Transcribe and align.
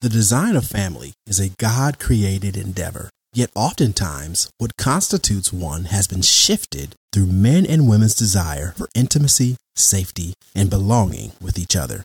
The 0.00 0.08
design 0.08 0.54
of 0.54 0.64
family 0.64 1.14
is 1.26 1.40
a 1.40 1.50
God 1.58 1.98
created 1.98 2.56
endeavor, 2.56 3.10
yet 3.34 3.50
oftentimes 3.56 4.48
what 4.58 4.76
constitutes 4.76 5.52
one 5.52 5.86
has 5.86 6.06
been 6.06 6.22
shifted 6.22 6.94
through 7.12 7.26
men 7.26 7.66
and 7.66 7.88
women's 7.88 8.14
desire 8.14 8.74
for 8.76 8.88
intimacy, 8.94 9.56
safety, 9.74 10.34
and 10.54 10.70
belonging 10.70 11.32
with 11.40 11.58
each 11.58 11.74
other. 11.74 12.04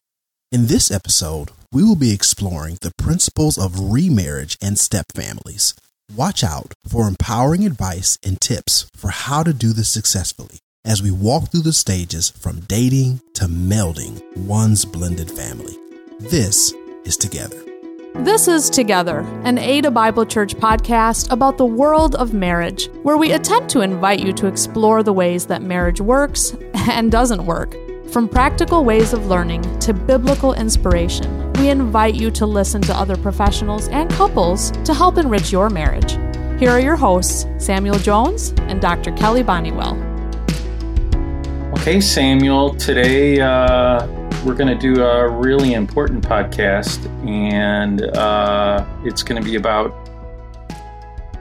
In 0.52 0.66
this 0.66 0.90
episode, 0.90 1.52
we 1.72 1.84
will 1.84 1.96
be 1.96 2.12
exploring 2.12 2.80
the 2.82 2.94
principles 2.98 3.60
of 3.60 3.92
remarriage 3.92 4.58
and 4.60 4.80
step 4.80 5.06
families. 5.14 5.76
Watch 6.16 6.44
out 6.44 6.74
for 6.88 7.08
empowering 7.08 7.64
advice 7.64 8.18
and 8.26 8.42
tips 8.42 8.90
for 8.96 9.12
how 9.12 9.44
to 9.44 9.54
do 9.54 9.72
this 9.72 9.90
successfully 9.90 10.58
as 10.84 11.04
we 11.04 11.12
walk 11.12 11.52
through 11.52 11.62
the 11.62 11.72
stages 11.72 12.32
from 12.32 12.62
dating 12.62 13.22
to 13.36 13.46
melding 13.46 14.20
one's 14.36 14.84
blended 14.84 15.30
family. 15.30 15.78
This 16.20 16.74
is 17.06 17.18
Together. 17.18 17.73
This 18.16 18.48
is 18.48 18.70
Together, 18.70 19.22
an 19.44 19.58
Ada 19.58 19.90
Bible 19.90 20.24
Church 20.24 20.54
podcast 20.56 21.32
about 21.32 21.58
the 21.58 21.66
world 21.66 22.14
of 22.14 22.32
marriage, 22.32 22.88
where 23.02 23.18
we 23.18 23.32
attempt 23.32 23.70
to 23.72 23.82
invite 23.82 24.20
you 24.20 24.32
to 24.34 24.46
explore 24.46 25.02
the 25.02 25.12
ways 25.12 25.48
that 25.48 25.64
marriage 25.64 26.00
works 26.00 26.56
and 26.74 27.12
doesn't 27.12 27.44
work. 27.44 27.76
From 28.12 28.30
practical 28.30 28.86
ways 28.86 29.14
of 29.14 29.26
learning 29.26 29.64
to 29.80 29.96
biblical 29.96 30.54
inspiration, 30.54 31.52
we 31.54 31.70
invite 31.70 32.14
you 32.14 32.30
to 32.32 32.46
listen 32.46 32.84
to 32.84 32.96
other 32.96 33.18
professionals 33.18 33.88
and 33.88 34.12
couples 34.12 34.70
to 34.86 34.94
help 34.94 35.18
enrich 35.18 35.52
your 35.52 35.72
marriage. 35.72 36.12
Here 36.60 36.70
are 36.70 36.80
your 36.80 36.96
hosts, 36.96 37.48
Samuel 37.58 37.98
Jones 37.98 38.54
and 38.68 38.80
Dr. 38.80 39.12
Kelly 39.14 39.44
Bonnywell. 39.44 39.98
Okay, 41.80 42.00
Samuel, 42.00 42.76
today 42.76 43.42
uh 43.42 44.23
we're 44.44 44.56
going 44.56 44.68
to 44.68 44.94
do 44.94 45.04
a 45.04 45.30
really 45.30 45.74
important 45.74 46.24
podcast, 46.24 47.06
and 47.26 48.02
uh, 48.18 48.86
it's 49.06 49.24
going 49.24 49.42
to 49.42 49.50
be 49.50 49.56
about 49.56 49.94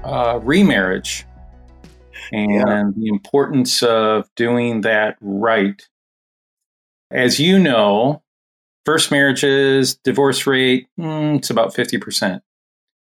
uh, 0.05 0.39
remarriage 0.43 1.27
and 2.33 2.53
yeah. 2.53 2.85
the 2.97 3.09
importance 3.09 3.83
of 3.83 4.29
doing 4.37 4.83
that 4.83 5.17
right. 5.21 5.83
As 7.11 7.41
you 7.41 7.59
know, 7.59 8.23
first 8.87 9.11
marriages, 9.11 9.97
divorce 9.97 10.47
rate, 10.47 10.87
mm, 10.99 11.39
it's 11.39 11.51
about 11.51 11.75
50%. 11.75 12.41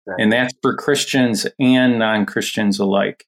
Right. 0.06 0.20
And 0.20 0.32
that's 0.32 0.54
for 0.62 0.76
Christians 0.76 1.48
and 1.60 1.98
non 1.98 2.26
Christians 2.26 2.80
alike. 2.80 3.26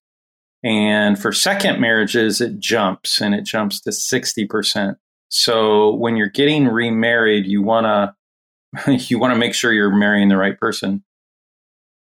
And 0.64 1.20
for 1.20 1.32
second 1.32 1.82
marriages, 1.82 2.40
it 2.40 2.60
jumps 2.60 3.20
and 3.20 3.34
it 3.34 3.46
jumps 3.46 3.82
to 3.82 3.90
60%. 3.90 4.98
So 5.32 5.96
when 5.96 6.18
you're 6.18 6.30
getting 6.30 6.68
remarried, 6.68 7.46
you 7.46 7.62
want 7.62 7.86
to 7.86 8.98
you 9.10 9.18
want 9.18 9.34
to 9.34 9.40
make 9.40 9.54
sure 9.56 9.74
you're 9.74 9.96
marrying 9.96 10.30
the 10.30 10.38
right 10.38 10.60
person. 10.60 11.04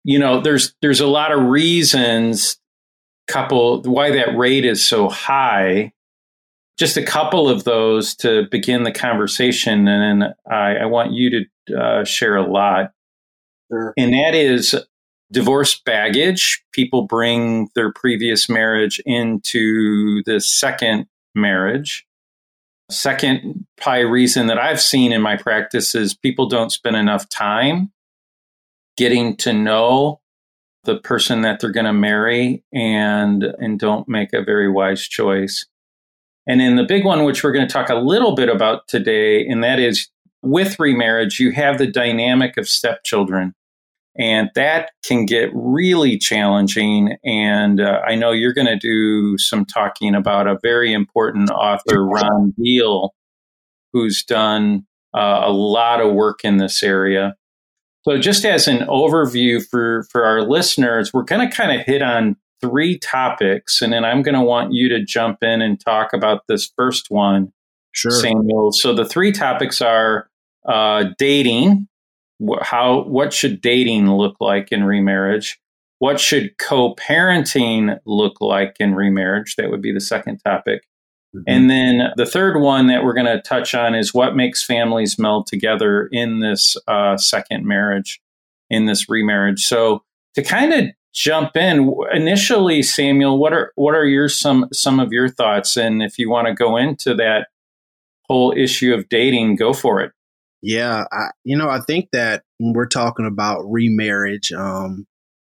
You 0.04 0.18
know, 0.18 0.40
there's 0.40 0.74
there's 0.80 1.00
a 1.00 1.06
lot 1.06 1.30
of 1.32 1.44
reasons 1.44 2.58
couple 3.28 3.82
why 3.82 4.10
that 4.10 4.36
rate 4.36 4.64
is 4.64 4.84
so 4.84 5.08
high. 5.08 5.92
Just 6.78 6.96
a 6.96 7.02
couple 7.02 7.48
of 7.48 7.64
those 7.64 8.14
to 8.16 8.46
begin 8.50 8.84
the 8.84 8.92
conversation, 8.92 9.88
and 9.88 10.24
I, 10.50 10.76
I 10.76 10.84
want 10.86 11.12
you 11.12 11.44
to 11.66 11.76
uh, 11.78 12.04
share 12.04 12.36
a 12.36 12.50
lot. 12.50 12.92
Sure. 13.70 13.92
And 13.98 14.14
that 14.14 14.34
is 14.34 14.76
divorce 15.30 15.78
baggage. 15.78 16.62
People 16.72 17.02
bring 17.02 17.68
their 17.74 17.92
previous 17.92 18.48
marriage 18.48 19.00
into 19.04 20.22
the 20.24 20.40
second 20.40 21.06
marriage. 21.34 22.07
Second, 22.90 23.66
probably 23.76 24.04
reason 24.04 24.46
that 24.46 24.58
I've 24.58 24.80
seen 24.80 25.12
in 25.12 25.20
my 25.20 25.36
practice 25.36 25.94
is 25.94 26.14
people 26.14 26.48
don't 26.48 26.72
spend 26.72 26.96
enough 26.96 27.28
time 27.28 27.92
getting 28.96 29.36
to 29.36 29.52
know 29.52 30.20
the 30.84 30.98
person 30.98 31.42
that 31.42 31.60
they're 31.60 31.70
going 31.70 31.86
to 31.86 31.92
marry 31.92 32.64
and 32.72 33.42
and 33.42 33.78
don't 33.78 34.08
make 34.08 34.32
a 34.32 34.42
very 34.42 34.70
wise 34.70 35.02
choice. 35.02 35.66
And 36.46 36.60
then 36.60 36.76
the 36.76 36.84
big 36.84 37.04
one, 37.04 37.24
which 37.24 37.44
we're 37.44 37.52
going 37.52 37.66
to 37.66 37.72
talk 37.72 37.90
a 37.90 37.94
little 37.94 38.34
bit 38.34 38.48
about 38.48 38.88
today, 38.88 39.46
and 39.46 39.62
that 39.62 39.78
is 39.78 40.08
with 40.42 40.80
remarriage, 40.80 41.38
you 41.38 41.52
have 41.52 41.76
the 41.76 41.86
dynamic 41.86 42.56
of 42.56 42.68
stepchildren. 42.68 43.54
And 44.18 44.50
that 44.56 44.90
can 45.04 45.26
get 45.26 45.50
really 45.54 46.18
challenging. 46.18 47.16
And 47.24 47.80
uh, 47.80 48.00
I 48.06 48.16
know 48.16 48.32
you're 48.32 48.52
going 48.52 48.66
to 48.66 48.76
do 48.76 49.38
some 49.38 49.64
talking 49.64 50.14
about 50.16 50.48
a 50.48 50.58
very 50.60 50.92
important 50.92 51.50
author, 51.50 52.04
Ron 52.04 52.52
Deal, 52.60 53.14
who's 53.92 54.24
done 54.24 54.86
uh, 55.14 55.42
a 55.44 55.52
lot 55.52 56.00
of 56.00 56.14
work 56.14 56.44
in 56.44 56.56
this 56.56 56.82
area. 56.82 57.36
So, 58.02 58.18
just 58.18 58.44
as 58.44 58.68
an 58.68 58.86
overview 58.86 59.64
for, 59.64 60.04
for 60.10 60.24
our 60.24 60.42
listeners, 60.42 61.12
we're 61.12 61.24
going 61.24 61.48
to 61.48 61.54
kind 61.54 61.78
of 61.78 61.86
hit 61.86 62.02
on 62.02 62.36
three 62.60 62.98
topics, 62.98 63.82
and 63.82 63.92
then 63.92 64.04
I'm 64.04 64.22
going 64.22 64.34
to 64.34 64.40
want 64.42 64.72
you 64.72 64.88
to 64.88 65.04
jump 65.04 65.42
in 65.42 65.60
and 65.60 65.78
talk 65.78 66.12
about 66.12 66.42
this 66.48 66.72
first 66.76 67.10
one, 67.10 67.52
sure. 67.92 68.10
Samuel. 68.10 68.72
So, 68.72 68.94
the 68.94 69.04
three 69.04 69.32
topics 69.32 69.82
are 69.82 70.30
uh, 70.66 71.06
dating, 71.18 71.88
how 72.62 73.02
what 73.04 73.32
should 73.32 73.60
dating 73.60 74.10
look 74.10 74.36
like 74.40 74.70
in 74.72 74.84
remarriage? 74.84 75.60
What 75.98 76.20
should 76.20 76.56
co-parenting 76.58 77.98
look 78.06 78.40
like 78.40 78.76
in 78.78 78.94
remarriage? 78.94 79.56
That 79.56 79.70
would 79.70 79.82
be 79.82 79.92
the 79.92 80.00
second 80.00 80.38
topic. 80.38 80.82
Mm-hmm. 81.34 81.42
And 81.46 81.70
then 81.70 82.10
the 82.16 82.24
third 82.24 82.60
one 82.60 82.86
that 82.86 83.04
we're 83.04 83.14
going 83.14 83.26
to 83.26 83.42
touch 83.42 83.74
on 83.74 83.94
is 83.94 84.14
what 84.14 84.36
makes 84.36 84.64
families 84.64 85.18
meld 85.18 85.46
together 85.46 86.08
in 86.12 86.40
this 86.40 86.76
uh, 86.86 87.16
second 87.16 87.66
marriage, 87.66 88.20
in 88.70 88.86
this 88.86 89.08
remarriage. 89.08 89.60
So 89.64 90.04
to 90.34 90.42
kind 90.42 90.72
of 90.72 90.84
jump 91.12 91.56
in 91.56 91.92
initially, 92.12 92.82
Samuel, 92.82 93.38
what 93.38 93.52
are 93.52 93.72
what 93.74 93.94
are 93.94 94.06
your 94.06 94.28
some 94.28 94.68
some 94.72 95.00
of 95.00 95.12
your 95.12 95.28
thoughts? 95.28 95.76
And 95.76 96.02
if 96.02 96.18
you 96.18 96.30
want 96.30 96.46
to 96.46 96.54
go 96.54 96.76
into 96.76 97.14
that 97.14 97.48
whole 98.28 98.54
issue 98.56 98.94
of 98.94 99.08
dating, 99.08 99.56
go 99.56 99.72
for 99.72 100.00
it. 100.00 100.12
Yeah, 100.62 101.04
I, 101.12 101.28
you 101.44 101.56
know, 101.56 101.68
I 101.68 101.80
think 101.80 102.08
that 102.12 102.42
when 102.58 102.72
we're 102.72 102.86
talking 102.88 103.26
about 103.26 103.62
remarriage, 103.64 104.50
um, 104.52 105.06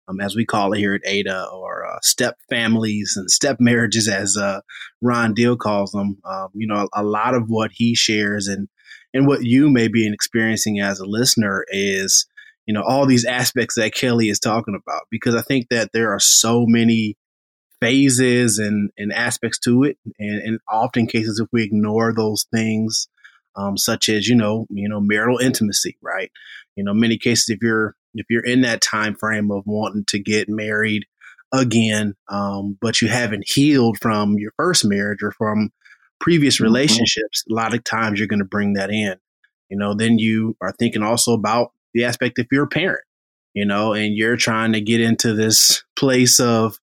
um, 0.08 0.20
as 0.20 0.34
we 0.36 0.44
call 0.44 0.72
it 0.72 0.78
here 0.78 0.94
at 0.94 1.02
Ada, 1.04 1.46
or 1.52 1.86
uh, 1.86 1.98
step 2.02 2.36
families 2.48 3.14
and 3.16 3.30
step 3.30 3.56
marriages, 3.60 4.08
as 4.08 4.36
uh, 4.36 4.60
Ron 5.00 5.34
Deal 5.34 5.56
calls 5.56 5.92
them, 5.92 6.18
um, 6.24 6.48
you 6.54 6.66
know, 6.66 6.88
a, 6.92 7.02
a, 7.02 7.04
lot 7.04 7.34
of 7.34 7.48
what 7.48 7.70
he 7.72 7.94
shares 7.94 8.48
and 8.48 8.68
and 9.12 9.26
what 9.26 9.44
you 9.44 9.68
may 9.68 9.88
be 9.88 10.06
experiencing 10.12 10.80
as 10.80 11.00
a 11.00 11.06
listener 11.06 11.64
is, 11.68 12.26
you 12.66 12.74
know, 12.74 12.82
all 12.82 13.06
these 13.06 13.24
aspects 13.24 13.74
that 13.74 13.94
Kelly 13.94 14.28
is 14.28 14.38
talking 14.38 14.74
about. 14.80 15.02
Because 15.10 15.34
I 15.34 15.42
think 15.42 15.68
that 15.70 15.90
there 15.92 16.12
are 16.12 16.20
so 16.20 16.64
many 16.66 17.16
phases 17.80 18.58
and, 18.58 18.90
and 18.96 19.12
aspects 19.12 19.58
to 19.60 19.82
it, 19.84 19.96
and, 20.18 20.42
and 20.42 20.60
often 20.68 21.06
cases 21.06 21.40
if 21.40 21.48
we 21.52 21.64
ignore 21.64 22.12
those 22.14 22.46
things 22.54 23.08
um, 23.56 23.76
such 23.76 24.08
as 24.08 24.28
you 24.28 24.34
know 24.34 24.66
you 24.70 24.88
know 24.88 25.00
marital 25.00 25.38
intimacy 25.38 25.96
right 26.02 26.30
you 26.76 26.84
know 26.84 26.94
many 26.94 27.18
cases 27.18 27.48
if 27.48 27.58
you're 27.62 27.94
if 28.14 28.26
you're 28.28 28.44
in 28.44 28.62
that 28.62 28.80
time 28.80 29.14
frame 29.14 29.50
of 29.50 29.62
wanting 29.66 30.04
to 30.06 30.18
get 30.18 30.48
married 30.48 31.04
again 31.52 32.14
um, 32.28 32.76
but 32.80 33.00
you 33.00 33.08
haven't 33.08 33.48
healed 33.48 33.98
from 34.00 34.38
your 34.38 34.52
first 34.56 34.84
marriage 34.84 35.22
or 35.22 35.32
from 35.32 35.70
previous 36.20 36.56
mm-hmm. 36.56 36.64
relationships 36.64 37.42
mm-hmm. 37.42 37.54
a 37.54 37.56
lot 37.56 37.74
of 37.74 37.84
times 37.84 38.18
you're 38.18 38.28
going 38.28 38.38
to 38.38 38.44
bring 38.44 38.74
that 38.74 38.90
in 38.90 39.16
you 39.68 39.76
know 39.76 39.94
then 39.94 40.18
you 40.18 40.56
are 40.60 40.72
thinking 40.72 41.02
also 41.02 41.32
about 41.32 41.72
the 41.94 42.04
aspect 42.04 42.38
if 42.38 42.46
you're 42.52 42.64
a 42.64 42.68
parent 42.68 43.04
you 43.54 43.64
know 43.64 43.92
and 43.92 44.16
you're 44.16 44.36
trying 44.36 44.72
to 44.72 44.80
get 44.80 45.00
into 45.00 45.34
this 45.34 45.82
place 45.96 46.38
of 46.38 46.78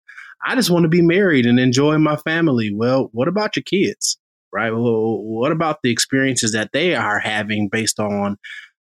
i 0.45 0.56
just 0.56 0.69
want 0.69 0.83
to 0.83 0.89
be 0.89 1.01
married 1.01 1.45
and 1.45 1.59
enjoy 1.59 1.97
my 1.97 2.17
family 2.17 2.73
well 2.73 3.09
what 3.13 3.27
about 3.27 3.56
your 3.56 3.63
kids 3.63 4.17
right? 4.53 4.71
Well, 4.71 5.23
what 5.23 5.51
about 5.51 5.79
the 5.83 5.91
experiences 5.91 6.53
that 6.53 6.71
they 6.73 6.95
are 6.95 7.19
having 7.19 7.69
based 7.71 7.99
on 7.99 8.37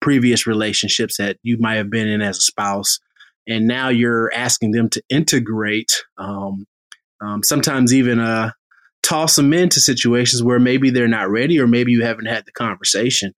previous 0.01 0.47
relationships 0.47 1.17
that 1.19 1.37
you 1.43 1.59
might 1.59 1.77
have 1.77 1.91
been 1.91 2.09
in 2.09 2.23
as 2.23 2.39
a 2.39 2.43
spouse? 2.43 2.99
And 3.49 3.67
now 3.67 3.89
you're 3.89 4.33
asking 4.35 4.73
them 4.73 4.89
to 4.91 5.03
integrate, 5.09 6.05
um, 6.19 6.67
um, 7.21 7.43
sometimes 7.43 7.93
even 7.93 8.19
uh, 8.19 8.53
toss 9.03 9.37
them 9.37 9.53
into 9.53 9.81
situations 9.81 10.43
where 10.43 10.61
maybe 10.61 10.91
they're 10.91 11.09
not 11.09 11.31
ready 11.31 11.59
or 11.59 11.67
maybe 11.67 11.93
you 11.93 12.05
haven't 12.05 12.27
had 12.27 12.45
the 12.47 12.53
conversation. 12.53 13.33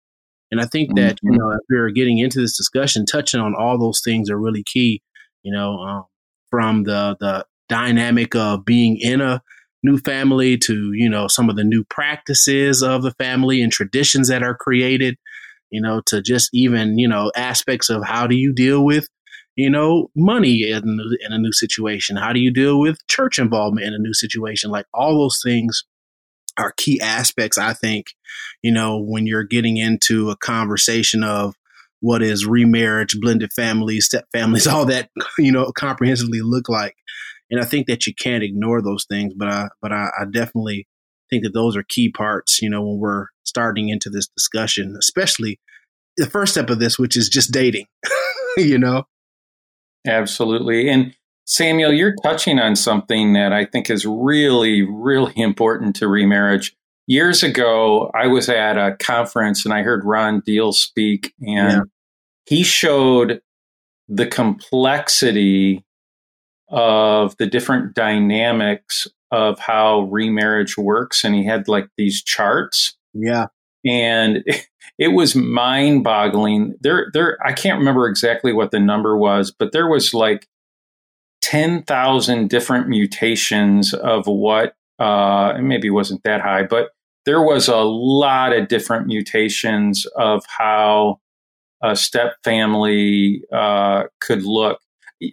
And 0.50 0.61
I 0.61 0.67
think 0.67 0.97
that, 0.97 1.17
mm-hmm. 1.17 1.32
you 1.32 1.38
know, 1.38 1.50
if 1.50 1.61
you're 1.70 1.91
getting 1.91 2.19
into 2.19 2.41
this 2.41 2.56
discussion, 2.56 3.06
touching 3.06 3.41
on 3.41 3.55
all 3.58 3.79
those 3.79 4.03
things 4.05 4.29
are 4.29 4.38
really 4.38 4.65
key, 4.65 5.00
you 5.43 5.53
know, 5.53 5.79
um, 5.79 6.05
from 6.50 6.85
the, 6.85 7.17
the 7.20 7.47
dynamic 7.69 8.35
of 8.35 8.65
being 8.65 8.99
in 8.99 9.23
a 9.23 9.43
new 9.82 9.99
family 9.99 10.56
to 10.56 10.93
you 10.93 11.08
know 11.08 11.29
some 11.29 11.50
of 11.50 11.56
the 11.56 11.64
new 11.64 11.84
practices 11.84 12.82
of 12.82 13.02
the 13.02 13.12
family 13.12 13.62
and 13.62 13.73
traditions 13.73 14.29
that 14.29 14.43
are 14.43 14.55
created 14.55 15.17
you 15.70 15.81
know 15.81 16.00
to 16.06 16.23
just 16.23 16.50
even 16.52 16.99
you 16.99 17.08
know 17.08 17.31
aspects 17.37 17.88
of 17.88 18.05
how 18.05 18.26
do 18.26 18.34
you 18.34 18.52
deal 18.52 18.84
with 18.84 19.08
you 19.56 19.69
know 19.69 20.11
money 20.14 20.70
in, 20.70 20.82
in 21.20 21.32
a 21.32 21.38
new 21.38 21.52
situation 21.52 22.17
how 22.17 22.32
do 22.32 22.40
you 22.40 22.52
deal 22.52 22.79
with 22.79 22.99
church 23.08 23.38
involvement 23.38 23.87
in 23.87 23.94
a 23.94 23.99
new 23.99 24.14
situation 24.14 24.70
like 24.70 24.87
all 24.94 25.19
those 25.19 25.40
things 25.44 25.84
are 26.58 26.75
key 26.76 27.00
aspects 27.00 27.58
i 27.58 27.73
think 27.73 28.06
you 28.62 28.70
know 28.70 28.99
when 28.99 29.26
you're 29.26 29.44
getting 29.44 29.76
into 29.76 30.31
a 30.31 30.37
conversation 30.37 31.25
of 31.25 31.55
what 32.02 32.20
is 32.20 32.44
remarriage, 32.44 33.19
blended 33.20 33.52
families, 33.52 34.06
step 34.06 34.26
families, 34.32 34.67
all 34.69 34.84
that, 34.84 35.08
you 35.38 35.50
know, 35.50 35.73
comprehensively 35.73 36.40
look 36.43 36.69
like. 36.69 36.96
And 37.53 37.61
I 37.61 37.65
think 37.65 37.87
that 37.87 38.07
you 38.07 38.15
can't 38.15 38.43
ignore 38.43 38.81
those 38.81 39.05
things, 39.05 39.35
but 39.35 39.47
I, 39.47 39.69
but 39.83 39.93
I, 39.93 40.09
I 40.19 40.25
definitely 40.25 40.89
think 41.29 41.45
that 41.45 41.53
those 41.53 41.77
are 41.77 41.85
key 41.87 42.11
parts, 42.11 42.63
you 42.63 42.71
know, 42.71 42.83
when 42.83 42.99
we're 42.99 43.27
starting 43.45 43.91
into 43.91 44.09
this 44.09 44.27
discussion, 44.29 44.97
especially 44.99 45.61
the 46.17 46.27
first 46.27 46.53
step 46.53 46.71
of 46.71 46.79
this, 46.79 46.99
which 46.99 47.15
is 47.15 47.29
just 47.29 47.53
dating, 47.53 47.87
you 48.57 48.79
know? 48.79 49.05
Absolutely. 50.07 50.89
And 50.89 51.15
Samuel, 51.45 51.93
you're 51.93 52.15
touching 52.23 52.59
on 52.59 52.75
something 52.75 53.35
that 53.35 53.53
I 53.53 53.67
think 53.67 53.91
is 53.91 54.07
really, 54.07 54.81
really 54.81 55.35
important 55.37 55.95
to 55.97 56.09
remarriage. 56.09 56.75
Years 57.07 57.43
ago, 57.43 58.11
I 58.15 58.29
was 58.29 58.49
at 58.49 58.79
a 58.79 58.97
conference 58.97 59.67
and 59.67 59.75
I 59.75 59.83
heard 59.83 60.07
Ron 60.07 60.41
Deal 60.41 60.73
speak, 60.73 61.35
and 61.41 61.73
yeah. 61.73 61.81
he 62.47 62.63
showed 62.63 63.43
the 64.09 64.27
complexity 64.27 65.85
of 66.73 67.37
the 67.37 67.47
different 67.47 67.95
dynamics 67.95 69.07
of 69.31 69.59
how 69.59 70.01
remarriage 70.03 70.77
works. 70.77 71.23
And 71.23 71.35
he 71.35 71.45
had 71.45 71.69
like 71.69 71.89
these 71.97 72.23
charts. 72.23 72.97
Yeah. 73.13 73.47
And 73.85 74.45
it 74.99 75.09
was 75.09 75.37
mind 75.37 76.03
boggling. 76.03 76.75
There, 76.81 77.07
there, 77.13 77.39
I 77.45 77.53
can't 77.53 77.79
remember 77.79 78.09
exactly 78.09 78.53
what 78.53 78.71
the 78.71 78.81
number 78.81 79.17
was, 79.17 79.53
but 79.53 79.73
there 79.73 79.89
was 79.89 80.15
like 80.15 80.49
10,000 81.43 82.49
different 82.49 82.89
mutations 82.89 83.93
of 83.95 84.27
what, 84.27 84.75
uh, 84.99 85.55
maybe 85.61 85.91
wasn't 85.91 86.23
that 86.25 86.41
high, 86.41 86.63
but 86.63 86.91
there 87.25 87.43
was 87.43 87.69
a 87.69 87.77
lot 87.77 88.53
of 88.53 88.69
different 88.69 89.07
mutations 89.07 90.07
of 90.17 90.45
how 90.47 91.21
a 91.83 91.97
step 91.97 92.37
family 92.45 93.43
uh, 93.53 94.05
could 94.21 94.45
look. 94.45 94.81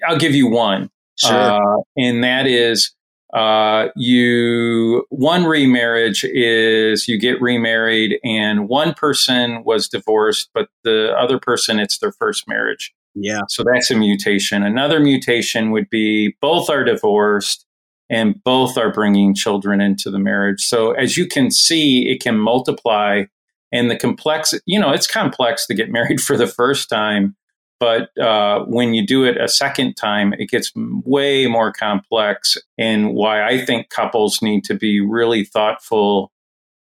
I'll 0.08 0.18
give 0.18 0.36
you 0.36 0.48
one. 0.48 0.90
Sure. 1.20 1.34
Uh, 1.34 1.82
and 1.98 2.24
that 2.24 2.48
is 2.48 2.92
uh, 3.34 3.90
you 3.96 5.06
one 5.10 5.46
remarriage 5.46 6.24
is 6.24 7.08
you 7.08 7.20
get 7.20 7.40
remarried 7.42 8.20
and 8.24 8.68
one 8.68 8.94
person 8.94 9.64
was 9.64 9.88
divorced, 9.88 10.50
but 10.54 10.70
the 10.84 11.14
other 11.18 11.40
person 11.40 11.80
it's 11.80 12.00
their 12.00 12.12
first 12.14 12.48
marriage. 12.48 12.94
Yeah. 13.16 13.42
So 13.50 13.64
that's 13.64 13.92
a 13.92 13.96
mutation. 13.96 14.64
Another 14.64 15.00
mutation 15.00 15.72
would 15.72 15.90
be 15.90 16.36
both 16.42 16.70
are 16.70 16.84
divorced 16.84 17.66
and 18.10 18.42
both 18.44 18.78
are 18.78 18.92
bringing 18.92 19.36
children 19.36 19.82
into 19.82 20.10
the 20.10 20.20
marriage. 20.20 20.62
So 20.62 20.92
as 20.92 21.18
you 21.18 21.28
can 21.28 21.52
see, 21.52 22.10
it 22.10 22.22
can 22.22 22.38
multiply 22.38 23.26
and 23.72 23.92
the 23.92 23.96
complex, 23.96 24.54
you 24.66 24.80
know, 24.80 24.92
it's 24.92 25.06
complex 25.06 25.68
to 25.68 25.76
get 25.76 25.92
married 25.92 26.22
for 26.22 26.38
the 26.38 26.48
first 26.48 26.90
time. 26.90 27.36
But 27.80 28.18
uh, 28.18 28.66
when 28.66 28.94
you 28.94 29.06
do 29.06 29.24
it 29.24 29.38
a 29.38 29.48
second 29.48 29.94
time, 29.96 30.34
it 30.34 30.50
gets 30.50 30.72
way 30.76 31.48
more 31.48 31.72
complex. 31.72 32.58
And 32.78 33.14
why 33.14 33.46
I 33.46 33.64
think 33.66 33.90
couples 33.90 34.42
need 34.42 34.66
to 34.66 34.74
be 34.74 35.00
really 35.00 35.46
thoughtful 35.46 36.32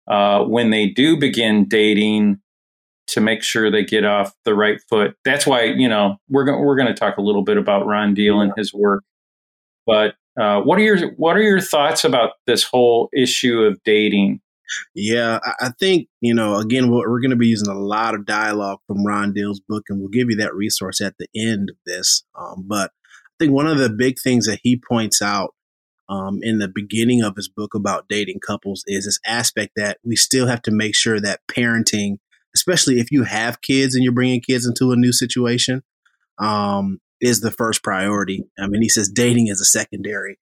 uh, 0.08 0.44
when 0.44 0.70
they 0.70 0.88
do 0.88 1.18
begin 1.18 1.66
dating 1.68 2.42
to 3.08 3.22
make 3.22 3.44
sure 3.44 3.72
they 3.72 3.84
get 3.84 4.06
off 4.06 4.34
the 4.46 4.54
right 4.54 4.82
foot. 4.90 5.16
That's 5.24 5.48
why 5.48 5.64
you 5.64 5.88
know 5.88 6.18
we're 6.30 6.46
go- 6.46 6.60
we're 6.60 6.76
going 6.76 6.88
to 6.88 6.94
talk 6.94 7.18
a 7.18 7.22
little 7.22 7.44
bit 7.44 7.58
about 7.58 7.86
Ron 7.86 8.14
Deal 8.14 8.42
and 8.42 8.54
his 8.58 8.74
work. 8.74 9.04
But 9.86 10.16
uh, 10.40 10.62
what 10.62 10.80
are 10.80 10.84
your 10.84 11.12
what 11.12 11.36
are 11.38 11.42
your 11.42 11.62
thoughts 11.62 12.04
about 12.04 12.32
this 12.48 12.64
whole 12.64 13.10
issue 13.14 13.62
of 13.62 13.82
dating? 13.84 14.42
Yeah, 14.96 15.40
I 15.60 15.70
think, 15.80 16.08
you 16.22 16.34
know, 16.34 16.58
again, 16.58 16.90
we're 16.90 17.22
going 17.22 17.32
to 17.32 17.38
be 17.38 17.48
using 17.48 17.70
a 17.70 17.80
lot 17.80 18.16
of 18.16 18.26
dialogue 18.26 18.80
from 18.88 19.06
Ron 19.06 19.34
Deal's 19.34 19.60
book, 19.60 19.84
and 19.90 20.00
we'll 20.00 20.10
give 20.10 20.30
you 20.30 20.38
that 20.38 20.56
resource 20.56 21.02
at 21.02 21.16
the 21.18 21.28
end 21.36 21.70
of 21.70 21.76
this. 21.86 22.24
Um, 22.40 22.66
but 22.68 22.92
I 22.92 23.34
think 23.40 23.54
one 23.54 23.68
of 23.68 23.78
the 23.78 23.90
big 23.90 24.18
things 24.20 24.46
that 24.48 24.60
he 24.64 24.78
points 24.78 25.22
out 25.22 25.54
um, 26.10 26.40
in 26.42 26.60
the 26.60 26.68
beginning 26.68 27.24
of 27.24 27.36
his 27.36 27.48
book 27.48 27.74
about 27.74 28.10
dating 28.10 28.40
couples 28.46 28.84
is 28.86 29.06
this 29.06 29.20
aspect 29.26 29.74
that 29.78 29.98
we 30.04 30.16
still 30.16 30.48
have 30.48 30.62
to 30.64 30.72
make 30.72 30.96
sure 30.96 31.20
that 31.22 31.40
parenting, 31.50 32.18
especially 32.54 33.00
if 33.00 33.12
you 33.12 33.24
have 33.24 33.62
kids 33.62 33.96
and 33.96 34.04
you're 34.04 34.14
bringing 34.14 34.42
kids 34.42 34.66
into 34.66 34.92
a 34.92 34.98
new 34.98 35.14
situation, 35.14 35.84
um, 36.38 37.00
is 37.22 37.40
the 37.40 37.52
first 37.52 37.84
priority. 37.84 38.44
I 38.60 38.68
mean, 38.68 38.82
he 38.82 38.90
says 38.90 39.10
dating 39.10 39.48
is 39.48 39.62
a 39.62 39.66
secondary. 39.66 40.38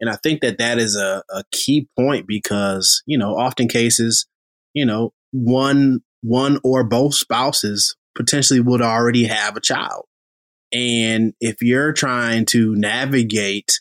And 0.00 0.08
I 0.08 0.16
think 0.16 0.40
that 0.40 0.58
that 0.58 0.78
is 0.78 0.96
a, 0.96 1.22
a 1.30 1.44
key 1.52 1.88
point 1.98 2.26
because, 2.26 3.02
you 3.06 3.18
know, 3.18 3.36
often 3.36 3.68
cases, 3.68 4.26
you 4.72 4.86
know, 4.86 5.12
one, 5.32 6.00
one 6.22 6.58
or 6.64 6.84
both 6.84 7.14
spouses 7.14 7.96
potentially 8.16 8.60
would 8.60 8.82
already 8.82 9.24
have 9.24 9.56
a 9.56 9.60
child. 9.60 10.04
And 10.72 11.34
if 11.40 11.62
you're 11.62 11.92
trying 11.92 12.46
to 12.46 12.74
navigate, 12.76 13.80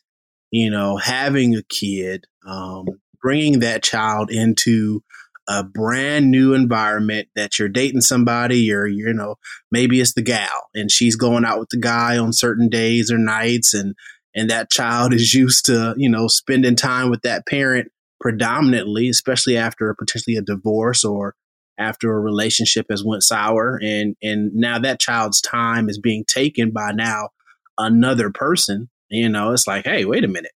you 0.51 0.69
know, 0.69 0.97
having 0.97 1.55
a 1.55 1.63
kid, 1.63 2.25
um, 2.47 2.85
bringing 3.21 3.59
that 3.59 3.83
child 3.83 4.31
into 4.31 5.03
a 5.47 5.63
brand 5.63 6.29
new 6.29 6.53
environment 6.53 7.27
that 7.35 7.57
you're 7.57 7.67
dating 7.67 8.01
somebody 8.01 8.71
or 8.71 8.85
you 8.85 9.11
know 9.11 9.35
maybe 9.71 9.99
it's 9.99 10.13
the 10.13 10.21
gal 10.21 10.69
and 10.75 10.91
she's 10.91 11.15
going 11.15 11.43
out 11.43 11.59
with 11.59 11.69
the 11.69 11.79
guy 11.79 12.17
on 12.17 12.31
certain 12.31 12.69
days 12.69 13.11
or 13.11 13.17
nights 13.17 13.73
and 13.73 13.95
and 14.35 14.49
that 14.49 14.69
child 14.69 15.13
is 15.13 15.33
used 15.33 15.65
to, 15.65 15.93
you 15.97 16.09
know, 16.09 16.27
spending 16.27 16.75
time 16.75 17.09
with 17.09 17.21
that 17.23 17.45
parent 17.47 17.91
predominantly, 18.19 19.09
especially 19.09 19.57
after 19.57 19.93
potentially 19.97 20.35
a 20.35 20.41
divorce 20.41 21.03
or 21.03 21.35
after 21.77 22.11
a 22.11 22.19
relationship 22.19 22.87
has 22.89 23.03
went 23.03 23.23
sour. 23.23 23.79
And 23.81 24.15
and 24.21 24.53
now 24.53 24.79
that 24.79 24.99
child's 24.99 25.41
time 25.41 25.89
is 25.89 25.99
being 25.99 26.25
taken 26.25 26.71
by 26.71 26.91
now 26.91 27.29
another 27.77 28.29
person 28.29 28.89
you 29.09 29.29
know 29.29 29.53
it's 29.53 29.67
like 29.67 29.85
hey 29.85 30.05
wait 30.05 30.23
a 30.23 30.27
minute. 30.27 30.51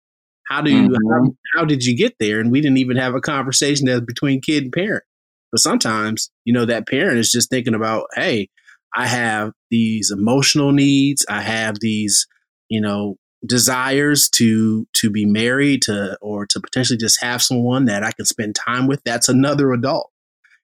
How 0.45 0.61
do 0.61 0.71
you 0.71 0.89
mm-hmm. 0.89 1.11
how, 1.11 1.35
how, 1.55 1.65
did 1.65 1.85
you 1.85 1.95
get 1.95 2.15
there? 2.19 2.39
And 2.41 2.51
we 2.51 2.59
didn't 2.59 2.77
even 2.77 2.97
have 2.97 3.15
a 3.15 3.21
conversation 3.21 3.85
that's 3.85 4.01
between 4.01 4.41
kid 4.41 4.63
and 4.63 4.73
parent. 4.73 5.03
But 5.51 5.61
sometimes 5.61 6.31
you 6.45 6.53
know 6.53 6.65
that 6.65 6.87
parent 6.87 7.17
is 7.17 7.31
just 7.31 7.49
thinking 7.49 7.75
about 7.75 8.07
hey 8.13 8.49
i 8.95 9.07
have 9.07 9.51
these 9.71 10.11
emotional 10.11 10.71
needs. 10.71 11.25
I 11.27 11.41
have 11.41 11.79
these 11.79 12.27
you 12.69 12.81
know 12.81 13.17
desires 13.45 14.29
to 14.29 14.87
to 14.93 15.09
be 15.09 15.25
married 15.25 15.81
to 15.83 16.17
or 16.21 16.45
to 16.45 16.59
potentially 16.59 16.97
just 16.97 17.21
have 17.21 17.41
someone 17.41 17.85
that 17.85 18.03
I 18.03 18.11
can 18.11 18.25
spend 18.25 18.55
time 18.55 18.87
with, 18.87 19.01
that's 19.03 19.29
another 19.29 19.71
adult. 19.73 20.11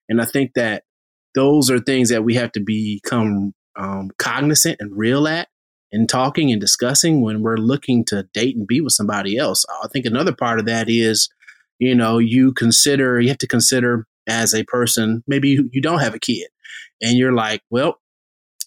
And 0.07 0.21
I 0.21 0.25
think 0.25 0.53
that 0.55 0.83
those 1.35 1.69
are 1.69 1.79
things 1.79 2.09
that 2.09 2.23
we 2.23 2.35
have 2.35 2.51
to 2.53 2.59
become 2.59 3.53
um, 3.75 4.09
cognizant 4.17 4.77
and 4.79 4.97
real 4.97 5.27
at 5.27 5.47
in 5.91 6.07
talking 6.07 6.51
and 6.51 6.61
discussing 6.61 7.21
when 7.21 7.41
we're 7.41 7.57
looking 7.57 8.05
to 8.05 8.23
date 8.33 8.55
and 8.55 8.67
be 8.67 8.81
with 8.81 8.93
somebody 8.93 9.37
else. 9.37 9.65
I 9.83 9.87
think 9.87 10.05
another 10.05 10.33
part 10.33 10.59
of 10.59 10.65
that 10.65 10.89
is, 10.89 11.29
you 11.79 11.95
know, 11.95 12.17
you 12.17 12.53
consider, 12.53 13.19
you 13.19 13.29
have 13.29 13.37
to 13.39 13.47
consider 13.47 14.05
as 14.27 14.53
a 14.53 14.63
person, 14.63 15.23
maybe 15.27 15.49
you, 15.49 15.69
you 15.71 15.81
don't 15.81 15.99
have 15.99 16.13
a 16.13 16.19
kid 16.19 16.47
and 17.01 17.17
you're 17.17 17.33
like, 17.33 17.61
well, 17.69 17.99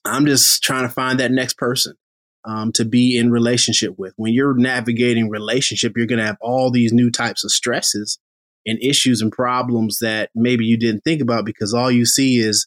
I'm 0.04 0.26
just 0.26 0.62
trying 0.62 0.82
to 0.82 0.92
find 0.92 1.20
that 1.20 1.30
next 1.30 1.56
person 1.56 1.94
um, 2.44 2.72
to 2.72 2.84
be 2.84 3.16
in 3.16 3.30
relationship 3.30 3.94
with. 3.98 4.12
When 4.16 4.32
you're 4.32 4.56
navigating 4.56 5.28
relationship, 5.28 5.92
you're 5.96 6.06
going 6.06 6.18
to 6.18 6.26
have 6.26 6.38
all 6.40 6.70
these 6.70 6.92
new 6.92 7.10
types 7.10 7.44
of 7.44 7.50
stresses 7.50 8.18
and 8.66 8.78
issues 8.82 9.20
and 9.20 9.32
problems 9.32 9.98
that 10.00 10.30
maybe 10.34 10.64
you 10.64 10.76
didn't 10.76 11.02
think 11.02 11.20
about 11.20 11.44
because 11.44 11.74
all 11.74 11.90
you 11.90 12.06
see 12.06 12.38
is 12.38 12.66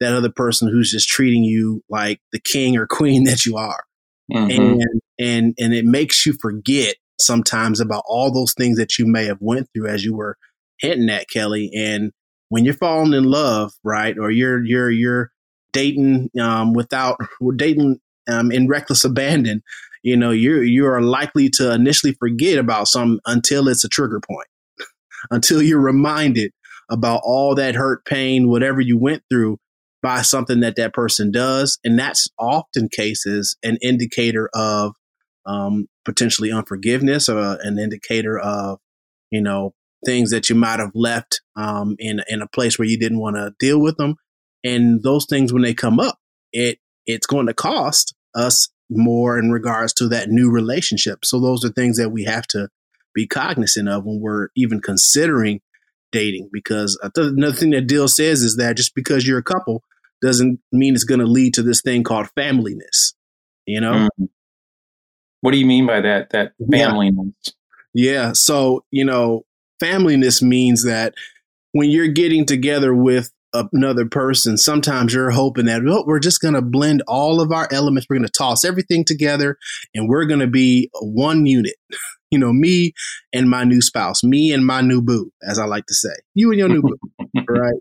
that 0.00 0.14
other 0.14 0.30
person 0.30 0.68
who's 0.68 0.90
just 0.90 1.08
treating 1.08 1.44
you 1.44 1.82
like 1.88 2.20
the 2.32 2.40
king 2.40 2.76
or 2.76 2.86
queen 2.90 3.24
that 3.24 3.44
you 3.44 3.56
are. 3.56 3.84
Mm-hmm. 4.32 4.50
And 4.50 5.00
and 5.18 5.54
and 5.58 5.74
it 5.74 5.84
makes 5.84 6.24
you 6.24 6.34
forget 6.40 6.96
sometimes 7.18 7.80
about 7.80 8.04
all 8.06 8.32
those 8.32 8.54
things 8.54 8.78
that 8.78 8.98
you 8.98 9.06
may 9.06 9.26
have 9.26 9.38
went 9.40 9.68
through 9.74 9.88
as 9.88 10.04
you 10.04 10.14
were 10.14 10.36
hinting 10.78 11.10
at 11.10 11.28
Kelly 11.28 11.70
and 11.76 12.12
when 12.48 12.64
you're 12.64 12.74
falling 12.74 13.12
in 13.12 13.24
love, 13.24 13.72
right? 13.82 14.16
Or 14.18 14.30
you're 14.30 14.64
you're 14.64 14.90
you're 14.90 15.30
dating 15.72 16.30
um, 16.40 16.74
without 16.74 17.18
dating 17.56 17.98
um, 18.30 18.50
in 18.50 18.68
reckless 18.68 19.04
abandon, 19.04 19.62
you 20.02 20.16
know, 20.16 20.30
you 20.30 20.60
you 20.60 20.86
are 20.86 21.02
likely 21.02 21.48
to 21.50 21.72
initially 21.72 22.14
forget 22.14 22.58
about 22.58 22.88
some 22.88 23.20
until 23.26 23.68
it's 23.68 23.84
a 23.84 23.88
trigger 23.88 24.20
point, 24.20 24.48
until 25.30 25.62
you're 25.62 25.80
reminded 25.80 26.52
about 26.90 27.20
all 27.24 27.54
that 27.54 27.74
hurt, 27.74 28.04
pain, 28.04 28.48
whatever 28.48 28.80
you 28.80 28.98
went 28.98 29.22
through 29.30 29.58
by 30.02 30.22
something 30.22 30.60
that 30.60 30.76
that 30.76 30.94
person 30.94 31.30
does, 31.30 31.78
and 31.84 31.98
that's 31.98 32.28
often 32.38 32.88
cases 32.88 33.56
an 33.62 33.76
indicator 33.82 34.48
of 34.54 34.92
um, 35.46 35.86
potentially 36.04 36.50
unforgiveness 36.50 37.28
or 37.28 37.58
an 37.62 37.78
indicator 37.78 38.38
of 38.38 38.78
you 39.30 39.40
know 39.40 39.72
things 40.06 40.30
that 40.30 40.48
you 40.48 40.56
might 40.56 40.80
have 40.80 40.92
left 40.94 41.42
um, 41.56 41.96
in 41.98 42.22
in 42.28 42.40
a 42.40 42.48
place 42.48 42.78
where 42.78 42.88
you 42.88 42.98
didn't 42.98 43.20
want 43.20 43.36
to 43.36 43.52
deal 43.58 43.80
with 43.80 43.96
them, 43.98 44.16
and 44.64 45.02
those 45.02 45.26
things 45.26 45.52
when 45.52 45.62
they 45.62 45.74
come 45.74 46.00
up, 46.00 46.18
it 46.52 46.78
it's 47.06 47.26
going 47.26 47.46
to 47.46 47.54
cost 47.54 48.14
us 48.34 48.68
more 48.88 49.38
in 49.38 49.50
regards 49.50 49.92
to 49.94 50.08
that 50.08 50.28
new 50.28 50.50
relationship. 50.50 51.24
So 51.24 51.40
those 51.40 51.64
are 51.64 51.70
things 51.70 51.96
that 51.98 52.10
we 52.10 52.24
have 52.24 52.46
to 52.48 52.68
be 53.14 53.26
cognizant 53.26 53.88
of 53.88 54.04
when 54.04 54.20
we're 54.20 54.48
even 54.56 54.80
considering 54.80 55.60
dating. 56.12 56.48
Because 56.52 56.98
another 57.16 57.56
thing 57.56 57.70
that 57.70 57.86
Deal 57.86 58.08
says 58.08 58.42
is 58.42 58.56
that 58.56 58.76
just 58.76 58.94
because 58.94 59.26
you're 59.26 59.38
a 59.38 59.42
couple 59.42 59.82
doesn't 60.22 60.60
mean 60.72 60.94
it's 60.94 61.04
going 61.04 61.20
to 61.20 61.26
lead 61.26 61.54
to 61.54 61.62
this 61.62 61.82
thing 61.82 62.02
called 62.02 62.28
familyness. 62.36 63.14
You 63.66 63.80
know? 63.80 64.08
Mm. 64.20 64.28
What 65.40 65.52
do 65.52 65.58
you 65.58 65.66
mean 65.66 65.86
by 65.86 66.00
that? 66.00 66.30
That 66.30 66.52
familyness? 66.60 67.32
Yeah. 67.94 68.12
yeah. 68.12 68.32
So, 68.34 68.84
you 68.90 69.04
know, 69.04 69.44
familyness 69.82 70.42
means 70.42 70.84
that 70.84 71.14
when 71.72 71.90
you're 71.90 72.08
getting 72.08 72.44
together 72.44 72.94
with 72.94 73.30
another 73.52 74.06
person, 74.06 74.56
sometimes 74.56 75.12
you're 75.14 75.30
hoping 75.30 75.66
that 75.66 75.82
well, 75.84 76.04
we're 76.06 76.20
just 76.20 76.40
going 76.40 76.54
to 76.54 76.62
blend 76.62 77.02
all 77.06 77.40
of 77.40 77.52
our 77.52 77.68
elements. 77.70 78.06
We're 78.08 78.16
going 78.16 78.26
to 78.26 78.32
toss 78.32 78.64
everything 78.64 79.04
together 79.04 79.56
and 79.94 80.08
we're 80.08 80.26
going 80.26 80.40
to 80.40 80.46
be 80.46 80.90
one 81.00 81.46
unit. 81.46 81.74
You 82.32 82.38
know, 82.38 82.52
me 82.52 82.92
and 83.32 83.50
my 83.50 83.64
new 83.64 83.82
spouse, 83.82 84.22
me 84.22 84.52
and 84.52 84.64
my 84.64 84.82
new 84.82 85.02
boo, 85.02 85.32
as 85.42 85.58
I 85.58 85.64
like 85.64 85.86
to 85.86 85.94
say, 85.94 86.12
you 86.32 86.52
and 86.52 86.60
your 86.60 86.68
new 86.68 86.80
boo, 86.80 86.96
right? 87.48 87.74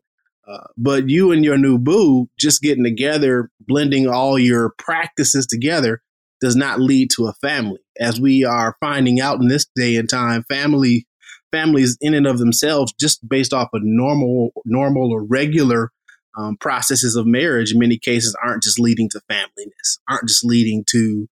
Uh, 0.47 0.63
but 0.75 1.07
you 1.07 1.31
and 1.31 1.45
your 1.45 1.59
new 1.59 1.77
boo 1.77 2.27
just 2.39 2.63
getting 2.63 2.83
together, 2.83 3.51
blending 3.59 4.07
all 4.07 4.39
your 4.39 4.73
practices 4.79 5.45
together 5.45 6.01
does 6.41 6.55
not 6.55 6.79
lead 6.79 7.11
to 7.11 7.27
a 7.27 7.33
family. 7.33 7.79
As 7.99 8.19
we 8.19 8.43
are 8.43 8.75
finding 8.79 9.19
out 9.19 9.39
in 9.39 9.49
this 9.49 9.67
day 9.75 9.97
and 9.97 10.09
time, 10.09 10.43
family 10.49 11.05
families 11.51 11.97
in 12.01 12.13
and 12.13 12.27
of 12.27 12.39
themselves, 12.39 12.93
just 12.99 13.27
based 13.27 13.53
off 13.53 13.69
of 13.73 13.81
normal, 13.83 14.51
normal 14.65 15.11
or 15.11 15.23
regular 15.23 15.91
um, 16.37 16.57
processes 16.57 17.15
of 17.15 17.25
marriage, 17.25 17.73
in 17.73 17.79
many 17.79 17.97
cases, 17.97 18.35
aren't 18.43 18.63
just 18.63 18.79
leading 18.79 19.09
to 19.09 19.21
familyness, 19.29 19.99
aren't 20.09 20.27
just 20.27 20.45
leading 20.45 20.83
to, 20.89 21.27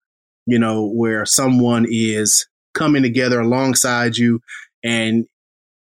you 0.45 0.59
know, 0.59 0.85
where 0.85 1.25
someone 1.25 1.85
is 1.87 2.47
coming 2.73 3.03
together 3.03 3.39
alongside 3.39 4.17
you 4.17 4.41
and 4.83 5.25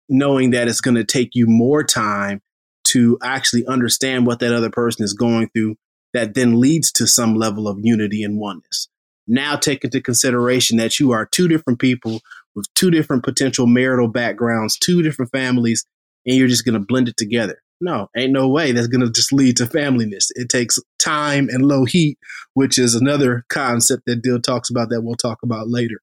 knowing 0.08 0.50
that 0.50 0.68
it's 0.68 0.80
going 0.80 0.94
to 0.94 1.04
take 1.04 1.30
you 1.34 1.46
more 1.46 1.84
time 1.84 2.40
to 2.84 3.18
actually 3.22 3.66
understand 3.66 4.26
what 4.26 4.40
that 4.40 4.54
other 4.54 4.70
person 4.70 5.04
is 5.04 5.12
going 5.12 5.48
through 5.50 5.76
that 6.14 6.34
then 6.34 6.58
leads 6.58 6.90
to 6.90 7.06
some 7.06 7.34
level 7.34 7.68
of 7.68 7.78
unity 7.80 8.22
and 8.22 8.38
oneness. 8.38 8.88
Now 9.26 9.56
take 9.56 9.84
into 9.84 10.00
consideration 10.00 10.78
that 10.78 10.98
you 10.98 11.12
are 11.12 11.26
two 11.26 11.48
different 11.48 11.78
people 11.78 12.20
with 12.58 12.72
two 12.74 12.90
different 12.90 13.24
potential 13.24 13.66
marital 13.66 14.08
backgrounds, 14.08 14.78
two 14.78 15.02
different 15.02 15.30
families, 15.32 15.86
and 16.26 16.36
you're 16.36 16.48
just 16.48 16.64
going 16.64 16.78
to 16.78 16.84
blend 16.86 17.08
it 17.08 17.16
together. 17.16 17.62
No, 17.80 18.08
ain't 18.16 18.32
no 18.32 18.48
way 18.48 18.72
that's 18.72 18.88
going 18.88 19.06
to 19.06 19.10
just 19.10 19.32
lead 19.32 19.56
to 19.58 19.64
familyness. 19.64 20.26
It 20.34 20.48
takes 20.48 20.78
time 20.98 21.48
and 21.48 21.64
low 21.64 21.84
heat, 21.84 22.18
which 22.54 22.78
is 22.78 22.94
another 22.94 23.44
concept 23.48 24.02
that 24.06 24.22
Deal 24.22 24.40
talks 24.40 24.68
about 24.68 24.90
that 24.90 25.02
we'll 25.02 25.14
talk 25.14 25.38
about 25.42 25.68
later. 25.68 26.00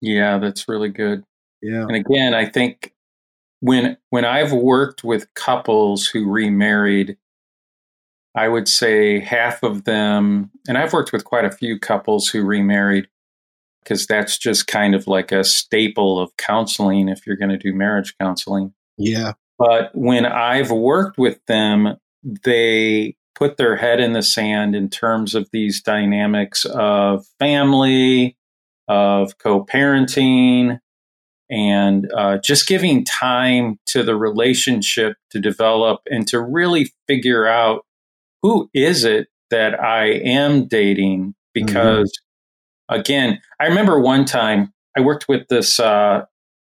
Yeah, 0.00 0.38
that's 0.38 0.68
really 0.68 0.88
good. 0.88 1.24
Yeah. 1.60 1.82
And 1.82 1.96
again, 1.96 2.34
I 2.34 2.46
think 2.46 2.94
when 3.60 3.98
when 4.08 4.24
I've 4.24 4.52
worked 4.52 5.04
with 5.04 5.32
couples 5.34 6.06
who 6.06 6.30
remarried, 6.30 7.18
I 8.34 8.48
would 8.48 8.68
say 8.68 9.20
half 9.20 9.62
of 9.62 9.84
them, 9.84 10.50
and 10.66 10.78
I've 10.78 10.92
worked 10.92 11.12
with 11.12 11.24
quite 11.24 11.44
a 11.44 11.50
few 11.50 11.78
couples 11.78 12.28
who 12.28 12.42
remarried, 12.42 13.08
because 13.82 14.06
that's 14.06 14.38
just 14.38 14.66
kind 14.66 14.94
of 14.94 15.06
like 15.06 15.32
a 15.32 15.44
staple 15.44 16.18
of 16.18 16.36
counseling 16.36 17.08
if 17.08 17.26
you're 17.26 17.36
going 17.36 17.50
to 17.50 17.58
do 17.58 17.72
marriage 17.72 18.14
counseling. 18.20 18.72
Yeah. 18.96 19.32
But 19.58 19.90
when 19.94 20.26
I've 20.26 20.70
worked 20.70 21.18
with 21.18 21.38
them, 21.46 21.96
they 22.22 23.16
put 23.34 23.56
their 23.56 23.76
head 23.76 24.00
in 24.00 24.12
the 24.12 24.22
sand 24.22 24.74
in 24.74 24.88
terms 24.88 25.34
of 25.34 25.48
these 25.52 25.82
dynamics 25.82 26.64
of 26.64 27.26
family, 27.38 28.36
of 28.88 29.38
co 29.38 29.64
parenting, 29.64 30.78
and 31.50 32.10
uh, 32.16 32.38
just 32.38 32.68
giving 32.68 33.04
time 33.04 33.78
to 33.86 34.02
the 34.02 34.16
relationship 34.16 35.16
to 35.30 35.40
develop 35.40 36.00
and 36.06 36.26
to 36.28 36.40
really 36.40 36.92
figure 37.08 37.46
out 37.46 37.84
who 38.42 38.70
is 38.72 39.04
it 39.04 39.28
that 39.50 39.82
I 39.82 40.06
am 40.06 40.68
dating 40.68 41.34
mm-hmm. 41.56 41.66
because 41.66 42.12
again, 42.90 43.40
I 43.58 43.66
remember 43.66 44.00
one 44.00 44.24
time 44.24 44.72
I 44.96 45.00
worked 45.00 45.28
with 45.28 45.48
this 45.48 45.80
uh, 45.80 46.24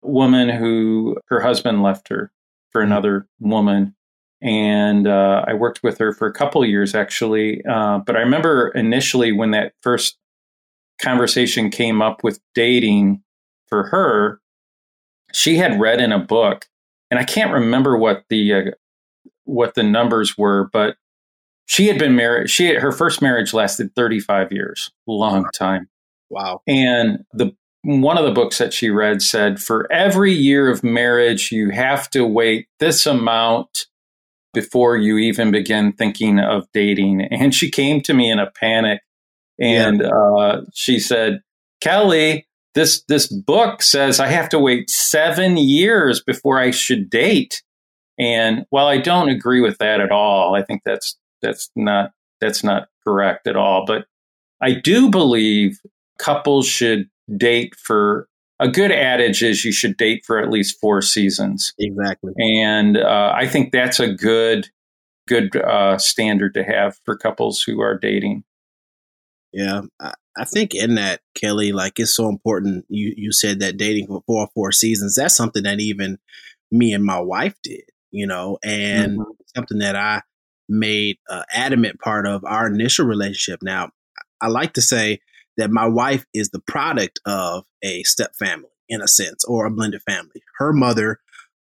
woman 0.01 0.49
who 0.49 1.17
her 1.27 1.39
husband 1.39 1.83
left 1.83 2.09
her 2.09 2.31
for 2.71 2.81
mm-hmm. 2.81 2.91
another 2.91 3.27
woman. 3.39 3.95
And 4.41 5.07
uh, 5.07 5.45
I 5.47 5.53
worked 5.53 5.81
with 5.81 5.97
her 5.97 6.13
for 6.13 6.27
a 6.27 6.33
couple 6.33 6.63
years 6.65 6.93
actually. 6.93 7.63
Uh, 7.65 7.99
but 7.99 8.15
I 8.15 8.19
remember 8.19 8.69
initially 8.69 9.31
when 9.31 9.51
that 9.51 9.73
first 9.81 10.17
conversation 11.01 11.69
came 11.69 12.01
up 12.01 12.23
with 12.23 12.39
dating 12.53 13.23
for 13.67 13.87
her, 13.87 14.41
she 15.33 15.57
had 15.57 15.79
read 15.79 15.99
in 15.99 16.11
a 16.11 16.19
book, 16.19 16.65
and 17.11 17.19
I 17.19 17.23
can't 17.23 17.51
remember 17.51 17.97
what 17.97 18.23
the 18.29 18.53
uh, 18.53 18.61
what 19.43 19.75
the 19.75 19.83
numbers 19.83 20.37
were, 20.37 20.69
but 20.71 20.97
she 21.65 21.87
had 21.87 21.99
been 21.99 22.15
married. 22.15 22.49
She 22.49 22.73
her 22.75 22.91
first 22.91 23.21
marriage 23.21 23.53
lasted 23.53 23.93
35 23.95 24.51
years, 24.51 24.91
long 25.05 25.45
time. 25.53 25.89
Wow. 26.29 26.61
And 26.67 27.25
the 27.33 27.55
one 27.83 28.17
of 28.17 28.25
the 28.25 28.31
books 28.31 28.57
that 28.57 28.73
she 28.73 28.89
read 28.89 29.21
said 29.21 29.61
for 29.61 29.91
every 29.91 30.33
year 30.33 30.69
of 30.69 30.83
marriage, 30.83 31.51
you 31.51 31.69
have 31.69 32.09
to 32.09 32.25
wait 32.25 32.67
this 32.79 33.05
amount 33.05 33.85
before 34.53 34.97
you 34.97 35.17
even 35.17 35.51
begin 35.51 35.93
thinking 35.93 36.39
of 36.39 36.67
dating. 36.73 37.21
And 37.31 37.53
she 37.53 37.69
came 37.69 38.01
to 38.01 38.13
me 38.13 38.29
in 38.29 38.39
a 38.39 38.51
panic 38.51 39.01
and 39.59 40.01
yeah. 40.01 40.09
uh, 40.09 40.61
she 40.73 40.99
said, 40.99 41.41
Kelly, 41.81 42.47
this 42.75 43.03
this 43.07 43.27
book 43.27 43.81
says 43.81 44.19
I 44.19 44.27
have 44.27 44.49
to 44.49 44.59
wait 44.59 44.89
seven 44.89 45.57
years 45.57 46.21
before 46.21 46.59
I 46.59 46.71
should 46.71 47.09
date. 47.09 47.63
And 48.19 48.65
while 48.69 48.87
I 48.87 48.97
don't 48.97 49.29
agree 49.29 49.61
with 49.61 49.77
that 49.79 49.99
at 49.99 50.11
all, 50.11 50.55
I 50.55 50.63
think 50.63 50.81
that's 50.85 51.17
that's 51.41 51.69
not 51.75 52.11
that's 52.39 52.63
not 52.63 52.87
correct 53.05 53.47
at 53.47 53.55
all. 53.55 53.85
But 53.85 54.05
I 54.61 54.73
do 54.73 55.09
believe 55.09 55.79
couples 56.17 56.67
should 56.67 57.09
date 57.35 57.75
for 57.75 58.27
a 58.59 58.67
good 58.67 58.91
adage 58.91 59.43
is 59.43 59.63
you 59.63 59.71
should 59.71 59.97
date 59.97 60.23
for 60.25 60.39
at 60.39 60.49
least 60.49 60.79
four 60.79 61.01
seasons. 61.01 61.73
Exactly. 61.77 62.33
And 62.39 62.97
uh, 62.97 63.33
I 63.35 63.47
think 63.47 63.71
that's 63.71 63.99
a 63.99 64.11
good 64.11 64.69
good 65.27 65.55
uh, 65.57 65.97
standard 65.97 66.53
to 66.53 66.63
have 66.63 66.97
for 67.03 67.17
couples 67.17 67.61
who 67.61 67.81
are 67.81 67.97
dating. 67.97 68.43
Yeah, 69.53 69.81
I, 69.99 70.13
I, 70.37 70.45
think 70.45 70.73
in 70.73 70.95
that 70.95 71.21
Kelly, 71.35 71.71
like 71.71 71.99
it's 71.99 72.15
so 72.15 72.29
important. 72.29 72.85
You 72.89 73.13
you 73.15 73.31
said 73.31 73.59
that 73.59 73.77
dating 73.77 74.07
for 74.07 74.23
four 74.25 74.47
four 74.53 74.71
seasons. 74.71 75.15
That's 75.15 75.35
something 75.35 75.63
that 75.63 75.79
even 75.79 76.17
me 76.71 76.93
and 76.93 77.03
my 77.03 77.19
wife 77.19 77.55
did, 77.63 77.83
you 78.11 78.27
know, 78.27 78.57
and 78.63 79.19
mm-hmm. 79.19 79.31
something 79.55 79.79
that 79.79 79.95
I 79.95 80.21
made 80.69 81.17
an 81.29 81.43
adamant 81.53 81.99
part 81.99 82.27
of 82.27 82.43
our 82.43 82.67
initial 82.67 83.05
relationship. 83.05 83.61
Now, 83.61 83.91
I 84.41 84.47
like 84.47 84.73
to 84.73 84.81
say 84.81 85.19
that 85.57 85.71
my 85.71 85.87
wife 85.87 86.25
is 86.33 86.49
the 86.49 86.61
product 86.61 87.19
of 87.25 87.63
a 87.83 88.03
step 88.03 88.35
family 88.35 88.69
in 88.89 89.01
a 89.01 89.07
sense 89.07 89.43
or 89.45 89.65
a 89.65 89.71
blended 89.71 90.01
family. 90.07 90.41
Her 90.57 90.71
mother 90.71 91.19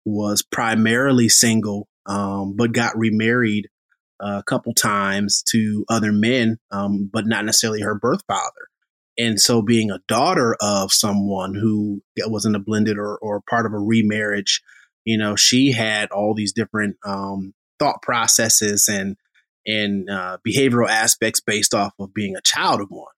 was 0.05 0.43
primarily 0.43 1.29
single, 1.29 1.89
um, 2.07 2.57
but 2.57 2.73
got 2.73 2.97
remarried 2.97 3.69
a 4.21 4.43
couple 4.43 4.73
times 4.75 5.43
to 5.51 5.85
other 5.89 6.13
men, 6.13 6.59
um, 6.71 7.11
but 7.13 7.27
not 7.27 7.45
necessarily 7.45 7.81
her 7.81 7.95
birth 7.95 8.23
father. 8.27 8.69
And 9.19 9.39
so, 9.39 9.61
being 9.61 9.91
a 9.91 10.01
daughter 10.09 10.57
of 10.61 10.93
someone 10.93 11.55
who 11.55 12.03
was 12.27 12.47
in 12.47 12.55
a 12.55 12.59
blended 12.59 12.97
or, 12.97 13.19
or 13.19 13.43
part 13.49 13.67
of 13.67 13.75
a 13.75 13.79
remarriage, 13.79 14.63
you 15.05 15.19
know, 15.19 15.37
she 15.37 15.73
had 15.73 16.11
all 16.11 16.35
these 16.35 16.53
different 16.53 16.97
um, 17.05 17.53
thought 17.79 18.01
processes 18.01 18.89
and 18.89 19.17
and 19.67 20.09
uh, 20.11 20.39
behavioral 20.47 20.89
aspects 20.89 21.41
based 21.41 21.75
off 21.75 21.93
of 21.99 22.15
being 22.15 22.37
a 22.37 22.43
child 22.43 22.81
of 22.81 22.89
one. 22.91 23.13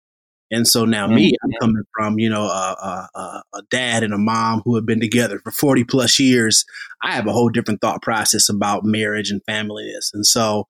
And 0.50 0.68
so 0.68 0.84
now 0.84 1.06
mm-hmm. 1.06 1.14
me, 1.16 1.34
I'm 1.42 1.52
coming 1.60 1.82
from, 1.96 2.18
you 2.18 2.28
know, 2.28 2.44
a, 2.44 3.08
a, 3.14 3.42
a, 3.54 3.62
dad 3.70 4.02
and 4.02 4.12
a 4.12 4.18
mom 4.18 4.62
who 4.64 4.76
have 4.76 4.86
been 4.86 5.00
together 5.00 5.40
for 5.42 5.50
40 5.50 5.84
plus 5.84 6.18
years. 6.20 6.64
I 7.02 7.12
have 7.12 7.26
a 7.26 7.32
whole 7.32 7.48
different 7.48 7.80
thought 7.80 8.02
process 8.02 8.48
about 8.48 8.84
marriage 8.84 9.30
and 9.30 9.40
familyness. 9.48 10.10
And 10.12 10.26
so, 10.26 10.68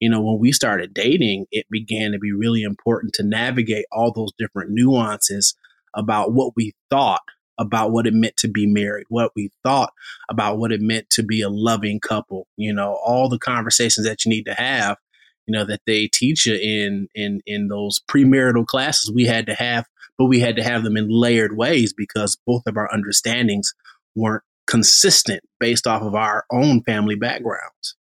you 0.00 0.08
know, 0.08 0.20
when 0.20 0.38
we 0.38 0.52
started 0.52 0.94
dating, 0.94 1.46
it 1.50 1.66
began 1.70 2.12
to 2.12 2.18
be 2.18 2.32
really 2.32 2.62
important 2.62 3.14
to 3.14 3.24
navigate 3.24 3.86
all 3.90 4.12
those 4.12 4.32
different 4.38 4.70
nuances 4.70 5.54
about 5.94 6.32
what 6.32 6.52
we 6.56 6.72
thought 6.90 7.22
about 7.58 7.90
what 7.90 8.06
it 8.06 8.12
meant 8.12 8.36
to 8.36 8.48
be 8.48 8.66
married, 8.66 9.06
what 9.08 9.32
we 9.34 9.50
thought 9.62 9.90
about 10.30 10.58
what 10.58 10.72
it 10.72 10.80
meant 10.80 11.08
to 11.10 11.22
be 11.22 11.40
a 11.40 11.48
loving 11.48 11.98
couple, 12.00 12.46
you 12.56 12.72
know, 12.72 12.98
all 13.04 13.28
the 13.28 13.38
conversations 13.38 14.06
that 14.06 14.24
you 14.24 14.30
need 14.30 14.44
to 14.44 14.54
have 14.54 14.98
you 15.46 15.52
know 15.52 15.64
that 15.64 15.80
they 15.86 16.08
teach 16.08 16.46
you 16.46 16.54
in 16.54 17.08
in 17.14 17.40
in 17.46 17.68
those 17.68 18.00
premarital 18.10 18.66
classes. 18.66 19.12
We 19.12 19.24
had 19.24 19.46
to 19.46 19.54
have 19.54 19.86
but 20.18 20.26
we 20.26 20.40
had 20.40 20.56
to 20.56 20.62
have 20.62 20.82
them 20.82 20.96
in 20.96 21.08
layered 21.08 21.56
ways 21.56 21.92
because 21.92 22.36
both 22.46 22.62
of 22.66 22.76
our 22.76 22.88
understandings 22.92 23.74
weren't 24.14 24.42
consistent 24.66 25.42
based 25.60 25.86
off 25.86 26.02
of 26.02 26.14
our 26.14 26.44
own 26.50 26.82
family 26.82 27.14
backgrounds. 27.14 27.96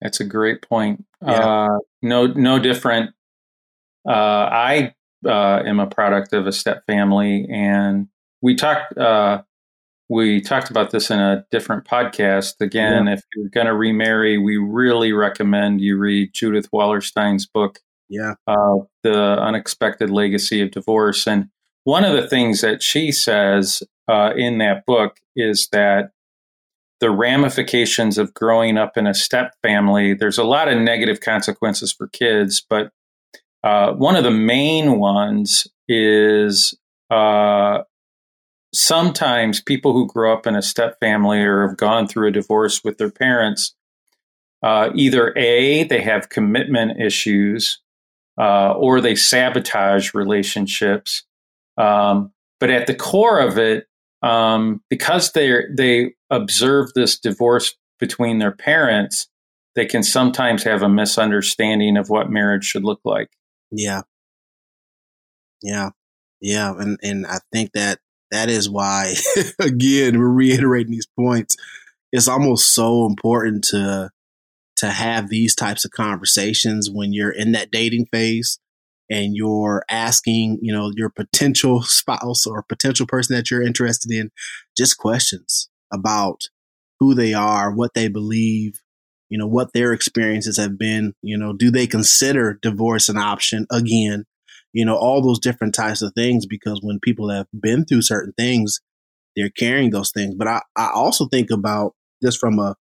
That's 0.00 0.20
a 0.20 0.24
great 0.24 0.62
point. 0.62 1.04
Yeah. 1.22 1.32
uh, 1.32 1.78
no 2.02 2.26
no 2.26 2.58
different. 2.58 3.10
Uh, 4.08 4.12
i 4.50 4.94
uh, 5.26 5.62
am 5.66 5.80
a 5.80 5.86
product 5.86 6.32
of 6.32 6.46
a 6.46 6.52
step 6.52 6.84
family 6.86 7.46
and 7.50 8.06
we 8.40 8.54
talked 8.54 8.96
uh, 8.96 9.42
we 10.08 10.40
talked 10.40 10.70
about 10.70 10.90
this 10.90 11.10
in 11.10 11.18
a 11.18 11.44
different 11.50 11.84
podcast. 11.84 12.60
Again, 12.60 13.06
yeah. 13.06 13.14
if 13.14 13.22
you're 13.34 13.48
going 13.48 13.66
to 13.66 13.74
remarry, 13.74 14.38
we 14.38 14.56
really 14.56 15.12
recommend 15.12 15.80
you 15.80 15.98
read 15.98 16.30
Judith 16.32 16.70
Wallerstein's 16.72 17.46
book, 17.46 17.80
yeah, 18.08 18.34
uh, 18.46 18.76
The 19.02 19.38
Unexpected 19.40 20.10
Legacy 20.10 20.62
of 20.62 20.70
Divorce. 20.70 21.26
And 21.26 21.48
one 21.84 22.04
of 22.04 22.14
the 22.14 22.26
things 22.26 22.62
that 22.62 22.82
she 22.82 23.12
says 23.12 23.82
uh, 24.08 24.32
in 24.34 24.58
that 24.58 24.86
book 24.86 25.16
is 25.36 25.68
that 25.72 26.10
the 27.00 27.10
ramifications 27.10 28.18
of 28.18 28.34
growing 28.34 28.76
up 28.76 28.96
in 28.96 29.06
a 29.06 29.14
step 29.14 29.54
family, 29.62 30.14
there's 30.14 30.38
a 30.38 30.44
lot 30.44 30.68
of 30.68 30.78
negative 30.78 31.20
consequences 31.20 31.92
for 31.92 32.08
kids, 32.08 32.64
but 32.68 32.90
uh, 33.62 33.92
one 33.92 34.16
of 34.16 34.24
the 34.24 34.30
main 34.30 34.98
ones 34.98 35.66
is 35.88 36.76
uh, 37.10 37.82
sometimes 38.78 39.60
people 39.60 39.92
who 39.92 40.06
grow 40.06 40.32
up 40.32 40.46
in 40.46 40.54
a 40.54 40.62
step 40.62 40.98
family 41.00 41.40
or 41.40 41.66
have 41.66 41.76
gone 41.76 42.06
through 42.06 42.28
a 42.28 42.32
divorce 42.32 42.84
with 42.84 42.96
their 42.96 43.10
parents, 43.10 43.74
uh, 44.62 44.90
either 44.94 45.36
A, 45.36 45.82
they 45.84 46.00
have 46.00 46.28
commitment 46.28 47.00
issues, 47.00 47.80
uh, 48.40 48.72
or 48.72 49.00
they 49.00 49.16
sabotage 49.16 50.14
relationships. 50.14 51.24
Um, 51.76 52.32
but 52.60 52.70
at 52.70 52.86
the 52.86 52.94
core 52.94 53.40
of 53.40 53.58
it, 53.58 53.86
um, 54.22 54.80
because 54.88 55.32
they 55.32 55.60
they 55.76 56.14
observe 56.30 56.92
this 56.94 57.18
divorce 57.18 57.74
between 57.98 58.38
their 58.38 58.52
parents, 58.52 59.28
they 59.74 59.86
can 59.86 60.02
sometimes 60.02 60.62
have 60.64 60.82
a 60.82 60.88
misunderstanding 60.88 61.96
of 61.96 62.10
what 62.10 62.30
marriage 62.30 62.64
should 62.64 62.84
look 62.84 63.00
like. 63.04 63.28
Yeah, 63.70 64.02
yeah, 65.62 65.90
yeah, 66.40 66.74
and 66.78 66.98
and 67.02 67.26
I 67.26 67.38
think 67.52 67.72
that 67.72 67.98
that 68.30 68.48
is 68.48 68.68
why, 68.68 69.14
again, 69.58 70.18
we're 70.18 70.28
reiterating 70.28 70.92
these 70.92 71.08
points. 71.18 71.56
It's 72.12 72.28
almost 72.28 72.74
so 72.74 73.06
important 73.06 73.64
to 73.64 74.10
to 74.76 74.90
have 74.90 75.28
these 75.28 75.56
types 75.56 75.84
of 75.84 75.90
conversations 75.90 76.88
when 76.88 77.12
you're 77.12 77.32
in 77.32 77.50
that 77.50 77.70
dating 77.72 78.06
phase 78.06 78.60
and 79.10 79.34
you're 79.34 79.82
asking, 79.90 80.58
you 80.62 80.72
know, 80.72 80.92
your 80.94 81.10
potential 81.10 81.82
spouse 81.86 82.46
or 82.46 82.62
potential 82.62 83.06
person 83.06 83.34
that 83.34 83.50
you're 83.50 83.62
interested 83.62 84.12
in 84.12 84.30
just 84.76 84.98
questions 84.98 85.68
about 85.92 86.42
who 87.00 87.14
they 87.14 87.34
are, 87.34 87.72
what 87.72 87.94
they 87.94 88.08
believe, 88.08 88.80
you 89.28 89.38
know, 89.38 89.46
what 89.46 89.72
their 89.72 89.92
experiences 89.92 90.56
have 90.56 90.78
been, 90.78 91.14
you 91.22 91.36
know, 91.36 91.52
do 91.52 91.70
they 91.70 91.86
consider 91.86 92.58
divorce 92.60 93.08
an 93.08 93.16
option 93.16 93.66
again? 93.70 94.24
You 94.78 94.84
know, 94.84 94.94
all 94.94 95.20
those 95.20 95.40
different 95.40 95.74
types 95.74 96.02
of 96.02 96.12
things 96.14 96.46
because 96.46 96.78
when 96.80 97.00
people 97.00 97.30
have 97.30 97.48
been 97.58 97.84
through 97.84 98.00
certain 98.00 98.32
things, 98.38 98.78
they're 99.34 99.50
carrying 99.50 99.90
those 99.90 100.12
things. 100.12 100.36
But 100.36 100.46
I, 100.46 100.62
I 100.76 100.90
also 100.94 101.26
think 101.26 101.50
about 101.50 101.96
just 102.22 102.38
from 102.38 102.60
a 102.60 102.76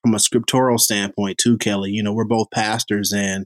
from 0.00 0.14
a 0.14 0.18
scriptural 0.18 0.78
standpoint 0.78 1.36
too, 1.36 1.58
Kelly. 1.58 1.90
You 1.90 2.02
know, 2.02 2.14
we're 2.14 2.24
both 2.24 2.50
pastors 2.54 3.12
and 3.12 3.44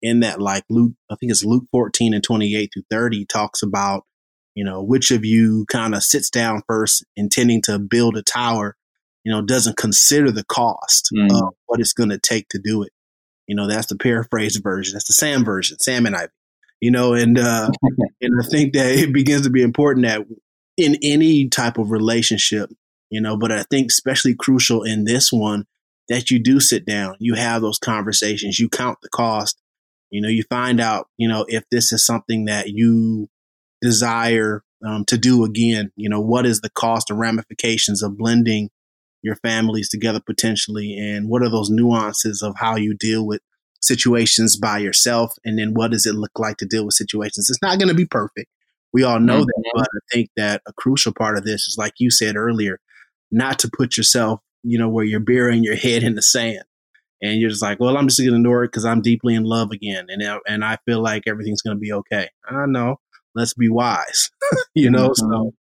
in 0.00 0.20
that 0.20 0.40
like 0.40 0.62
Luke, 0.70 0.92
I 1.10 1.16
think 1.16 1.32
it's 1.32 1.44
Luke 1.44 1.64
14 1.72 2.14
and 2.14 2.22
28 2.22 2.70
through 2.72 2.84
30 2.88 3.26
talks 3.26 3.64
about, 3.64 4.04
you 4.54 4.64
know, 4.64 4.80
which 4.80 5.10
of 5.10 5.24
you 5.24 5.66
kind 5.68 5.96
of 5.96 6.04
sits 6.04 6.30
down 6.30 6.62
first 6.68 7.04
intending 7.16 7.62
to 7.62 7.80
build 7.80 8.16
a 8.16 8.22
tower, 8.22 8.76
you 9.24 9.32
know, 9.32 9.42
doesn't 9.42 9.76
consider 9.76 10.30
the 10.30 10.44
cost 10.44 11.08
mm. 11.12 11.28
of 11.32 11.54
what 11.66 11.80
it's 11.80 11.94
going 11.94 12.10
to 12.10 12.18
take 12.20 12.48
to 12.50 12.60
do 12.62 12.84
it. 12.84 12.92
You 13.48 13.56
know, 13.56 13.66
that's 13.66 13.88
the 13.88 13.96
paraphrase 13.96 14.54
version. 14.62 14.94
That's 14.94 15.08
the 15.08 15.14
Sam 15.14 15.44
version, 15.44 15.80
Sam 15.80 16.06
and 16.06 16.14
Ivy 16.14 16.30
you 16.80 16.90
know, 16.90 17.14
and 17.14 17.38
uh, 17.38 17.70
and 18.20 18.40
I 18.40 18.46
think 18.46 18.74
that 18.74 18.92
it 18.92 19.12
begins 19.12 19.42
to 19.42 19.50
be 19.50 19.62
important 19.62 20.06
that 20.06 20.26
in 20.76 20.96
any 21.02 21.48
type 21.48 21.78
of 21.78 21.90
relationship, 21.90 22.70
you 23.10 23.20
know, 23.20 23.36
but 23.36 23.52
I 23.52 23.64
think 23.64 23.90
especially 23.90 24.34
crucial 24.34 24.82
in 24.82 25.04
this 25.04 25.32
one 25.32 25.66
that 26.08 26.30
you 26.30 26.38
do 26.38 26.58
sit 26.58 26.86
down, 26.86 27.16
you 27.20 27.34
have 27.34 27.62
those 27.62 27.78
conversations, 27.78 28.58
you 28.58 28.68
count 28.68 28.98
the 29.02 29.08
cost, 29.08 29.60
you 30.10 30.20
know, 30.20 30.28
you 30.28 30.42
find 30.50 30.80
out, 30.80 31.06
you 31.16 31.28
know, 31.28 31.44
if 31.48 31.64
this 31.70 31.92
is 31.92 32.04
something 32.04 32.46
that 32.46 32.68
you 32.68 33.28
desire 33.80 34.62
um, 34.84 35.04
to 35.04 35.18
do 35.18 35.44
again, 35.44 35.92
you 35.96 36.08
know, 36.08 36.20
what 36.20 36.46
is 36.46 36.60
the 36.60 36.70
cost 36.70 37.10
and 37.10 37.20
ramifications 37.20 38.02
of 38.02 38.16
blending 38.16 38.70
your 39.22 39.36
families 39.36 39.90
together 39.90 40.20
potentially, 40.24 40.96
and 40.98 41.28
what 41.28 41.42
are 41.42 41.50
those 41.50 41.70
nuances 41.70 42.42
of 42.42 42.54
how 42.56 42.76
you 42.76 42.94
deal 42.94 43.26
with 43.26 43.42
situations 43.82 44.56
by 44.56 44.78
yourself 44.78 45.32
and 45.44 45.58
then 45.58 45.74
what 45.74 45.90
does 45.90 46.06
it 46.06 46.14
look 46.14 46.38
like 46.38 46.56
to 46.58 46.66
deal 46.66 46.84
with 46.84 46.94
situations? 46.94 47.48
It's 47.48 47.62
not 47.62 47.78
going 47.78 47.88
to 47.88 47.94
be 47.94 48.06
perfect. 48.06 48.48
We 48.92 49.04
all 49.04 49.20
know 49.20 49.40
mm-hmm. 49.40 49.44
that 49.46 49.72
but 49.74 49.82
i 49.82 50.14
think 50.14 50.30
that 50.36 50.62
a 50.66 50.72
crucial 50.72 51.12
part 51.12 51.38
of 51.38 51.44
this 51.44 51.66
is 51.66 51.76
like 51.78 51.94
you 51.98 52.10
said 52.10 52.36
earlier 52.36 52.80
not 53.30 53.58
to 53.60 53.70
put 53.72 53.96
yourself 53.96 54.40
you 54.62 54.78
know 54.78 54.88
where 54.88 55.04
you're 55.04 55.20
burying 55.20 55.64
your 55.64 55.76
head 55.76 56.02
in 56.02 56.14
the 56.14 56.22
sand. 56.22 56.64
And 57.22 57.38
you're 57.38 57.50
just 57.50 57.62
like 57.62 57.78
well 57.78 57.98
i'm 57.98 58.08
just 58.08 58.18
going 58.18 58.30
to 58.30 58.36
ignore 58.36 58.64
it 58.64 58.68
because 58.68 58.86
i'm 58.86 59.02
deeply 59.02 59.34
in 59.34 59.44
love 59.44 59.72
again 59.72 60.06
and 60.08 60.22
and 60.48 60.64
i 60.64 60.78
feel 60.86 61.02
like 61.02 61.24
everything's 61.26 61.60
going 61.60 61.76
to 61.76 61.80
be 61.80 61.92
okay. 61.92 62.30
I 62.48 62.64
know. 62.66 62.96
Let's 63.34 63.54
be 63.54 63.68
wise 63.68 64.30
you 64.74 64.90
know 64.90 65.10
mm-hmm. 65.10 65.30
so 65.30 65.52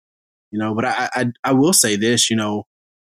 you 0.52 0.60
know 0.60 0.74
but 0.74 0.86
I, 0.86 1.10
I 1.14 1.26
i 1.44 1.52
will 1.52 1.74
say 1.74 1.98
this 1.98 2.30
you 2.30 2.36
know 2.36 2.64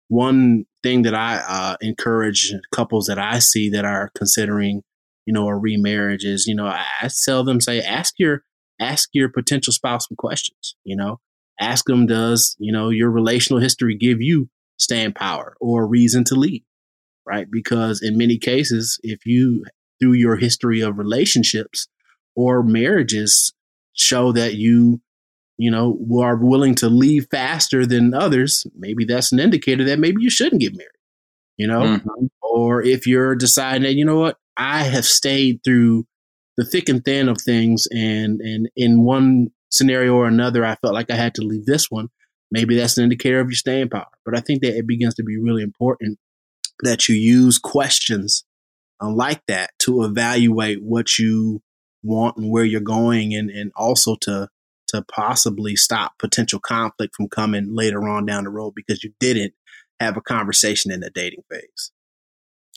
one 0.08 0.66
thing 0.84 1.02
that 1.02 1.16
i 1.16 1.38
uh, 1.38 1.78
encourage 1.82 2.54
couples 2.72 3.08
that 3.08 3.18
i 3.18 3.40
see 3.40 3.70
that 3.70 3.86
are 3.86 4.12
considering 4.16 4.84
you 5.26 5.34
know, 5.34 5.48
a 5.48 5.56
remarriage 5.56 6.24
is, 6.24 6.48
you 6.48 6.56
know, 6.56 6.68
I, 6.68 6.84
I 7.02 7.10
tell 7.26 7.44
them, 7.44 7.62
say, 7.62 7.82
ask 7.82 8.16
your, 8.18 8.44
ask 8.80 9.10
your 9.14 9.30
potential 9.30 9.74
spouse 9.74 10.08
some 10.08 10.16
questions, 10.18 10.76
you 10.84 10.96
know, 10.96 11.20
ask 11.60 11.86
them, 11.86 12.06
does, 12.06 12.56
you 12.60 12.72
know, 12.72 12.90
your 12.90 13.10
relational 13.10 13.62
history 13.62 13.96
give 13.96 14.22
you 14.22 14.50
staying 14.78 15.14
power 15.14 15.56
or 15.62 15.88
reason 15.88 16.24
to 16.26 16.36
leave? 16.36 16.64
Right. 17.26 17.48
Because 17.50 18.02
in 18.02 18.18
many 18.18 18.38
cases, 18.38 19.00
if 19.02 19.26
you, 19.26 19.64
through 20.02 20.14
your 20.14 20.36
history 20.36 20.82
of 20.82 20.98
relationships 20.98 21.88
or 22.36 22.64
marriages, 22.64 23.54
show 23.94 24.34
that 24.34 24.56
you, 24.56 25.00
you 25.58 25.72
know, 25.72 25.98
are 26.20 26.36
willing 26.36 26.76
to 26.76 26.90
leave 26.90 27.28
faster 27.32 27.86
than 27.86 28.14
others, 28.14 28.66
maybe 28.76 29.06
that's 29.06 29.32
an 29.32 29.40
indicator 29.40 29.86
that 29.86 30.00
maybe 30.00 30.22
you 30.22 30.30
shouldn't 30.30 30.60
get 30.60 30.76
married, 30.76 30.90
you 31.56 31.68
know? 31.68 31.82
Mm-hmm. 31.82 32.26
Or 32.42 32.82
if 32.84 33.08
you're 33.08 33.36
deciding 33.36 33.84
that, 33.84 33.94
you 33.94 34.04
know 34.04 34.20
what, 34.20 34.38
I 34.58 34.84
have 34.84 35.06
stayed 35.06 35.62
through 35.64 36.06
the 36.58 36.66
thick 36.66 36.90
and 36.90 37.04
thin 37.04 37.30
of 37.30 37.38
things, 37.42 37.88
and 37.92 38.40
and 38.42 38.70
in 38.76 39.04
one 39.04 39.50
scenario 39.70 40.14
or 40.14 40.28
another, 40.28 40.66
I 40.66 40.76
felt 40.76 40.94
like 40.94 41.10
I 41.10 41.16
had 41.16 41.36
to 41.36 41.42
leave 41.42 41.66
this 41.66 41.90
one. 41.90 42.10
Maybe 42.52 42.76
that's 42.76 42.98
an 42.98 43.04
indicator 43.04 43.40
of 43.40 43.48
your 43.48 43.56
staying 43.56 43.90
power. 43.90 44.06
But 44.24 44.38
I 44.38 44.42
think 44.42 44.62
that 44.62 44.78
it 44.78 44.86
begins 44.86 45.16
to 45.16 45.24
be 45.24 45.38
really 45.38 45.64
important 45.64 46.20
that 46.82 47.10
you 47.10 47.16
use 47.16 47.58
questions 47.58 48.46
uh, 49.02 49.10
like 49.10 49.42
that 49.48 49.72
to 49.80 50.04
evaluate 50.04 50.84
what 50.84 51.18
you 51.18 51.62
want 52.04 52.38
and 52.38 52.52
where 52.52 52.66
you're 52.66 52.82
going, 52.82 53.34
and 53.34 53.50
and 53.50 53.72
also 53.76 54.16
to 54.22 54.50
to 54.90 55.02
possibly 55.12 55.76
stop 55.76 56.14
potential 56.20 56.60
conflict 56.60 57.16
from 57.16 57.28
coming 57.28 57.74
later 57.74 58.08
on 58.08 58.26
down 58.26 58.44
the 58.44 58.50
road 58.52 58.74
because 58.76 59.04
you 59.04 59.12
didn't 59.20 59.54
have 60.00 60.18
a 60.18 60.22
conversation 60.22 60.92
in 60.92 61.00
the 61.00 61.10
dating 61.10 61.44
phase. 61.50 61.92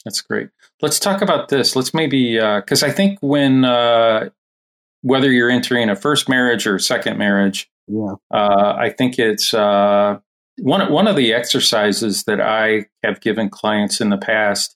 That's 0.05 0.21
great. 0.21 0.49
Let's 0.81 0.99
talk 0.99 1.21
about 1.21 1.49
this. 1.49 1.75
Let's 1.75 1.93
maybe 1.93 2.35
because 2.35 2.83
uh, 2.83 2.87
I 2.87 2.91
think 2.91 3.19
when 3.21 3.65
uh, 3.65 4.29
whether 5.01 5.31
you're 5.31 5.49
entering 5.49 5.89
a 5.89 5.95
first 5.95 6.29
marriage 6.29 6.67
or 6.67 6.79
second 6.79 7.17
marriage, 7.17 7.69
yeah, 7.87 8.13
uh, 8.31 8.75
I 8.77 8.89
think 8.89 9.19
it's 9.19 9.53
uh, 9.53 10.19
one 10.59 10.91
one 10.91 11.07
of 11.07 11.15
the 11.15 11.33
exercises 11.33 12.23
that 12.23 12.41
I 12.41 12.85
have 13.03 13.21
given 13.21 13.49
clients 13.49 13.99
in 14.01 14.09
the 14.09 14.17
past 14.17 14.75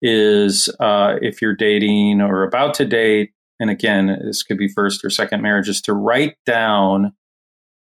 is 0.00 0.68
uh, 0.80 1.16
if 1.20 1.42
you're 1.42 1.56
dating 1.56 2.20
or 2.20 2.44
about 2.44 2.74
to 2.74 2.84
date, 2.84 3.32
and 3.58 3.70
again, 3.70 4.06
this 4.24 4.42
could 4.42 4.58
be 4.58 4.68
first 4.68 5.04
or 5.04 5.10
second 5.10 5.42
marriage, 5.42 5.68
is 5.68 5.80
to 5.82 5.92
write 5.92 6.36
down 6.46 7.12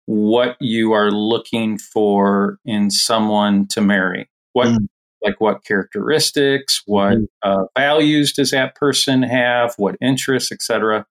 what 0.06 0.58
you 0.60 0.92
are 0.92 1.12
looking 1.12 1.78
for 1.78 2.60
in 2.66 2.92
someone 2.92 3.68
to 3.68 3.82
marry. 3.82 4.30
What 4.52 4.68
mm 4.68 4.88
like 5.24 5.40
what 5.40 5.64
characteristics, 5.64 6.82
what 6.86 7.18
mm-hmm. 7.18 7.24
uh, 7.42 7.66
values 7.78 8.34
does 8.34 8.52
that 8.52 8.76
person 8.76 9.24
have, 9.24 9.74
what 9.78 9.96
interests, 10.02 10.52
etc. 10.52 11.06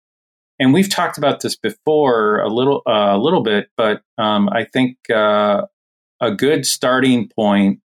And 0.58 0.72
we've 0.72 0.88
talked 0.88 1.18
about 1.18 1.40
this 1.40 1.56
before 1.56 2.40
a 2.40 2.48
little, 2.48 2.82
uh, 2.86 3.16
a 3.16 3.18
little 3.18 3.42
bit, 3.42 3.68
but 3.76 4.02
um, 4.18 4.48
I 4.50 4.64
think 4.64 4.96
uh, 5.10 5.62
a 6.20 6.30
good 6.30 6.66
starting 6.66 7.28
point, 7.34 7.80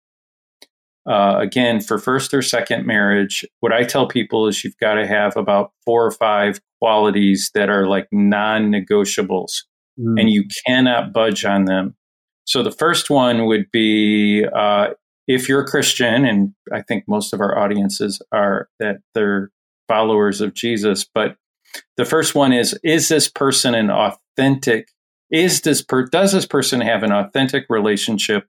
uh, 1.08 1.38
again, 1.40 1.80
for 1.80 2.00
first 2.00 2.34
or 2.34 2.42
second 2.42 2.86
marriage, 2.86 3.46
what 3.60 3.72
I 3.72 3.84
tell 3.84 4.08
people 4.08 4.48
is 4.48 4.64
you've 4.64 4.78
got 4.78 4.96
to 4.96 5.06
have 5.06 5.38
about 5.38 5.72
four 5.86 6.06
or 6.06 6.12
five 6.12 6.60
qualities 6.82 7.52
that 7.54 7.70
are 7.70 7.88
like 7.88 8.08
non-negotiables, 8.12 9.64
mm. 10.00 10.20
and 10.20 10.30
you 10.30 10.44
cannot 10.66 11.14
budge 11.14 11.46
on 11.46 11.66
them. 11.66 11.96
So 12.46 12.62
the 12.62 12.72
first 12.72 13.10
one 13.10 13.46
would 13.46 13.72
be 13.72 14.46
uh, 14.46 14.90
if 15.28 15.50
you're 15.50 15.62
a 15.62 15.68
Christian, 15.68 16.26
and 16.26 16.54
I 16.72 16.82
think 16.82 17.06
most 17.08 17.34
of 17.34 17.42
our 17.42 17.58
audiences 17.58 18.22
are 18.32 18.70
that 18.80 18.98
they're 19.14 19.52
followers 19.88 20.42
of 20.42 20.54
Jesus, 20.54 21.06
but 21.14 21.38
the 21.98 22.06
first 22.06 22.36
one 22.36 22.54
is 22.54 22.78
is 22.84 23.10
this 23.10 23.30
person 23.30 23.76
an 23.76 23.90
authentic 23.90 24.90
is 25.32 25.62
this 25.62 25.82
per, 25.82 26.06
does 26.06 26.32
this 26.32 26.46
person 26.46 26.82
have 26.82 27.04
an 27.04 27.12
authentic 27.12 27.66
relationship 27.70 28.48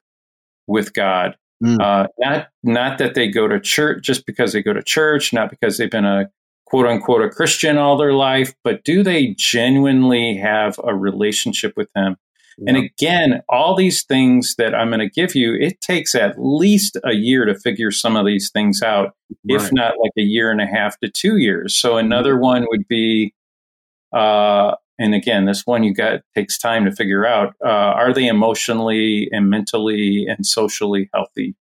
with 0.66 0.92
God. 0.92 1.36
Mm. 1.62 1.80
Uh, 1.80 2.06
not 2.18 2.48
not 2.62 2.98
that 2.98 3.14
they 3.14 3.28
go 3.28 3.48
to 3.48 3.58
church 3.58 4.04
just 4.04 4.26
because 4.26 4.52
they 4.52 4.62
go 4.62 4.72
to 4.72 4.82
church, 4.82 5.32
not 5.32 5.48
because 5.48 5.78
they've 5.78 5.90
been 5.90 6.04
a 6.04 6.30
quote 6.66 6.86
unquote 6.86 7.22
a 7.22 7.30
Christian 7.30 7.78
all 7.78 7.96
their 7.96 8.12
life, 8.12 8.54
but 8.62 8.84
do 8.84 9.02
they 9.02 9.34
genuinely 9.38 10.36
have 10.36 10.78
a 10.84 10.94
relationship 10.94 11.72
with 11.76 11.88
Him? 11.96 12.16
Yeah. 12.58 12.70
And 12.70 12.76
again, 12.78 13.42
all 13.48 13.76
these 13.76 14.02
things 14.02 14.54
that 14.56 14.74
I'm 14.74 14.88
going 14.88 15.00
to 15.00 15.10
give 15.10 15.34
you, 15.34 15.54
it 15.54 15.80
takes 15.80 16.14
at 16.14 16.36
least 16.38 16.96
a 17.04 17.12
year 17.12 17.44
to 17.44 17.54
figure 17.54 17.90
some 17.90 18.16
of 18.16 18.24
these 18.24 18.50
things 18.50 18.82
out, 18.82 19.14
right. 19.48 19.60
if 19.60 19.72
not 19.72 19.94
like 20.00 20.12
a 20.16 20.22
year 20.22 20.50
and 20.50 20.60
a 20.60 20.66
half 20.66 20.98
to 21.00 21.10
two 21.10 21.36
years. 21.36 21.74
So 21.74 21.98
another 21.98 22.34
mm-hmm. 22.34 22.44
one 22.44 22.66
would 22.70 22.88
be, 22.88 23.34
uh, 24.12 24.74
and 24.98 25.14
again, 25.14 25.44
this 25.44 25.66
one 25.66 25.84
you 25.84 25.92
got 25.92 26.22
takes 26.34 26.56
time 26.56 26.86
to 26.86 26.92
figure 26.92 27.26
out: 27.26 27.54
uh, 27.62 27.68
are 27.68 28.14
they 28.14 28.26
emotionally 28.26 29.28
and 29.30 29.50
mentally 29.50 30.26
and 30.26 30.46
socially 30.46 31.10
healthy? 31.12 31.54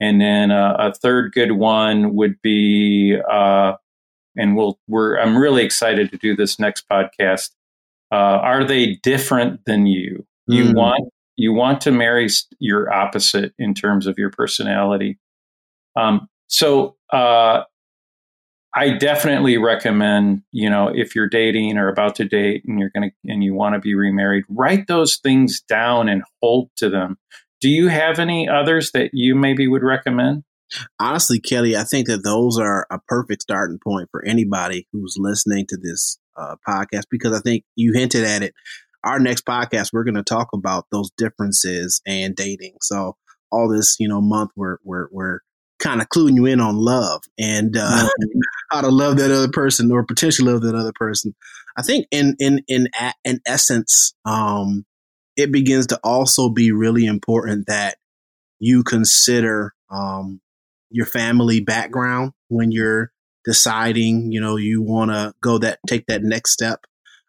And 0.00 0.20
then 0.20 0.50
uh, 0.50 0.74
a 0.78 0.92
third 0.92 1.32
good 1.32 1.52
one 1.52 2.14
would 2.16 2.42
be, 2.42 3.16
uh, 3.30 3.74
and 4.36 4.56
we'll 4.56 4.80
we're 4.88 5.16
I'm 5.20 5.36
really 5.36 5.62
excited 5.62 6.10
to 6.10 6.16
do 6.16 6.34
this 6.34 6.58
next 6.58 6.88
podcast. 6.88 7.50
Uh, 8.12 8.16
are 8.42 8.64
they 8.64 8.98
different 9.02 9.60
than 9.66 9.86
you? 9.86 10.26
You 10.46 10.64
mm. 10.64 10.74
want 10.74 11.12
you 11.36 11.52
want 11.54 11.80
to 11.82 11.90
marry 11.90 12.28
your 12.58 12.92
opposite 12.92 13.54
in 13.58 13.72
terms 13.72 14.06
of 14.06 14.18
your 14.18 14.30
personality. 14.30 15.18
Um, 15.96 16.28
so 16.48 16.96
uh, 17.12 17.62
I 18.74 18.90
definitely 18.90 19.56
recommend, 19.56 20.42
you 20.52 20.68
know, 20.68 20.88
if 20.94 21.14
you're 21.14 21.28
dating 21.28 21.78
or 21.78 21.88
about 21.88 22.14
to 22.16 22.24
date 22.24 22.62
and 22.66 22.78
you're 22.78 22.90
going 22.90 23.10
to 23.10 23.32
and 23.32 23.42
you 23.42 23.54
want 23.54 23.74
to 23.74 23.80
be 23.80 23.94
remarried, 23.94 24.44
write 24.48 24.86
those 24.86 25.16
things 25.16 25.62
down 25.62 26.08
and 26.08 26.22
hold 26.42 26.70
to 26.76 26.90
them. 26.90 27.16
Do 27.60 27.68
you 27.68 27.88
have 27.88 28.18
any 28.18 28.48
others 28.48 28.92
that 28.92 29.10
you 29.12 29.34
maybe 29.34 29.66
would 29.66 29.82
recommend? 29.82 30.44
Honestly, 31.00 31.40
Kelly, 31.40 31.76
I 31.76 31.82
think 31.82 32.06
that 32.06 32.22
those 32.22 32.58
are 32.58 32.86
a 32.90 33.00
perfect 33.08 33.42
starting 33.42 33.78
point 33.82 34.08
for 34.12 34.24
anybody 34.24 34.86
who's 34.92 35.16
listening 35.18 35.66
to 35.68 35.76
this 35.76 36.19
uh, 36.36 36.56
podcast 36.66 37.04
because 37.10 37.36
I 37.36 37.40
think 37.40 37.64
you 37.76 37.92
hinted 37.92 38.24
at 38.24 38.42
it. 38.42 38.54
Our 39.04 39.18
next 39.18 39.46
podcast, 39.46 39.90
we're 39.92 40.04
going 40.04 40.14
to 40.14 40.22
talk 40.22 40.48
about 40.52 40.86
those 40.92 41.10
differences 41.16 42.02
and 42.06 42.36
dating. 42.36 42.76
So 42.82 43.16
all 43.50 43.68
this, 43.68 43.96
you 43.98 44.08
know, 44.08 44.20
month 44.20 44.50
we're 44.56 44.76
we're 44.84 45.08
we're 45.10 45.38
kind 45.78 46.02
of 46.02 46.08
cluing 46.08 46.36
you 46.36 46.46
in 46.46 46.60
on 46.60 46.76
love 46.76 47.22
and 47.38 47.76
uh, 47.76 48.04
mm-hmm. 48.04 48.38
how 48.70 48.82
to 48.82 48.90
love 48.90 49.16
that 49.16 49.30
other 49.30 49.50
person 49.50 49.90
or 49.90 50.04
potentially 50.04 50.52
love 50.52 50.62
that 50.62 50.74
other 50.74 50.92
person. 50.94 51.34
I 51.76 51.82
think 51.82 52.06
in 52.10 52.36
in 52.38 52.62
in 52.68 52.88
in 53.24 53.40
essence, 53.46 54.14
um, 54.24 54.84
it 55.36 55.50
begins 55.50 55.88
to 55.88 56.00
also 56.04 56.50
be 56.50 56.72
really 56.72 57.06
important 57.06 57.66
that 57.66 57.96
you 58.58 58.84
consider 58.84 59.72
um, 59.90 60.40
your 60.90 61.06
family 61.06 61.60
background 61.60 62.32
when 62.48 62.70
you're 62.70 63.10
deciding. 63.44 64.32
You 64.32 64.40
know, 64.40 64.56
you 64.56 64.82
want 64.82 65.10
to 65.10 65.32
go 65.42 65.58
that 65.58 65.78
take 65.86 66.06
that 66.06 66.22
next 66.22 66.52
step 66.52 66.80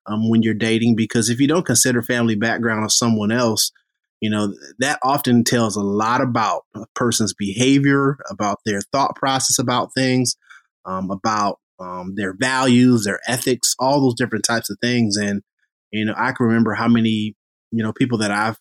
um, 0.06 0.30
when 0.30 0.42
you're 0.42 0.54
dating 0.54 0.96
because 0.96 1.30
if 1.30 1.40
you 1.40 1.48
don't 1.48 1.66
consider 1.66 2.02
family 2.02 2.36
background 2.36 2.84
of 2.84 2.92
someone 2.92 3.32
else, 3.32 3.72
you 4.20 4.30
know, 4.30 4.54
that 4.80 5.00
often 5.04 5.44
tells 5.44 5.76
a 5.76 5.82
lot 5.82 6.22
about 6.22 6.64
a 6.76 6.86
person's 6.96 7.34
behavior, 7.34 8.18
about 8.30 8.60
their 8.66 8.82
thought 8.92 9.16
process 9.16 9.58
about 9.58 9.94
things, 9.96 10.36
um, 10.86 11.10
about 11.10 11.60
um, 11.80 12.14
their 12.16 12.36
values, 12.40 13.04
their 13.04 13.20
ethics, 13.28 13.76
all 13.80 14.00
those 14.00 14.16
different 14.16 14.46
types 14.46 14.70
of 14.70 14.78
things. 14.82 15.18
And, 15.18 15.42
you 15.92 16.06
know, 16.06 16.14
I 16.16 16.34
can 16.34 16.46
remember 16.46 16.76
how 16.76 16.88
many, 16.88 17.36
you 17.72 17.84
know, 17.84 17.92
people 17.92 18.20
that 18.20 18.32
I've 18.32 18.60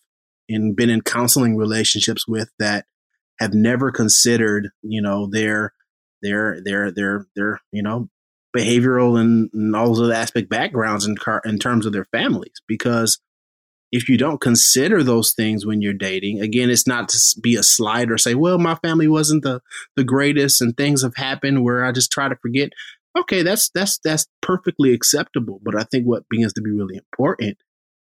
in, 0.49 0.73
been 0.73 0.89
in 0.89 1.01
counseling 1.01 1.55
relationships 1.55 2.27
with 2.27 2.49
that 2.57 2.85
have 3.39 3.53
never 3.53 3.91
considered, 3.91 4.69
you 4.81 5.01
know, 5.01 5.29
their, 5.29 5.73
their, 6.21 6.61
their, 6.63 6.91
their, 6.91 7.27
their, 7.35 7.59
you 7.71 7.83
know, 7.83 8.09
behavioral 8.55 9.19
and, 9.19 9.49
and 9.53 9.75
all 9.75 9.87
those 9.87 10.01
other 10.01 10.13
aspect 10.13 10.49
backgrounds 10.49 11.05
in, 11.05 11.15
car, 11.15 11.41
in 11.45 11.57
terms 11.57 11.85
of 11.85 11.93
their 11.93 12.05
families 12.05 12.61
because 12.67 13.19
if 13.91 14.07
you 14.07 14.17
don't 14.17 14.39
consider 14.39 15.03
those 15.03 15.33
things 15.33 15.65
when 15.65 15.81
you're 15.81 15.93
dating, 15.93 16.39
again, 16.39 16.69
it's 16.69 16.87
not 16.87 17.09
to 17.09 17.19
be 17.41 17.55
a 17.55 17.63
slide 17.63 18.09
or 18.09 18.17
say, 18.17 18.35
well, 18.35 18.57
my 18.57 18.75
family 18.75 19.07
wasn't 19.07 19.43
the, 19.43 19.61
the 19.95 20.03
greatest 20.03 20.61
and 20.61 20.75
things 20.75 21.03
have 21.03 21.15
happened 21.15 21.63
where 21.63 21.83
I 21.83 21.91
just 21.91 22.11
try 22.11 22.29
to 22.29 22.35
forget. 22.37 22.71
Okay, 23.17 23.43
that's 23.43 23.69
that's 23.71 23.99
that's 24.01 24.25
perfectly 24.41 24.93
acceptable. 24.93 25.59
But 25.61 25.75
I 25.75 25.83
think 25.83 26.05
what 26.05 26.29
begins 26.29 26.53
to 26.53 26.61
be 26.61 26.71
really 26.71 26.95
important 26.95 27.57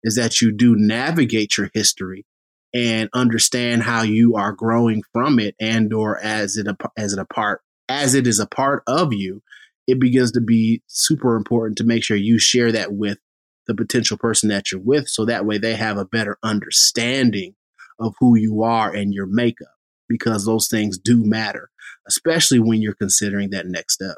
is 0.02 0.16
that 0.16 0.40
you 0.40 0.50
do 0.50 0.74
navigate 0.74 1.58
your 1.58 1.70
history 1.74 2.24
and 2.72 3.10
understand 3.12 3.82
how 3.82 4.00
you 4.00 4.34
are 4.36 4.52
growing 4.52 5.02
from 5.12 5.38
it 5.38 5.54
and 5.60 5.92
or 5.92 6.18
as 6.18 6.56
it 6.56 6.66
as 6.96 7.12
it 7.12 7.18
a 7.18 7.26
part 7.26 7.60
as 7.88 8.14
it 8.14 8.26
is 8.26 8.38
a 8.38 8.46
part 8.46 8.82
of 8.86 9.12
you 9.12 9.42
it 9.86 10.00
begins 10.00 10.32
to 10.32 10.40
be 10.40 10.82
super 10.86 11.36
important 11.36 11.76
to 11.78 11.84
make 11.84 12.02
sure 12.02 12.16
you 12.16 12.38
share 12.38 12.72
that 12.72 12.92
with 12.92 13.18
the 13.66 13.74
potential 13.74 14.16
person 14.16 14.48
that 14.48 14.70
you're 14.70 14.80
with 14.80 15.08
so 15.08 15.24
that 15.24 15.44
way 15.44 15.58
they 15.58 15.74
have 15.74 15.96
a 15.96 16.04
better 16.04 16.38
understanding 16.42 17.54
of 17.98 18.14
who 18.18 18.36
you 18.36 18.62
are 18.62 18.92
and 18.92 19.14
your 19.14 19.26
makeup 19.26 19.68
because 20.08 20.44
those 20.44 20.68
things 20.68 20.98
do 20.98 21.24
matter, 21.24 21.70
especially 22.08 22.58
when 22.58 22.82
you're 22.82 22.94
considering 22.94 23.50
that 23.50 23.66
next 23.66 23.94
step. 23.94 24.16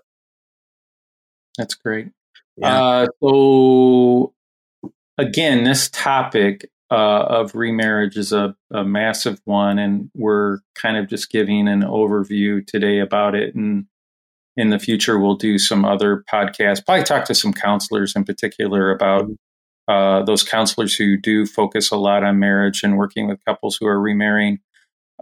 That's 1.57 1.75
great. 1.75 2.09
Yeah. 2.57 2.83
Uh, 2.83 3.07
so, 3.23 4.35
again, 5.19 5.65
this 5.65 5.89
topic 5.91 6.71
uh, 6.91 6.95
of 7.29 7.55
remarriage 7.55 8.17
is 8.17 8.33
a, 8.33 8.55
a, 8.73 8.85
massive 8.85 9.41
one, 9.45 9.79
and 9.79 10.11
we're 10.15 10.59
kind 10.75 10.97
of 10.97 11.09
just 11.09 11.31
giving 11.31 11.67
an 11.67 11.83
overview 11.83 12.65
today 12.65 13.01
about 13.01 13.35
it. 13.35 13.55
And 13.55 13.87
in 14.57 14.71
the 14.71 14.79
future, 14.79 15.19
we'll 15.19 15.37
do 15.37 15.59
some 15.59 15.85
other 15.85 16.25
podcasts, 16.33 16.85
probably 16.85 17.05
talk 17.05 17.25
to 17.27 17.35
some 17.35 17.53
counselors 17.53 18.15
in 18.15 18.25
particular 18.25 18.91
about 18.91 19.25
mm-hmm. 19.25 19.93
uh, 19.93 20.25
those 20.25 20.45
counselors 20.45 20.95
who 20.95 21.17
do 21.17 21.45
focus 21.45 21.91
a 21.91 21.97
lot 21.97 22.23
on 22.23 22.39
marriage 22.39 22.83
and 22.85 22.97
working 22.97 23.27
with 23.27 23.45
couples 23.45 23.77
who 23.77 23.87
are 23.87 24.01
remarrying. 24.01 24.61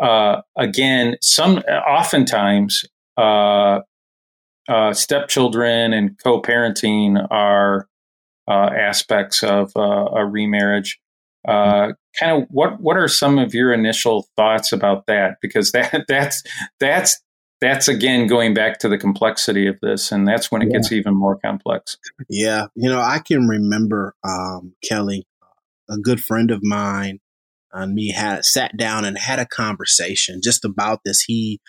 Uh, 0.00 0.42
again, 0.56 1.16
some 1.22 1.58
oftentimes 1.58 2.84
uh, 3.16 3.80
uh 4.66 4.92
stepchildren 4.92 5.92
and 5.92 6.18
co-parenting 6.22 7.26
are 7.30 7.86
uh, 8.48 8.70
aspects 8.76 9.42
of 9.42 9.72
uh, 9.76 9.80
a 9.80 10.26
remarriage. 10.26 11.00
Mm-hmm. 11.46 11.90
kind 12.18 12.42
of 12.42 12.48
what 12.50 12.80
what 12.80 12.96
are 12.96 13.08
some 13.08 13.38
of 13.38 13.54
your 13.54 13.72
initial 13.72 14.28
thoughts 14.36 14.72
about 14.72 15.06
that? 15.06 15.36
Because 15.42 15.72
that 15.72 16.04
that's 16.08 16.42
that's 16.80 17.20
that's 17.60 17.88
again 17.88 18.26
going 18.26 18.54
back 18.54 18.78
to 18.80 18.88
the 18.88 18.98
complexity 18.98 19.66
of 19.66 19.78
this, 19.80 20.12
and 20.12 20.26
that's 20.26 20.50
when 20.50 20.62
it 20.62 20.68
yeah. 20.70 20.78
gets 20.78 20.92
even 20.92 21.14
more 21.14 21.38
complex. 21.38 21.96
Yeah, 22.28 22.66
you 22.74 22.90
know, 22.90 23.00
I 23.00 23.20
can 23.20 23.48
remember 23.48 24.14
um, 24.22 24.74
Kelly, 24.82 25.26
a 25.88 25.98
good 25.98 26.22
friend 26.22 26.50
of 26.50 26.60
mine, 26.62 27.20
and 27.72 27.94
me 27.94 28.12
had 28.12 28.44
sat 28.44 28.76
down 28.76 29.04
and 29.04 29.18
had 29.18 29.38
a 29.38 29.46
conversation 29.46 30.40
just 30.42 30.64
about 30.64 31.00
this. 31.04 31.22
He 31.22 31.60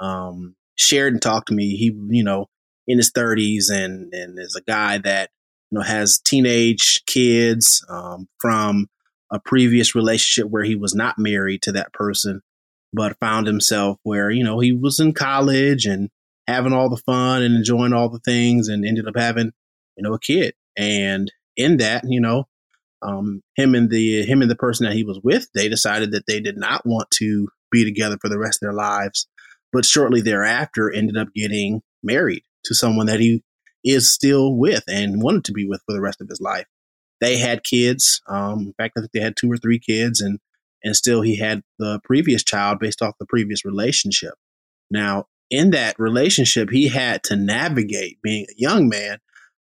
um, 0.00 0.56
shared 0.76 1.12
and 1.12 1.22
talked 1.22 1.48
to 1.48 1.54
me. 1.54 1.76
He, 1.76 1.92
you 2.08 2.24
know, 2.24 2.46
in 2.86 2.98
his 2.98 3.10
thirties, 3.14 3.70
and 3.70 4.12
and 4.12 4.38
is 4.38 4.56
a 4.56 4.70
guy 4.70 4.98
that 4.98 5.30
you 5.70 5.78
know 5.78 5.84
has 5.84 6.20
teenage 6.24 7.02
kids 7.06 7.84
um, 7.88 8.28
from 8.40 8.88
a 9.34 9.40
previous 9.40 9.94
relationship 9.94 10.50
where 10.50 10.64
he 10.64 10.76
was 10.76 10.94
not 10.94 11.18
married 11.18 11.62
to 11.62 11.72
that 11.72 11.92
person 11.92 12.40
but 12.94 13.18
found 13.18 13.46
himself 13.46 13.98
where, 14.04 14.30
you 14.30 14.44
know, 14.44 14.60
he 14.60 14.72
was 14.72 15.00
in 15.00 15.12
college 15.12 15.84
and 15.84 16.08
having 16.46 16.72
all 16.72 16.88
the 16.88 16.96
fun 16.96 17.42
and 17.42 17.56
enjoying 17.56 17.92
all 17.92 18.08
the 18.08 18.20
things 18.20 18.68
and 18.68 18.86
ended 18.86 19.08
up 19.08 19.16
having, 19.16 19.50
you 19.96 20.02
know, 20.02 20.14
a 20.14 20.20
kid. 20.20 20.54
And 20.76 21.30
in 21.56 21.78
that, 21.78 22.04
you 22.06 22.20
know, 22.20 22.46
um, 23.02 23.42
him 23.56 23.74
and 23.74 23.90
the 23.90 24.24
him 24.24 24.40
and 24.42 24.50
the 24.50 24.56
person 24.56 24.86
that 24.86 24.94
he 24.94 25.04
was 25.04 25.20
with, 25.22 25.48
they 25.54 25.68
decided 25.68 26.12
that 26.12 26.26
they 26.26 26.40
did 26.40 26.56
not 26.56 26.86
want 26.86 27.10
to 27.14 27.48
be 27.70 27.84
together 27.84 28.16
for 28.20 28.28
the 28.28 28.38
rest 28.38 28.62
of 28.62 28.66
their 28.66 28.72
lives. 28.72 29.26
But 29.72 29.84
shortly 29.84 30.20
thereafter, 30.20 30.90
ended 30.90 31.16
up 31.16 31.28
getting 31.34 31.82
married 32.02 32.44
to 32.66 32.74
someone 32.74 33.06
that 33.06 33.20
he 33.20 33.42
is 33.84 34.10
still 34.10 34.54
with 34.54 34.84
and 34.88 35.20
wanted 35.20 35.44
to 35.44 35.52
be 35.52 35.66
with 35.66 35.82
for 35.84 35.92
the 35.92 36.00
rest 36.00 36.20
of 36.20 36.28
his 36.28 36.40
life. 36.40 36.66
They 37.24 37.38
had 37.38 37.64
kids. 37.64 38.20
Um, 38.28 38.60
in 38.66 38.72
fact, 38.74 38.94
I 38.98 39.00
think 39.00 39.12
they 39.12 39.20
had 39.20 39.34
two 39.34 39.50
or 39.50 39.56
three 39.56 39.78
kids, 39.78 40.20
and 40.20 40.38
and 40.82 40.94
still 40.94 41.22
he 41.22 41.36
had 41.36 41.62
the 41.78 41.98
previous 42.04 42.44
child 42.44 42.78
based 42.78 43.00
off 43.00 43.14
the 43.18 43.24
previous 43.24 43.64
relationship. 43.64 44.34
Now, 44.90 45.24
in 45.48 45.70
that 45.70 45.98
relationship, 45.98 46.68
he 46.68 46.88
had 46.88 47.22
to 47.24 47.36
navigate 47.36 48.20
being 48.22 48.44
a 48.44 48.54
young 48.58 48.90
man 48.90 49.20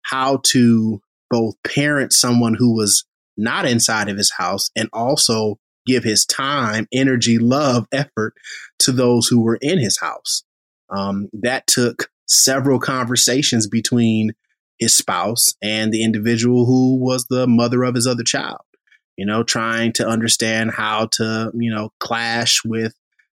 how 0.03 0.41
to 0.51 1.01
both 1.31 1.55
parent 1.65 2.13
someone 2.13 2.53
who 2.53 2.75
was 2.75 3.05
not 3.35 3.65
inside 3.65 4.07
of 4.07 4.17
his 4.17 4.31
house 4.37 4.69
and 4.75 4.87
also 4.93 5.57
give 5.87 6.03
his 6.03 6.27
time, 6.27 6.87
energy, 6.93 7.39
love, 7.39 7.87
effort 7.91 8.35
to 8.79 8.91
those 8.91 9.25
who 9.25 9.41
were 9.41 9.57
in 9.61 9.79
his 9.79 9.99
house. 9.99 10.43
Um, 10.89 11.29
that 11.33 11.65
took 11.65 12.09
several 12.27 12.79
conversations 12.79 13.67
between 13.67 14.33
his 14.79 14.95
spouse 14.95 15.53
and 15.61 15.91
the 15.91 16.03
individual 16.03 16.65
who 16.65 16.97
was 16.97 17.25
the 17.29 17.47
mother 17.47 17.83
of 17.83 17.95
his 17.95 18.07
other 18.07 18.23
child. 18.23 18.61
you 19.17 19.25
know, 19.25 19.43
trying 19.43 19.91
to 19.93 20.07
understand 20.07 20.71
how 20.71 21.07
to, 21.13 21.51
you 21.55 21.73
know, 21.73 21.89
clash 21.99 22.61
with, 22.63 22.93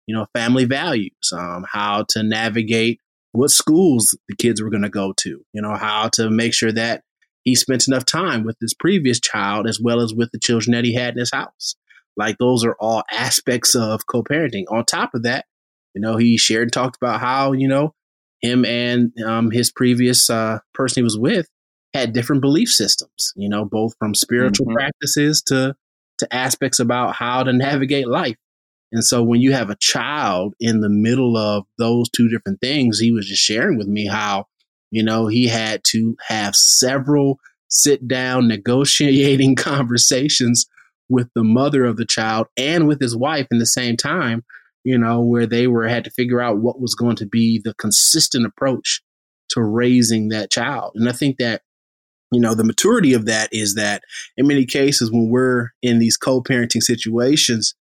you 0.05 0.15
know, 0.15 0.27
family 0.33 0.65
values, 0.65 1.31
um, 1.33 1.65
how 1.71 2.05
to 2.09 2.21
navigate 2.21 2.99
what 3.31 3.49
schools 3.49 4.17
the 4.27 4.35
kids 4.35 4.61
were 4.61 4.69
going 4.69 4.83
to 4.83 4.89
go 4.89 5.13
to, 5.17 5.41
you 5.53 5.61
know, 5.61 5.75
how 5.75 6.09
to 6.09 6.29
make 6.29 6.53
sure 6.53 6.71
that 6.71 7.03
he 7.43 7.55
spent 7.55 7.87
enough 7.87 8.05
time 8.05 8.43
with 8.43 8.57
his 8.59 8.73
previous 8.73 9.19
child 9.19 9.67
as 9.67 9.79
well 9.79 10.01
as 10.01 10.13
with 10.13 10.29
the 10.31 10.39
children 10.39 10.73
that 10.73 10.83
he 10.83 10.93
had 10.93 11.13
in 11.13 11.19
his 11.19 11.31
house. 11.31 11.75
Like 12.17 12.37
those 12.37 12.65
are 12.65 12.75
all 12.79 13.03
aspects 13.09 13.75
of 13.75 14.05
co 14.05 14.23
parenting. 14.23 14.65
On 14.69 14.83
top 14.83 15.13
of 15.13 15.23
that, 15.23 15.45
you 15.93 16.01
know, 16.01 16.17
he 16.17 16.37
shared 16.37 16.63
and 16.63 16.73
talked 16.73 16.97
about 17.01 17.21
how, 17.21 17.53
you 17.53 17.67
know, 17.69 17.93
him 18.41 18.65
and 18.65 19.11
um, 19.25 19.51
his 19.51 19.71
previous 19.71 20.29
uh, 20.29 20.59
person 20.73 21.01
he 21.01 21.03
was 21.03 21.17
with 21.17 21.47
had 21.93 22.13
different 22.13 22.41
belief 22.41 22.69
systems, 22.69 23.33
you 23.35 23.49
know, 23.49 23.65
both 23.65 23.93
from 23.99 24.13
spiritual 24.13 24.67
mm-hmm. 24.67 24.75
practices 24.75 25.41
to 25.43 25.75
to 26.19 26.33
aspects 26.33 26.79
about 26.79 27.15
how 27.15 27.43
to 27.43 27.53
navigate 27.53 28.07
life. 28.07 28.35
And 28.91 29.03
so 29.03 29.23
when 29.23 29.41
you 29.41 29.53
have 29.53 29.69
a 29.69 29.77
child 29.79 30.53
in 30.59 30.81
the 30.81 30.89
middle 30.89 31.37
of 31.37 31.65
those 31.77 32.09
two 32.09 32.27
different 32.27 32.59
things, 32.59 32.99
he 32.99 33.11
was 33.11 33.27
just 33.27 33.41
sharing 33.41 33.77
with 33.77 33.87
me 33.87 34.07
how, 34.07 34.45
you 34.91 35.03
know, 35.03 35.27
he 35.27 35.47
had 35.47 35.83
to 35.85 36.17
have 36.27 36.55
several 36.55 37.39
sit 37.69 38.07
down 38.07 38.47
negotiating 38.47 39.55
conversations 39.55 40.65
with 41.07 41.29
the 41.35 41.43
mother 41.43 41.85
of 41.85 41.97
the 41.97 42.05
child 42.05 42.47
and 42.57 42.87
with 42.87 42.99
his 42.99 43.15
wife 43.15 43.47
in 43.51 43.59
the 43.59 43.65
same 43.65 43.95
time, 43.95 44.43
you 44.83 44.97
know, 44.97 45.21
where 45.21 45.45
they 45.45 45.67
were 45.67 45.87
had 45.87 46.05
to 46.05 46.11
figure 46.11 46.41
out 46.41 46.59
what 46.59 46.79
was 46.79 46.95
going 46.95 47.15
to 47.17 47.25
be 47.25 47.61
the 47.63 47.73
consistent 47.75 48.45
approach 48.45 49.01
to 49.49 49.61
raising 49.61 50.29
that 50.29 50.51
child. 50.51 50.93
And 50.95 51.09
I 51.09 51.11
think 51.11 51.37
that 51.37 51.61
you 52.31 52.39
know 52.39 52.53
the 52.53 52.63
maturity 52.63 53.13
of 53.13 53.25
that 53.25 53.49
is 53.51 53.75
that 53.75 54.03
in 54.37 54.47
many 54.47 54.65
cases 54.65 55.11
when 55.11 55.29
we're 55.29 55.69
in 55.81 55.99
these 55.99 56.17
co-parenting 56.17 56.81
situations 56.81 57.75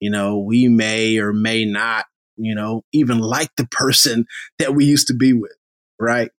you 0.00 0.10
know 0.10 0.38
we 0.38 0.68
may 0.68 1.18
or 1.18 1.32
may 1.32 1.64
not 1.64 2.06
you 2.36 2.54
know 2.54 2.82
even 2.92 3.18
like 3.18 3.50
the 3.56 3.66
person 3.66 4.24
that 4.58 4.74
we 4.74 4.84
used 4.84 5.06
to 5.08 5.14
be 5.14 5.32
with 5.32 5.54
right 5.98 6.30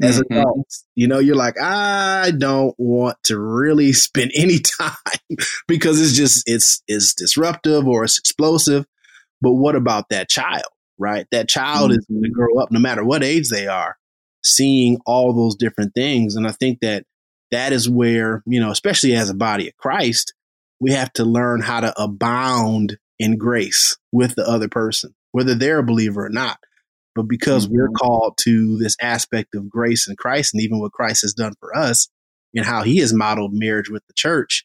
as 0.00 0.20
mm-hmm. 0.20 0.38
adults 0.38 0.84
you 0.94 1.08
know 1.08 1.18
you're 1.18 1.34
like 1.34 1.58
i 1.60 2.30
don't 2.38 2.74
want 2.78 3.16
to 3.24 3.38
really 3.38 3.92
spend 3.94 4.30
any 4.34 4.58
time 4.80 5.38
because 5.66 6.00
it's 6.00 6.12
just 6.12 6.44
it's 6.46 6.82
it's 6.86 7.14
disruptive 7.14 7.86
or 7.86 8.04
it's 8.04 8.18
explosive 8.18 8.84
but 9.40 9.52
what 9.52 9.76
about 9.76 10.08
that 10.08 10.28
child 10.28 10.64
right 10.98 11.26
that 11.30 11.48
child 11.48 11.90
mm-hmm. 11.90 11.98
is 11.98 12.06
going 12.06 12.22
to 12.22 12.30
grow 12.30 12.58
up 12.60 12.70
no 12.70 12.80
matter 12.80 13.04
what 13.04 13.22
age 13.22 13.48
they 13.48 13.66
are 13.66 13.96
seeing 14.46 14.98
all 15.04 15.32
those 15.32 15.56
different 15.56 15.92
things. 15.94 16.36
And 16.36 16.46
I 16.46 16.52
think 16.52 16.80
that 16.80 17.04
that 17.50 17.72
is 17.72 17.88
where, 17.88 18.42
you 18.46 18.60
know, 18.60 18.70
especially 18.70 19.14
as 19.14 19.28
a 19.28 19.34
body 19.34 19.68
of 19.68 19.76
Christ, 19.76 20.34
we 20.80 20.92
have 20.92 21.12
to 21.14 21.24
learn 21.24 21.60
how 21.60 21.80
to 21.80 22.00
abound 22.00 22.98
in 23.18 23.38
grace 23.38 23.96
with 24.12 24.34
the 24.34 24.46
other 24.46 24.68
person, 24.68 25.14
whether 25.32 25.54
they're 25.54 25.78
a 25.78 25.84
believer 25.84 26.26
or 26.26 26.30
not. 26.30 26.58
But 27.14 27.24
because 27.24 27.66
mm-hmm. 27.66 27.76
we're 27.76 27.88
called 27.88 28.36
to 28.42 28.76
this 28.78 28.96
aspect 29.00 29.54
of 29.54 29.70
grace 29.70 30.08
in 30.08 30.16
Christ 30.16 30.54
and 30.54 30.62
even 30.62 30.78
what 30.78 30.92
Christ 30.92 31.22
has 31.22 31.34
done 31.34 31.54
for 31.58 31.76
us 31.76 32.08
and 32.54 32.64
how 32.64 32.82
he 32.82 32.98
has 32.98 33.12
modeled 33.12 33.52
marriage 33.52 33.90
with 33.90 34.06
the 34.06 34.14
church, 34.14 34.64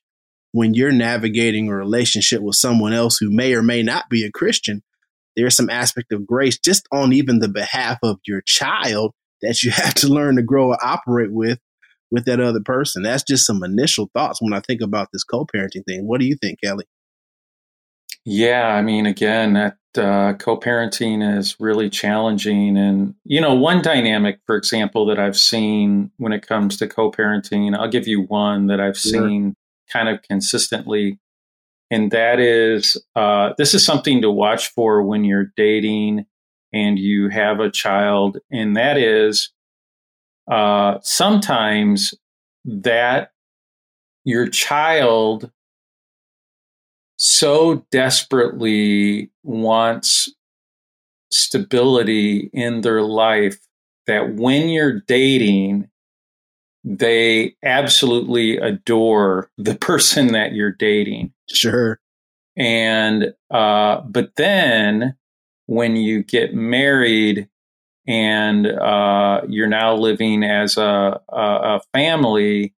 when 0.51 0.73
you're 0.73 0.91
navigating 0.91 1.69
a 1.69 1.75
relationship 1.75 2.41
with 2.41 2.55
someone 2.55 2.93
else 2.93 3.17
who 3.17 3.31
may 3.31 3.53
or 3.53 3.61
may 3.61 3.83
not 3.83 4.09
be 4.09 4.25
a 4.25 4.31
Christian, 4.31 4.83
there's 5.35 5.55
some 5.55 5.69
aspect 5.69 6.11
of 6.11 6.27
grace 6.27 6.59
just 6.59 6.87
on 6.91 7.13
even 7.13 7.39
the 7.39 7.47
behalf 7.47 7.99
of 8.03 8.19
your 8.25 8.41
child 8.41 9.13
that 9.41 9.63
you 9.63 9.71
have 9.75 9.93
to 9.95 10.07
learn 10.07 10.35
to 10.35 10.41
grow 10.41 10.71
and 10.71 10.79
operate 10.83 11.31
with 11.31 11.59
with 12.11 12.25
that 12.25 12.41
other 12.41 12.59
person. 12.59 13.03
That's 13.03 13.23
just 13.23 13.45
some 13.45 13.63
initial 13.63 14.09
thoughts 14.13 14.41
when 14.41 14.53
I 14.53 14.59
think 14.59 14.81
about 14.81 15.07
this 15.13 15.23
co-parenting 15.23 15.85
thing. 15.87 16.05
What 16.05 16.19
do 16.19 16.27
you 16.27 16.35
think, 16.35 16.59
Kelly? 16.61 16.83
Yeah, 18.25 18.67
I 18.67 18.81
mean, 18.81 19.05
again, 19.05 19.53
that 19.53 19.77
uh, 19.97 20.33
co-parenting 20.33 21.37
is 21.37 21.55
really 21.59 21.89
challenging, 21.89 22.77
and 22.77 23.15
you 23.23 23.41
know, 23.41 23.55
one 23.55 23.81
dynamic, 23.81 24.39
for 24.45 24.55
example, 24.57 25.07
that 25.07 25.19
I've 25.19 25.37
seen 25.37 26.11
when 26.17 26.33
it 26.33 26.45
comes 26.45 26.77
to 26.77 26.87
co-parenting, 26.87 27.75
I'll 27.75 27.89
give 27.89 28.07
you 28.07 28.21
one 28.21 28.67
that 28.67 28.79
I've 28.79 28.97
sure. 28.97 29.27
seen 29.27 29.55
kind 29.91 30.09
of 30.09 30.21
consistently, 30.23 31.19
and 31.89 32.11
that 32.11 32.39
is 32.39 32.97
uh, 33.15 33.53
this 33.57 33.73
is 33.73 33.85
something 33.85 34.21
to 34.21 34.31
watch 34.31 34.69
for 34.69 35.03
when 35.03 35.23
you're 35.23 35.51
dating 35.57 36.25
and 36.73 36.97
you 36.97 37.29
have 37.29 37.59
a 37.59 37.71
child, 37.71 38.37
and 38.51 38.75
that 38.77 38.97
is 38.97 39.51
uh, 40.49 40.97
sometimes 41.01 42.13
that 42.65 43.31
your 44.23 44.47
child 44.47 45.51
so 47.17 47.85
desperately 47.91 49.29
wants 49.43 50.33
stability 51.31 52.49
in 52.53 52.81
their 52.81 53.01
life 53.01 53.59
that 54.07 54.33
when 54.35 54.69
you're 54.69 55.01
dating, 55.01 55.87
they 56.83 57.55
absolutely 57.63 58.57
adore 58.57 59.49
the 59.57 59.75
person 59.79 60.33
that 60.33 60.53
you're 60.53 60.71
dating. 60.71 61.33
Sure. 61.49 61.99
And, 62.57 63.33
uh, 63.49 64.01
but 64.01 64.35
then 64.35 65.15
when 65.67 65.95
you 65.95 66.23
get 66.23 66.53
married 66.53 67.47
and 68.07 68.67
uh, 68.67 69.41
you're 69.47 69.67
now 69.67 69.95
living 69.95 70.43
as 70.43 70.77
a, 70.77 71.21
a, 71.29 71.37
a, 71.37 71.81
family, 71.93 72.73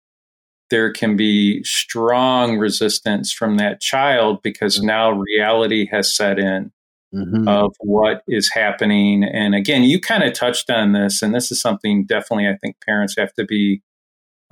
there 0.68 0.92
can 0.92 1.16
be 1.16 1.62
strong 1.64 2.58
resistance 2.58 3.32
from 3.32 3.56
that 3.56 3.80
child 3.80 4.42
because 4.42 4.78
mm-hmm. 4.78 4.88
now 4.88 5.10
reality 5.10 5.86
has 5.90 6.14
set 6.14 6.38
in 6.38 6.72
mm-hmm. 7.14 7.46
of 7.46 7.74
what 7.80 8.22
is 8.26 8.50
happening. 8.52 9.24
And 9.24 9.54
again, 9.54 9.84
you 9.84 10.00
kind 10.00 10.22
of 10.22 10.32
touched 10.32 10.70
on 10.70 10.92
this, 10.92 11.22
and 11.22 11.34
this 11.34 11.52
is 11.52 11.60
something 11.60 12.04
definitely 12.04 12.48
I 12.48 12.56
think 12.56 12.76
parents 12.84 13.14
have 13.16 13.32
to 13.34 13.44
be 13.44 13.82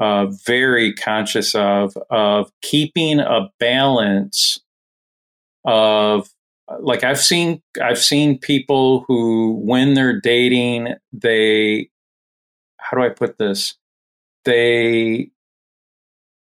uh, 0.00 0.26
very 0.46 0.94
conscious 0.94 1.54
of 1.54 1.96
of 2.08 2.50
keeping 2.62 3.20
a 3.20 3.50
balance 3.60 4.58
of 5.64 6.28
like 6.80 7.04
I've 7.04 7.20
seen 7.20 7.60
I've 7.80 7.98
seen 7.98 8.38
people 8.38 9.04
who 9.06 9.60
when 9.62 9.92
they're 9.92 10.18
dating 10.18 10.94
they 11.12 11.90
how 12.78 12.96
do 12.96 13.04
I 13.04 13.10
put 13.10 13.36
this? 13.36 13.76
They 14.46 15.30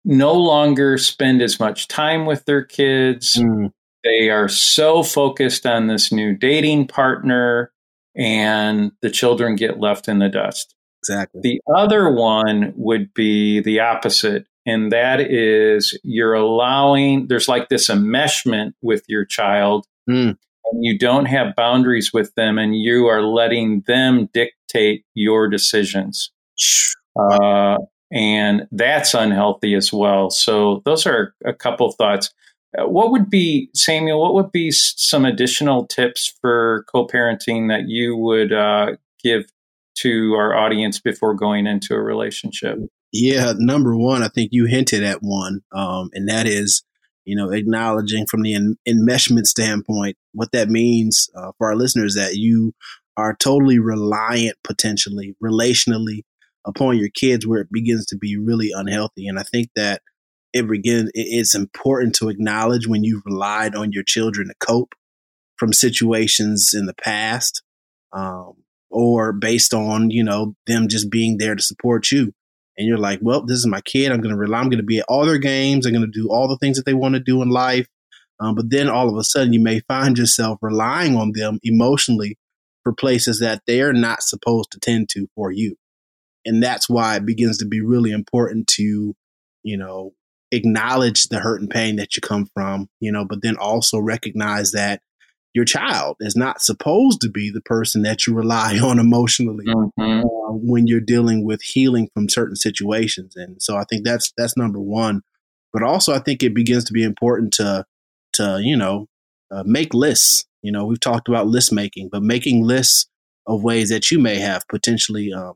no 0.04 0.34
longer 0.34 0.98
spend 0.98 1.40
as 1.40 1.58
much 1.58 1.88
time 1.88 2.26
with 2.26 2.44
their 2.44 2.62
kids. 2.62 3.36
Mm. 3.36 3.72
they 4.04 4.28
are 4.28 4.48
so 4.48 5.02
focused 5.02 5.66
on 5.66 5.86
this 5.86 6.12
new 6.12 6.36
dating 6.36 6.88
partner 6.88 7.72
and 8.14 8.92
the 9.00 9.10
children 9.10 9.56
get 9.56 9.80
left 9.80 10.08
in 10.08 10.18
the 10.18 10.28
dust 10.28 10.74
exactly 11.02 11.40
the 11.42 11.60
other 11.74 12.10
one 12.10 12.72
would 12.76 13.12
be 13.14 13.60
the 13.60 13.80
opposite 13.80 14.46
and 14.66 14.92
that 14.92 15.20
is 15.20 15.98
you're 16.04 16.34
allowing 16.34 17.26
there's 17.28 17.48
like 17.48 17.68
this 17.68 17.88
enmeshment 17.88 18.72
with 18.82 19.02
your 19.08 19.24
child 19.24 19.86
Mm. 20.10 20.36
And 20.72 20.84
you 20.84 20.98
don't 20.98 21.26
have 21.26 21.56
boundaries 21.56 22.12
with 22.12 22.34
them, 22.34 22.58
and 22.58 22.76
you 22.76 23.06
are 23.06 23.22
letting 23.22 23.82
them 23.86 24.28
dictate 24.32 25.04
your 25.14 25.48
decisions. 25.48 26.30
Uh, 27.18 27.78
and 28.12 28.66
that's 28.70 29.14
unhealthy 29.14 29.74
as 29.74 29.92
well. 29.92 30.30
So, 30.30 30.82
those 30.84 31.06
are 31.06 31.34
a 31.44 31.52
couple 31.52 31.88
of 31.88 31.94
thoughts. 31.96 32.32
Uh, 32.78 32.86
what 32.86 33.10
would 33.10 33.30
be, 33.30 33.68
Samuel, 33.74 34.20
what 34.20 34.34
would 34.34 34.52
be 34.52 34.70
some 34.70 35.24
additional 35.24 35.86
tips 35.86 36.32
for 36.40 36.84
co 36.92 37.06
parenting 37.06 37.68
that 37.68 37.88
you 37.88 38.16
would 38.16 38.52
uh, 38.52 38.92
give 39.22 39.46
to 39.96 40.34
our 40.34 40.54
audience 40.54 41.00
before 41.00 41.34
going 41.34 41.66
into 41.66 41.94
a 41.94 42.00
relationship? 42.00 42.78
Yeah, 43.12 43.52
number 43.56 43.96
one, 43.96 44.22
I 44.22 44.28
think 44.28 44.50
you 44.52 44.66
hinted 44.66 45.02
at 45.02 45.18
one, 45.20 45.60
um, 45.72 46.10
and 46.12 46.28
that 46.28 46.46
is 46.46 46.84
you 47.24 47.36
know, 47.36 47.50
acknowledging 47.50 48.26
from 48.26 48.42
the 48.42 48.54
en- 48.54 48.76
enmeshment 48.88 49.44
standpoint 49.44 50.16
what 50.32 50.52
that 50.52 50.68
means 50.68 51.28
uh, 51.36 51.52
for 51.58 51.68
our 51.68 51.76
listeners 51.76 52.14
that 52.14 52.34
you 52.34 52.72
are 53.16 53.36
totally 53.36 53.78
reliant 53.78 54.56
potentially 54.64 55.36
relationally 55.42 56.22
upon 56.66 56.96
your 56.96 57.10
kids 57.14 57.46
where 57.46 57.60
it 57.60 57.70
begins 57.70 58.06
to 58.06 58.16
be 58.16 58.36
really 58.36 58.72
unhealthy. 58.74 59.26
And 59.26 59.38
I 59.38 59.42
think 59.42 59.68
that 59.76 60.02
it 60.52 60.66
begin 60.66 61.10
it's 61.14 61.54
important 61.54 62.14
to 62.16 62.28
acknowledge 62.28 62.88
when 62.88 63.04
you've 63.04 63.22
relied 63.24 63.74
on 63.74 63.92
your 63.92 64.02
children 64.02 64.48
to 64.48 64.54
cope 64.58 64.94
from 65.56 65.72
situations 65.72 66.72
in 66.74 66.86
the 66.86 66.94
past 66.94 67.62
um, 68.12 68.54
or 68.90 69.32
based 69.32 69.72
on 69.72 70.10
you 70.10 70.24
know 70.24 70.54
them 70.66 70.88
just 70.88 71.10
being 71.10 71.38
there 71.38 71.54
to 71.54 71.62
support 71.62 72.10
you 72.10 72.32
and 72.80 72.88
you're 72.88 72.98
like, 72.98 73.18
well, 73.20 73.44
this 73.44 73.58
is 73.58 73.66
my 73.66 73.82
kid. 73.82 74.10
I'm 74.10 74.22
going 74.22 74.34
to 74.34 74.40
rely. 74.40 74.58
I'm 74.58 74.70
going 74.70 74.78
to 74.78 74.82
be 74.82 75.00
at 75.00 75.04
all 75.06 75.26
their 75.26 75.36
games. 75.36 75.84
I'm 75.84 75.92
going 75.92 76.10
to 76.10 76.10
do 76.10 76.30
all 76.30 76.48
the 76.48 76.56
things 76.56 76.78
that 76.78 76.86
they 76.86 76.94
want 76.94 77.14
to 77.14 77.20
do 77.20 77.42
in 77.42 77.50
life. 77.50 77.86
Um, 78.40 78.54
but 78.54 78.70
then 78.70 78.88
all 78.88 79.10
of 79.10 79.16
a 79.16 79.22
sudden, 79.22 79.52
you 79.52 79.60
may 79.60 79.80
find 79.80 80.16
yourself 80.16 80.58
relying 80.62 81.14
on 81.14 81.32
them 81.34 81.58
emotionally 81.62 82.38
for 82.82 82.94
places 82.94 83.40
that 83.40 83.60
they're 83.66 83.92
not 83.92 84.22
supposed 84.22 84.70
to 84.70 84.80
tend 84.80 85.10
to 85.10 85.28
for 85.34 85.50
you. 85.50 85.76
And 86.46 86.62
that's 86.62 86.88
why 86.88 87.16
it 87.16 87.26
begins 87.26 87.58
to 87.58 87.66
be 87.66 87.82
really 87.82 88.12
important 88.12 88.66
to, 88.76 89.14
you 89.62 89.76
know, 89.76 90.12
acknowledge 90.50 91.24
the 91.24 91.38
hurt 91.38 91.60
and 91.60 91.68
pain 91.68 91.96
that 91.96 92.16
you 92.16 92.22
come 92.22 92.46
from, 92.54 92.88
you 92.98 93.12
know, 93.12 93.26
but 93.26 93.42
then 93.42 93.56
also 93.58 93.98
recognize 93.98 94.70
that 94.72 95.02
your 95.52 95.64
child 95.64 96.16
is 96.20 96.36
not 96.36 96.62
supposed 96.62 97.20
to 97.20 97.28
be 97.28 97.50
the 97.50 97.60
person 97.60 98.02
that 98.02 98.26
you 98.26 98.34
rely 98.34 98.78
on 98.82 98.98
emotionally 98.98 99.66
mm-hmm. 99.66 100.00
uh, 100.00 100.52
when 100.52 100.86
you're 100.86 101.00
dealing 101.00 101.44
with 101.44 101.62
healing 101.62 102.08
from 102.14 102.28
certain 102.28 102.56
situations. 102.56 103.36
And 103.36 103.60
so 103.62 103.76
I 103.76 103.84
think 103.84 104.04
that's 104.04 104.32
that's 104.36 104.56
number 104.56 104.80
one. 104.80 105.22
But 105.72 105.82
also, 105.82 106.12
I 106.12 106.18
think 106.18 106.42
it 106.42 106.54
begins 106.54 106.84
to 106.84 106.92
be 106.92 107.02
important 107.02 107.52
to 107.54 107.84
to 108.34 108.60
you 108.62 108.76
know 108.76 109.06
uh, 109.50 109.64
make 109.64 109.94
lists. 109.94 110.44
You 110.62 110.72
know, 110.72 110.84
we've 110.84 111.00
talked 111.00 111.28
about 111.28 111.46
list 111.46 111.72
making, 111.72 112.10
but 112.10 112.22
making 112.22 112.64
lists 112.64 113.08
of 113.46 113.62
ways 113.64 113.88
that 113.88 114.10
you 114.10 114.18
may 114.18 114.36
have 114.36 114.68
potentially 114.68 115.32
um, 115.32 115.54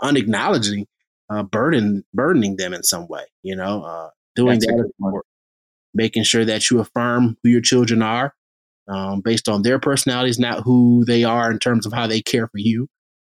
unacknowledging 0.00 0.86
uh, 1.28 1.42
burden 1.42 2.04
burdening 2.14 2.56
them 2.56 2.72
in 2.72 2.82
some 2.82 3.08
way. 3.08 3.24
You 3.42 3.56
know, 3.56 3.82
uh, 3.82 4.10
doing 4.34 4.60
That's 4.60 4.66
that, 4.66 5.22
making 5.94 6.24
sure 6.24 6.44
that 6.44 6.70
you 6.70 6.78
affirm 6.78 7.38
who 7.42 7.48
your 7.48 7.62
children 7.62 8.02
are 8.02 8.34
um, 8.88 9.20
based 9.20 9.48
on 9.48 9.62
their 9.62 9.78
personalities, 9.78 10.38
not 10.38 10.62
who 10.64 11.04
they 11.04 11.24
are 11.24 11.50
in 11.50 11.58
terms 11.58 11.86
of 11.86 11.92
how 11.92 12.06
they 12.06 12.22
care 12.22 12.46
for 12.46 12.58
you. 12.58 12.88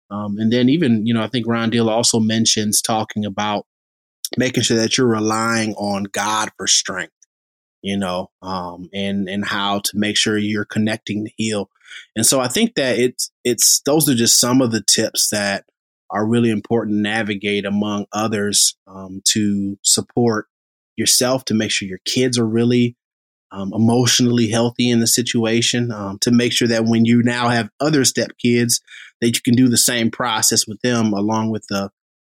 Um, 0.10 0.38
and 0.38 0.52
then 0.52 0.70
even, 0.70 1.06
you 1.06 1.14
know, 1.14 1.22
I 1.22 1.28
think 1.28 1.48
Ron 1.48 1.70
Deal 1.70 1.90
also 1.90 2.20
mentions 2.20 2.82
talking 2.82 3.26
about 3.26 3.66
making 4.38 4.64
sure 4.64 4.78
that 4.78 4.98
you're 4.98 5.08
relying 5.08 5.74
on 5.76 6.04
God 6.04 6.50
for 6.58 6.68
strength, 6.68 7.14
you 7.82 7.98
know, 7.98 8.30
um, 8.42 8.90
and 8.94 9.30
and 9.30 9.46
how 9.46 9.80
to 9.80 9.92
make 9.94 10.18
sure 10.18 10.38
you're 10.38 10.66
connecting 10.66 11.26
to 11.26 11.32
heal. 11.38 11.70
And 12.16 12.26
so 12.26 12.40
I 12.40 12.48
think 12.48 12.76
that 12.76 13.00
it's 13.00 13.32
it's 13.44 13.82
those 13.86 14.10
are 14.10 14.16
just 14.16 14.40
some 14.40 14.62
of 14.62 14.72
the 14.72 14.84
tips 14.84 15.30
that 15.30 15.66
are 16.10 16.26
really 16.28 16.50
important 16.50 16.98
to 16.98 17.02
navigate 17.02 17.66
among 17.66 18.06
others 18.12 18.76
um, 18.88 19.22
to 19.30 19.78
support 19.82 20.48
yourself 20.98 21.46
to 21.46 21.54
make 21.54 21.72
sure 21.72 21.88
your 21.88 22.02
kids 22.06 22.38
are 22.38 22.46
really 22.46 22.98
um, 23.52 23.74
emotionally 23.74 24.50
healthy 24.50 24.90
in 24.90 25.00
the 25.00 25.08
situation 25.08 25.92
um, 25.92 26.18
to 26.20 26.32
make 26.32 26.54
sure 26.54 26.68
that 26.68 26.86
when 26.86 27.06
you 27.06 27.22
now 27.22 27.50
have 27.50 27.70
other 27.80 28.06
step 28.06 28.32
kids 28.38 28.82
that 29.20 29.36
you 29.36 29.42
can 29.42 29.56
do 29.56 29.68
the 29.68 29.78
same 29.78 30.10
process 30.10 30.68
with 30.68 30.80
them 30.82 31.14
along 31.14 31.52
with 31.52 31.66
the 31.70 31.90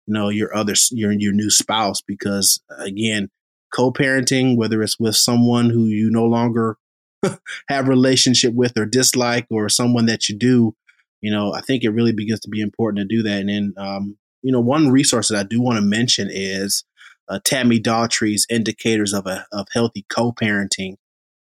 you 0.07 0.13
know 0.13 0.29
your 0.29 0.55
other 0.55 0.73
your 0.91 1.11
your 1.11 1.33
new 1.33 1.49
spouse 1.49 2.01
because 2.01 2.61
again 2.79 3.29
co-parenting 3.73 4.57
whether 4.57 4.81
it's 4.81 4.99
with 4.99 5.15
someone 5.15 5.69
who 5.69 5.85
you 5.85 6.09
no 6.09 6.25
longer 6.25 6.77
have 7.69 7.87
relationship 7.87 8.53
with 8.53 8.77
or 8.77 8.85
dislike 8.85 9.45
or 9.51 9.69
someone 9.69 10.05
that 10.05 10.29
you 10.29 10.37
do 10.37 10.73
you 11.21 11.31
know 11.31 11.53
i 11.53 11.61
think 11.61 11.83
it 11.83 11.89
really 11.89 12.13
begins 12.13 12.39
to 12.39 12.49
be 12.49 12.61
important 12.61 12.97
to 12.97 13.15
do 13.15 13.23
that. 13.23 13.41
And 13.41 13.49
then 13.49 13.73
um, 13.77 14.17
you 14.41 14.51
know 14.51 14.61
one 14.61 14.89
resource 14.89 15.27
that 15.27 15.37
i 15.37 15.43
do 15.43 15.61
want 15.61 15.77
to 15.77 15.81
mention 15.81 16.29
is 16.31 16.85
uh, 17.27 17.39
tammy 17.43 17.79
daughtry's 17.79 18.47
indicators 18.49 19.13
of 19.13 19.27
a 19.27 19.45
of 19.51 19.67
healthy 19.73 20.05
co-parenting 20.09 20.95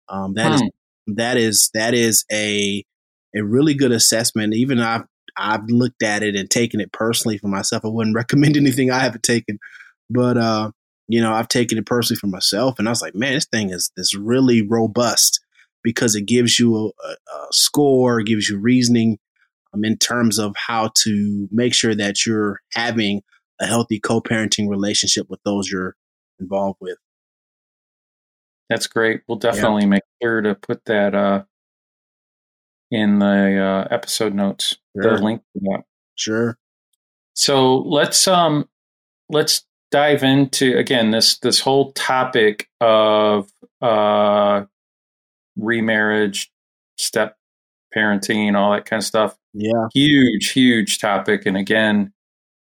um, 0.10 0.34
that 0.36 0.60
hmm. 0.60 0.65
is, 0.65 0.72
that 1.08 1.38
is 1.38 1.70
that 1.74 1.94
is 1.94 2.26
a 2.32 2.84
a 3.36 3.44
really 3.44 3.74
good 3.74 3.91
assessment. 3.91 4.54
Even 4.54 4.80
I've 4.80 5.06
I've 5.38 5.65
looked 5.68 6.04
at 6.04 6.24
it 6.24 6.36
and 6.36 6.50
taken 6.50 6.80
it 6.80 6.91
personally 6.91 7.38
for 7.38 7.48
myself. 7.48 7.84
I 7.86 7.89
wouldn't 7.89 8.15
recommend 8.15 8.58
anything 8.58 8.91
I 8.91 9.00
haven't 9.00 9.24
taken, 9.24 9.60
but 10.10 10.38
uh, 10.38 10.72
you 11.08 11.22
know 11.22 11.34
I've 11.34 11.48
taken 11.48 11.78
it 11.78 11.86
personally 11.86 12.20
for 12.20 12.28
myself, 12.28 12.80
and 12.80 12.88
I 12.88 12.91
was 12.91 13.02
like, 13.02 13.15
man, 13.15 13.34
this 13.34 13.46
thing 13.46 13.70
is 13.72 13.91
this 13.96 14.15
really 14.15 14.62
robust 14.62 15.39
because 15.84 16.15
it 16.15 16.26
gives 16.26 16.58
you 16.58 16.76
a, 16.76 16.86
a, 17.08 17.12
a 17.12 17.48
score, 17.52 18.22
gives 18.24 18.50
you 18.50 18.58
reasoning 18.58 19.20
um, 19.74 19.86
in 19.86 19.98
terms 19.98 20.39
of 20.39 20.56
how 20.56 20.91
to 21.04 21.48
make 21.52 21.76
sure 21.76 21.94
that 21.94 22.26
you're 22.26 22.60
having 22.74 23.22
a 23.62 23.68
healthy 23.68 24.00
co-parenting 24.00 24.68
relationship 24.68 25.28
with 25.30 25.39
those 25.46 25.70
you're 25.70 25.96
involved 26.39 26.78
with. 26.82 26.98
That's 28.69 28.88
great. 28.88 29.21
We'll 29.28 29.38
definitely 29.38 29.84
yeah. 29.84 29.89
make 29.89 30.04
sure 30.21 30.41
to 30.41 30.56
put 30.56 30.86
that 30.86 31.13
uh, 31.13 31.43
in 32.91 33.19
the 33.19 33.62
uh, 33.62 33.93
episode 33.93 34.34
notes. 34.34 34.78
Sure. 34.95 35.17
The 35.17 35.23
link 35.23 35.41
to 35.54 35.60
that. 35.63 35.84
Sure. 36.15 36.58
So 37.34 37.78
let's 37.80 38.28
um 38.28 38.69
let's 39.30 39.63
dive 39.91 40.23
into 40.23 40.78
again 40.78 41.12
this 41.12 41.38
this 41.39 41.60
whole 41.60 41.91
topic 41.91 42.69
of 42.80 43.51
uh 43.82 44.63
remarriage, 45.58 46.51
step 46.97 47.38
parenting, 47.95 48.56
all 48.56 48.71
that 48.71 48.86
kind 48.86 49.01
of 49.01 49.06
stuff. 49.06 49.38
Yeah. 49.54 49.88
Huge, 49.93 50.51
huge 50.51 50.99
topic. 50.99 51.45
And 51.45 51.58
again, 51.58 52.13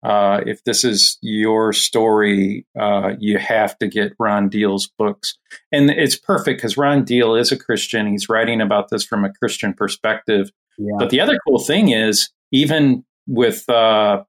uh, 0.03 0.41
if 0.45 0.63
this 0.63 0.83
is 0.83 1.17
your 1.21 1.73
story, 1.73 2.65
uh, 2.79 3.13
you 3.19 3.37
have 3.37 3.77
to 3.79 3.87
get 3.87 4.13
Ron 4.19 4.47
Deal's 4.47 4.87
books. 4.97 5.37
And 5.71 5.89
it's 5.89 6.15
perfect 6.15 6.59
because 6.59 6.77
Ron 6.77 7.03
Deal 7.03 7.35
is 7.35 7.51
a 7.51 7.57
Christian. 7.57 8.07
He's 8.07 8.29
writing 8.29 8.61
about 8.61 8.89
this 8.89 9.03
from 9.03 9.25
a 9.25 9.33
Christian 9.33 9.73
perspective. 9.73 10.51
Yeah. 10.77 10.95
But 10.97 11.09
the 11.09 11.19
other 11.19 11.37
cool 11.45 11.59
thing 11.59 11.89
is, 11.89 12.29
even 12.51 13.03
with, 13.27 13.67
uh, 13.69 14.23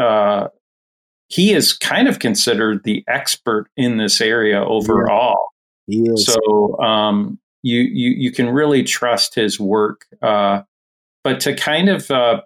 uh 0.00 0.48
he 1.28 1.52
is 1.52 1.72
kind 1.72 2.08
of 2.08 2.18
considered 2.18 2.82
the 2.82 3.04
expert 3.06 3.68
in 3.76 3.98
this 3.98 4.20
area 4.20 4.64
overall. 4.64 5.50
Yeah. 5.86 6.14
So 6.16 6.76
um, 6.80 7.38
you, 7.62 7.80
you, 7.82 8.10
you 8.10 8.32
can 8.32 8.48
really 8.48 8.82
trust 8.82 9.36
his 9.36 9.60
work. 9.60 10.06
Uh, 10.22 10.62
but 11.22 11.38
to 11.40 11.54
kind 11.54 11.88
of 11.88 12.10
uh, 12.10 12.40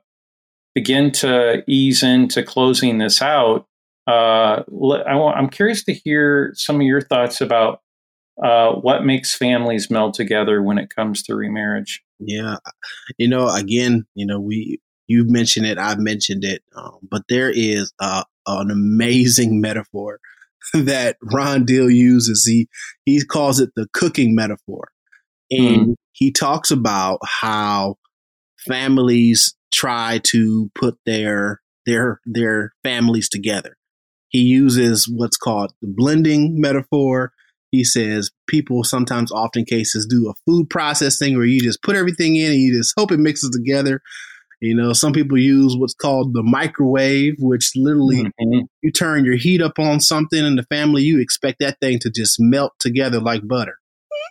begin 0.74 1.12
to 1.12 1.62
ease 1.66 2.02
into 2.02 2.42
closing 2.42 2.98
this 2.98 3.22
out, 3.22 3.66
uh, 4.06 4.62
I 5.06 5.38
am 5.38 5.48
curious 5.48 5.84
to 5.84 5.94
hear 5.94 6.52
some 6.54 6.76
of 6.76 6.82
your 6.82 7.00
thoughts 7.00 7.40
about 7.40 7.80
uh, 8.42 8.72
what 8.72 9.04
makes 9.04 9.34
families 9.34 9.90
meld 9.90 10.14
together 10.14 10.62
when 10.62 10.78
it 10.78 10.94
comes 10.94 11.22
to 11.24 11.34
remarriage. 11.34 12.02
Yeah, 12.18 12.56
you 13.18 13.28
know, 13.28 13.48
again, 13.48 14.04
you 14.14 14.26
know, 14.26 14.40
we 14.40 14.80
you 15.06 15.24
mentioned 15.26 15.66
it, 15.66 15.78
I've 15.78 15.98
mentioned 15.98 16.44
it, 16.44 16.62
um, 16.74 16.98
but 17.08 17.22
there 17.28 17.50
is 17.50 17.92
uh, 17.98 18.24
an 18.46 18.70
amazing 18.70 19.60
metaphor 19.62 20.20
that 20.72 21.16
Ron 21.22 21.64
Deal 21.64 21.90
uses. 21.90 22.44
He 22.44 22.68
he 23.04 23.24
calls 23.24 23.60
it 23.60 23.70
the 23.76 23.86
cooking 23.92 24.34
metaphor, 24.34 24.88
and 25.50 25.86
mm. 25.86 25.94
he 26.12 26.30
talks 26.30 26.70
about 26.70 27.20
how 27.24 27.96
families 28.66 29.54
try 29.74 30.20
to 30.24 30.70
put 30.74 30.96
their 31.04 31.60
their 31.86 32.20
their 32.24 32.72
families 32.82 33.28
together. 33.28 33.76
He 34.28 34.40
uses 34.40 35.08
what's 35.08 35.36
called 35.36 35.72
the 35.80 35.88
blending 35.88 36.60
metaphor. 36.60 37.32
He 37.70 37.84
says 37.84 38.30
people 38.46 38.84
sometimes, 38.84 39.32
often 39.32 39.64
cases, 39.64 40.06
do 40.08 40.30
a 40.30 40.34
food 40.46 40.70
processing 40.70 41.36
where 41.36 41.46
you 41.46 41.60
just 41.60 41.82
put 41.82 41.96
everything 41.96 42.36
in 42.36 42.52
and 42.52 42.60
you 42.60 42.76
just 42.76 42.94
hope 42.96 43.12
it 43.12 43.18
mixes 43.18 43.50
together. 43.50 44.00
You 44.60 44.74
know, 44.74 44.92
some 44.92 45.12
people 45.12 45.36
use 45.36 45.76
what's 45.76 45.94
called 45.94 46.32
the 46.32 46.42
microwave, 46.42 47.34
which 47.38 47.72
literally 47.76 48.22
mm-hmm. 48.22 48.60
you 48.82 48.92
turn 48.92 49.24
your 49.24 49.36
heat 49.36 49.60
up 49.60 49.78
on 49.78 50.00
something 50.00 50.42
in 50.42 50.56
the 50.56 50.62
family, 50.64 51.02
you 51.02 51.20
expect 51.20 51.58
that 51.60 51.78
thing 51.80 51.98
to 52.00 52.10
just 52.10 52.36
melt 52.38 52.72
together 52.78 53.20
like 53.20 53.46
butter. 53.46 53.76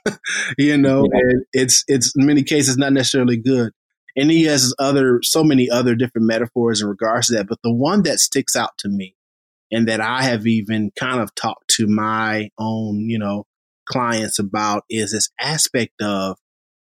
you 0.57 0.77
know, 0.77 1.05
yeah. 1.13 1.19
and 1.19 1.45
it's 1.53 1.83
it's 1.87 2.13
in 2.17 2.25
many 2.25 2.43
cases 2.43 2.77
not 2.77 2.93
necessarily 2.93 3.37
good 3.37 3.71
and 4.15 4.29
he 4.31 4.43
has 4.43 4.73
other 4.79 5.19
so 5.23 5.43
many 5.43 5.69
other 5.69 5.95
different 5.95 6.27
metaphors 6.27 6.81
in 6.81 6.87
regards 6.87 7.27
to 7.27 7.33
that. 7.33 7.47
But 7.47 7.59
the 7.63 7.73
one 7.73 8.03
that 8.03 8.19
sticks 8.19 8.55
out 8.55 8.77
to 8.79 8.89
me 8.89 9.15
and 9.71 9.87
that 9.87 9.99
i 9.99 10.21
have 10.23 10.45
even 10.45 10.91
kind 10.99 11.19
of 11.19 11.33
talked 11.33 11.67
to 11.69 11.87
my 11.87 12.49
own 12.59 12.99
you 12.99 13.17
know 13.17 13.45
clients 13.89 14.37
about 14.37 14.83
is 14.89 15.11
this 15.11 15.29
aspect 15.39 15.99
of 16.01 16.37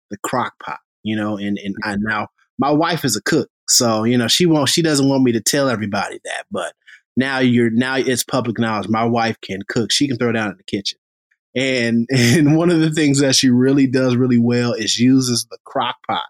the 0.10 0.18
crock 0.24 0.54
pot 0.64 0.80
you 1.04 1.16
know 1.16 1.38
and 1.38 1.58
and 1.58 1.76
I, 1.84 1.94
mm-hmm. 1.94 2.08
now 2.08 2.28
my 2.60 2.72
wife 2.72 3.06
is 3.06 3.16
a 3.16 3.22
cook. 3.24 3.50
So 3.68 4.04
you 4.04 4.18
know 4.18 4.28
she 4.28 4.46
won't 4.46 4.70
she 4.70 4.82
doesn't 4.82 5.08
want 5.08 5.24
me 5.24 5.32
to 5.32 5.42
tell 5.42 5.70
everybody 5.70 6.20
that 6.26 6.46
but 6.52 6.74
now 7.16 7.40
you're 7.40 7.72
now 7.72 7.96
it's 7.96 8.24
public 8.24 8.60
knowledge. 8.60 8.90
My 8.90 9.06
wife 9.06 9.38
can 9.42 9.62
cook. 9.68 9.92
She 9.92 10.08
can 10.08 10.18
throw 10.18 10.32
down 10.32 10.52
in 10.52 10.58
the 10.58 10.64
kitchen. 10.64 11.00
And 11.56 12.08
and 12.12 12.56
one 12.56 12.70
of 12.70 12.80
the 12.80 12.92
things 12.92 13.22
that 13.22 13.36
she 13.36 13.50
really 13.50 13.88
does 13.88 14.16
really 14.16 14.38
well 14.38 14.74
is 14.74 15.00
uses 15.00 15.48
the 15.50 15.58
crock 15.66 15.96
pot 16.08 16.24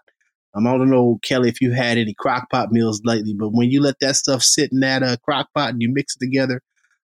um, 0.54 0.66
I 0.66 0.76
don't 0.76 0.90
know, 0.90 1.18
Kelly, 1.22 1.48
if 1.48 1.60
you 1.60 1.72
had 1.72 1.98
any 1.98 2.14
crock 2.14 2.50
pot 2.50 2.72
meals 2.72 3.00
lately, 3.04 3.34
but 3.34 3.50
when 3.50 3.70
you 3.70 3.80
let 3.80 3.96
that 4.00 4.16
stuff 4.16 4.42
sit 4.42 4.72
in 4.72 4.80
that 4.80 5.02
uh, 5.02 5.16
crock 5.24 5.48
pot 5.54 5.70
and 5.70 5.82
you 5.82 5.92
mix 5.92 6.16
it 6.16 6.24
together, 6.24 6.60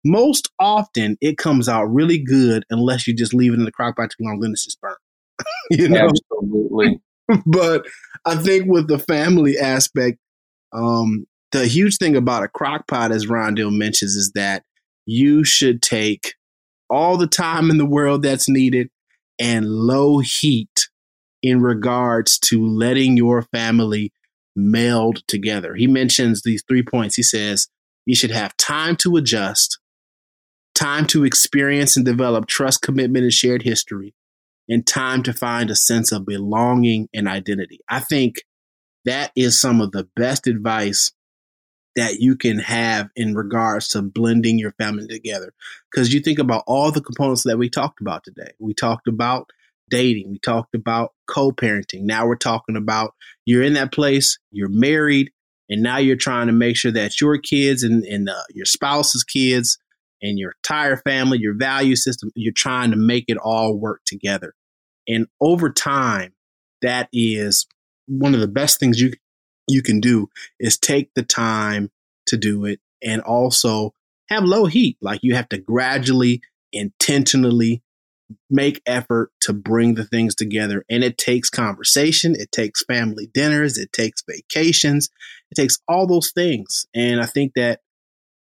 most 0.06 0.52
often 0.60 1.18
it 1.22 1.38
comes 1.38 1.68
out 1.68 1.86
really 1.86 2.20
good 2.20 2.64
unless 2.70 3.08
you 3.08 3.16
just 3.16 3.34
leave 3.34 3.54
it 3.54 3.60
in 3.60 3.66
the 3.66 3.72
crock 3.72 3.96
pot 3.96 4.12
too 4.12 4.24
long, 4.24 4.40
then 4.40 4.52
it's 4.52 4.66
just 4.66 4.80
burnt. 4.82 4.98
you 5.72 5.90
know? 5.90 6.10
Absolutely. 6.10 7.00
but 7.46 7.86
I 8.26 8.36
think 8.36 8.66
with 8.68 8.88
the 8.88 9.00
family 9.00 9.58
aspect, 9.58 10.20
um, 10.72 11.26
the 11.52 11.66
huge 11.66 11.98
thing 11.98 12.16
about 12.16 12.44
a 12.44 12.48
crock 12.48 12.88
pot, 12.88 13.12
as 13.12 13.28
Ron 13.28 13.56
Deal 13.56 13.72
mentions, 13.72 14.16
is 14.16 14.32
that 14.36 14.64
you 15.06 15.44
should 15.44 15.82
take 15.82 16.36
all 16.90 17.18
the 17.18 17.28
time 17.28 17.70
in 17.70 17.78
the 17.78 17.86
world 17.86 18.24
that's 18.24 18.50
needed 18.50 18.90
and 19.40 19.66
low 19.68 20.20
heat 20.20 20.70
in 21.44 21.62
regards 21.62 22.40
to 22.40 22.66
letting 22.66 23.18
your 23.18 23.42
family 23.42 24.12
meld 24.56 25.28
together. 25.28 25.76
He 25.76 25.88
mentions 25.88 26.42
these 26.42 26.64
three 26.68 26.84
points. 26.84 27.16
He 27.16 27.24
says 27.24 27.68
you 28.06 28.16
should 28.16 28.32
have 28.32 28.56
time 28.58 28.96
to 28.98 29.18
adjust, 29.18 29.78
time 30.74 31.06
to 31.08 31.26
experience 31.26 31.98
and 31.98 32.06
develop 32.06 32.48
trust, 32.48 32.82
commitment, 32.82 33.24
and 33.24 33.34
shared 33.34 33.64
history, 33.64 34.16
and 34.70 34.88
time 34.88 35.22
to 35.24 35.34
find 35.34 35.70
a 35.70 35.76
sense 35.76 36.12
of 36.12 36.26
belonging 36.26 37.10
and 37.14 37.28
identity. 37.28 37.80
I 37.90 38.00
think 38.00 38.44
that 39.06 39.32
is 39.36 39.60
some 39.60 39.82
of 39.82 39.92
the 39.92 40.08
best 40.16 40.48
advice 40.48 41.12
that 41.96 42.20
you 42.20 42.36
can 42.36 42.60
have 42.60 43.10
in 43.16 43.36
regards 43.36 43.90
to 43.90 44.02
blending 44.02 44.58
your 44.58 44.72
family 44.74 45.08
together. 45.08 45.54
Because 45.92 46.14
you 46.14 46.22
think 46.22 46.40
about 46.40 46.64
all 46.66 46.92
the 46.92 47.02
components 47.02 47.44
that 47.44 47.58
we 47.58 47.70
talked 47.70 48.02
about 48.02 48.24
today. 48.24 48.52
We 48.60 48.74
talked 48.74 49.08
about 49.08 49.52
dating, 49.94 50.32
we 50.32 50.40
talked 50.40 50.74
about 50.74 51.12
co 51.28 51.52
parenting. 51.52 52.02
Now 52.02 52.26
we're 52.26 52.36
talking 52.36 52.76
about 52.76 53.14
you're 53.46 53.62
in 53.62 53.74
that 53.74 53.94
place, 53.94 54.40
you're 54.52 54.68
married, 54.68 55.30
and 55.70 55.84
now 55.84 55.98
you're 55.98 56.16
trying 56.16 56.48
to 56.48 56.54
make 56.54 56.76
sure 56.76 56.92
that 56.92 57.22
your 57.22 57.38
kids 57.38 57.84
and, 57.84 58.04
and 58.04 58.28
uh, 58.28 58.42
your 58.50 58.66
spouse's 58.66 59.24
kids 59.24 59.78
and 60.20 60.40
your 60.40 60.56
entire 60.64 60.98
family, 60.98 61.38
your 61.38 61.56
value 61.56 61.96
system, 61.96 62.32
you're 62.34 62.54
trying 62.54 62.90
to 62.90 62.98
make 62.98 63.26
it 63.28 63.38
all 63.38 63.78
work 63.78 64.02
together. 64.06 64.56
And 65.08 65.28
over 65.40 65.70
time, 65.70 66.34
that 66.82 67.08
is 67.14 67.68
one 68.08 68.34
of 68.34 68.42
the 68.42 68.48
best 68.48 68.80
things 68.80 69.00
you 69.00 69.14
you 69.70 69.84
can 69.84 70.00
do 70.02 70.28
is 70.60 70.78
take 70.78 71.14
the 71.14 71.24
time 71.24 71.90
to 72.28 72.36
do 72.36 72.66
it 72.66 72.80
and 73.02 73.22
also 73.22 73.94
have 74.30 74.44
low 74.44 74.66
heat. 74.66 74.98
Like 75.02 75.20
you 75.22 75.36
have 75.36 75.50
to 75.50 75.60
gradually, 75.60 76.42
intentionally 76.74 77.84
make 78.50 78.82
effort 78.86 79.32
to 79.42 79.54
bring 79.54 79.96
the 79.96 80.06
things 80.06 80.36
together. 80.36 80.84
And 80.90 81.04
it 81.04 81.18
takes 81.18 81.50
conversation, 81.50 82.36
it 82.36 82.52
takes 82.52 82.84
family 82.84 83.30
dinners, 83.34 83.78
it 83.78 83.92
takes 83.94 84.24
vacations, 84.28 85.10
it 85.52 85.56
takes 85.56 85.78
all 85.88 86.08
those 86.08 86.32
things. 86.32 86.86
And 86.94 87.22
I 87.22 87.26
think 87.26 87.54
that 87.56 87.82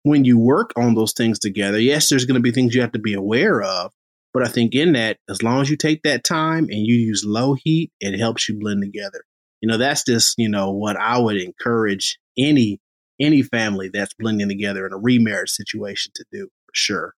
when 0.03 0.25
you 0.25 0.37
work 0.37 0.71
on 0.77 0.95
those 0.95 1.13
things 1.13 1.39
together, 1.39 1.79
yes, 1.79 2.09
there's 2.09 2.25
going 2.25 2.35
to 2.35 2.41
be 2.41 2.51
things 2.51 2.73
you 2.73 2.81
have 2.81 2.93
to 2.93 2.99
be 2.99 3.13
aware 3.13 3.61
of. 3.61 3.91
But 4.33 4.45
I 4.45 4.49
think 4.49 4.75
in 4.75 4.93
that, 4.93 5.17
as 5.29 5.41
long 5.41 5.61
as 5.61 5.69
you 5.69 5.77
take 5.77 6.03
that 6.03 6.23
time 6.23 6.65
and 6.65 6.85
you 6.85 6.95
use 6.95 7.23
low 7.25 7.55
heat, 7.55 7.91
it 7.99 8.17
helps 8.17 8.47
you 8.47 8.59
blend 8.59 8.83
together 8.83 9.23
you 9.61 9.67
know 9.67 9.77
that's 9.77 10.03
just 10.03 10.35
you 10.37 10.49
know 10.49 10.71
what 10.71 10.97
i 10.97 11.17
would 11.17 11.37
encourage 11.37 12.19
any 12.37 12.79
any 13.19 13.41
family 13.41 13.89
that's 13.89 14.13
blending 14.19 14.47
together 14.47 14.85
in 14.85 14.93
a 14.93 14.97
remarriage 14.97 15.49
situation 15.49 16.11
to 16.15 16.23
do 16.31 16.45
for 16.45 16.71
sure 16.73 17.13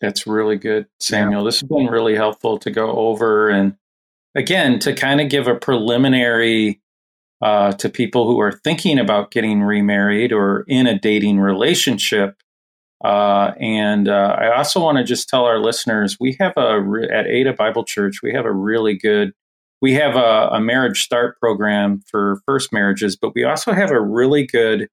that's 0.00 0.26
really 0.26 0.56
good 0.56 0.86
samuel 1.00 1.42
yeah. 1.42 1.46
this 1.46 1.60
has 1.60 1.68
been 1.68 1.86
really 1.86 2.14
helpful 2.14 2.58
to 2.58 2.70
go 2.70 2.90
over 2.92 3.48
and 3.48 3.76
again 4.34 4.78
to 4.78 4.94
kind 4.94 5.20
of 5.20 5.28
give 5.28 5.46
a 5.46 5.54
preliminary 5.54 6.80
uh, 7.40 7.70
to 7.72 7.88
people 7.88 8.26
who 8.26 8.40
are 8.40 8.50
thinking 8.50 8.98
about 8.98 9.30
getting 9.30 9.62
remarried 9.62 10.32
or 10.32 10.64
in 10.66 10.86
a 10.86 10.98
dating 10.98 11.38
relationship 11.38 12.36
uh, 13.04 13.52
and 13.60 14.08
uh, 14.08 14.36
I 14.36 14.56
also 14.56 14.80
want 14.82 14.98
to 14.98 15.04
just 15.04 15.28
tell 15.28 15.44
our 15.44 15.60
listeners 15.60 16.16
we 16.18 16.36
have 16.40 16.54
a 16.56 16.82
at 17.12 17.26
Ada 17.26 17.52
Bible 17.52 17.84
Church 17.84 18.20
we 18.22 18.32
have 18.32 18.44
a 18.44 18.52
really 18.52 18.96
good 18.96 19.32
we 19.80 19.94
have 19.94 20.16
a, 20.16 20.48
a, 20.52 20.60
marriage 20.60 21.02
start 21.02 21.38
program 21.38 22.02
for 22.10 22.40
first 22.46 22.72
marriages, 22.72 23.16
but 23.16 23.34
we 23.34 23.44
also 23.44 23.72
have 23.72 23.90
a 23.90 24.00
really 24.00 24.46
good 24.46 24.88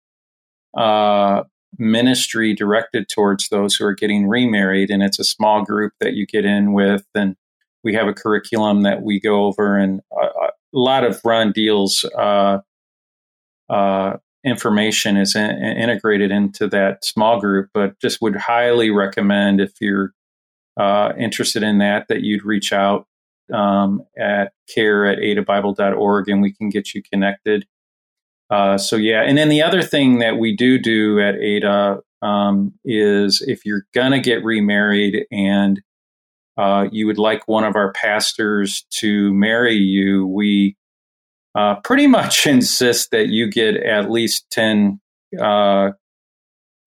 uh, 0.77 1.43
ministry 1.77 2.53
directed 2.53 3.09
towards 3.09 3.49
those 3.49 3.75
who 3.75 3.85
are 3.85 3.93
getting 3.93 4.27
remarried. 4.27 4.89
And 4.89 5.03
it's 5.03 5.19
a 5.19 5.23
small 5.23 5.63
group 5.63 5.93
that 5.99 6.13
you 6.13 6.25
get 6.25 6.45
in 6.45 6.73
with. 6.73 7.05
And 7.13 7.35
we 7.83 7.93
have 7.93 8.07
a 8.07 8.13
curriculum 8.13 8.81
that 8.81 9.03
we 9.03 9.19
go 9.19 9.45
over, 9.45 9.77
and 9.77 10.01
a, 10.11 10.25
a 10.25 10.49
lot 10.73 11.03
of 11.03 11.21
Ron 11.23 11.51
Deal's 11.51 12.03
uh, 12.17 12.59
uh, 13.69 14.17
information 14.43 15.17
is 15.17 15.35
in, 15.35 15.51
integrated 15.51 16.31
into 16.31 16.67
that 16.69 17.05
small 17.05 17.39
group. 17.39 17.69
But 17.73 17.99
just 18.01 18.21
would 18.21 18.35
highly 18.35 18.89
recommend 18.89 19.61
if 19.61 19.73
you're 19.79 20.13
uh, 20.77 21.13
interested 21.17 21.63
in 21.63 21.77
that, 21.77 22.07
that 22.09 22.21
you'd 22.21 22.43
reach 22.43 22.73
out 22.73 23.07
um, 23.53 24.03
at 24.17 24.53
care 24.73 25.05
at 25.05 25.19
adabible.org 25.19 26.29
and 26.29 26.41
we 26.41 26.51
can 26.53 26.69
get 26.69 26.93
you 26.93 27.01
connected. 27.03 27.65
Uh, 28.49 28.77
so, 28.77 28.95
yeah. 28.95 29.23
And 29.23 29.37
then 29.37 29.49
the 29.49 29.61
other 29.61 29.81
thing 29.81 30.19
that 30.19 30.37
we 30.37 30.55
do 30.55 30.77
do 30.77 31.19
at 31.19 31.35
Ada 31.35 32.01
um, 32.21 32.73
is 32.83 33.43
if 33.47 33.65
you're 33.65 33.85
going 33.93 34.11
to 34.11 34.19
get 34.19 34.43
remarried 34.43 35.25
and 35.31 35.81
uh, 36.57 36.87
you 36.91 37.05
would 37.07 37.17
like 37.17 37.47
one 37.47 37.63
of 37.63 37.75
our 37.75 37.91
pastors 37.91 38.85
to 38.91 39.33
marry 39.33 39.75
you, 39.75 40.25
we 40.27 40.77
uh, 41.55 41.75
pretty 41.83 42.07
much 42.07 42.45
insist 42.45 43.11
that 43.11 43.27
you 43.27 43.49
get 43.49 43.75
at 43.77 44.11
least 44.11 44.49
10 44.51 44.99
uh, 45.39 45.91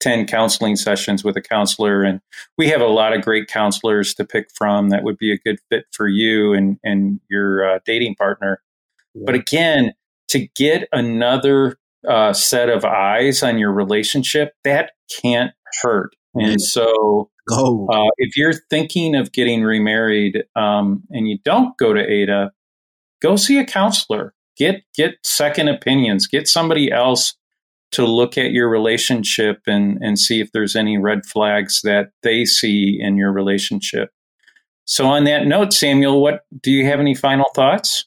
10 0.00 0.26
counseling 0.26 0.76
sessions 0.76 1.24
with 1.24 1.36
a 1.36 1.40
counselor. 1.40 2.02
And 2.02 2.20
we 2.56 2.68
have 2.68 2.80
a 2.80 2.86
lot 2.86 3.12
of 3.12 3.22
great 3.22 3.48
counselors 3.48 4.14
to 4.14 4.24
pick 4.24 4.48
from 4.54 4.90
that 4.90 5.02
would 5.02 5.18
be 5.18 5.32
a 5.32 5.38
good 5.38 5.58
fit 5.70 5.86
for 5.92 6.08
you 6.08 6.52
and, 6.52 6.78
and 6.84 7.20
your 7.28 7.68
uh, 7.68 7.78
dating 7.84 8.14
partner. 8.14 8.62
Yeah. 9.14 9.24
But 9.26 9.34
again, 9.34 9.92
to 10.28 10.46
get 10.56 10.88
another 10.92 11.76
uh, 12.08 12.32
set 12.32 12.68
of 12.68 12.84
eyes 12.84 13.42
on 13.42 13.58
your 13.58 13.72
relationship, 13.72 14.52
that 14.64 14.92
can't 15.22 15.52
hurt. 15.82 16.14
And 16.34 16.60
so, 16.60 17.30
uh, 17.50 18.10
if 18.18 18.36
you're 18.36 18.54
thinking 18.70 19.16
of 19.16 19.32
getting 19.32 19.62
remarried 19.62 20.44
um, 20.54 21.02
and 21.10 21.28
you 21.28 21.38
don't 21.44 21.76
go 21.78 21.92
to 21.92 22.00
Ada, 22.00 22.52
go 23.20 23.36
see 23.36 23.58
a 23.58 23.64
counselor. 23.64 24.34
Get 24.56 24.82
get 24.94 25.14
second 25.24 25.68
opinions. 25.68 26.26
Get 26.26 26.46
somebody 26.46 26.92
else 26.92 27.34
to 27.92 28.04
look 28.04 28.36
at 28.36 28.50
your 28.50 28.68
relationship 28.68 29.60
and, 29.66 29.98
and 30.02 30.18
see 30.18 30.40
if 30.40 30.52
there's 30.52 30.76
any 30.76 30.98
red 30.98 31.24
flags 31.24 31.80
that 31.82 32.10
they 32.22 32.44
see 32.44 32.98
in 33.00 33.16
your 33.16 33.32
relationship. 33.32 34.10
So, 34.84 35.06
on 35.06 35.24
that 35.24 35.46
note, 35.46 35.72
Samuel, 35.72 36.20
what 36.20 36.40
do 36.62 36.70
you 36.70 36.86
have 36.86 37.00
any 37.00 37.14
final 37.14 37.46
thoughts? 37.54 38.06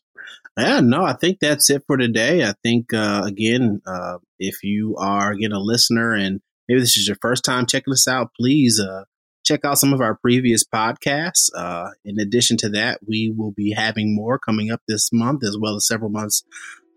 Yeah, 0.58 0.82
no, 0.82 1.04
I 1.04 1.14
think 1.14 1.39
that's 1.39 1.70
it 1.70 1.84
for 1.88 1.97
today. 1.97 2.43
I 2.43 2.54
think, 2.62 2.93
uh, 2.93 3.24
again, 3.26 3.82
uh, 3.86 4.18
if 4.38 4.64
you 4.64 4.95
are, 4.97 5.32
again, 5.32 5.54
a 5.54 5.60
listener 5.60 6.14
and 6.14 6.41
maybe 6.68 6.82
this 6.82 6.97
is 6.97 7.08
your 7.08 7.18
first 7.22 7.45
time 7.45 7.66
checking 7.66 7.93
us 7.93 8.08
out, 8.08 8.32
please 8.38 8.80
uh, 8.80 9.06
check 9.45 9.64
out 9.64 9.78
some 9.78 9.93
of 9.93 10.02
our 10.02 10.16
previous 10.16 10.66
podcasts. 10.66 11.49
Uh, 11.56 11.91
in 12.04 12.20
addition 12.20 12.58
to 12.58 12.70
that, 12.70 12.99
we 13.08 13.34
will 13.36 13.52
be 13.52 13.72
having 13.72 14.14
more 14.16 14.38
coming 14.38 14.72
up 14.72 14.82
this 14.88 15.10
month 15.14 15.43
as 15.43 15.58
well 15.60 15.76
as 15.76 15.88
several 15.88 16.10
months 16.10 16.43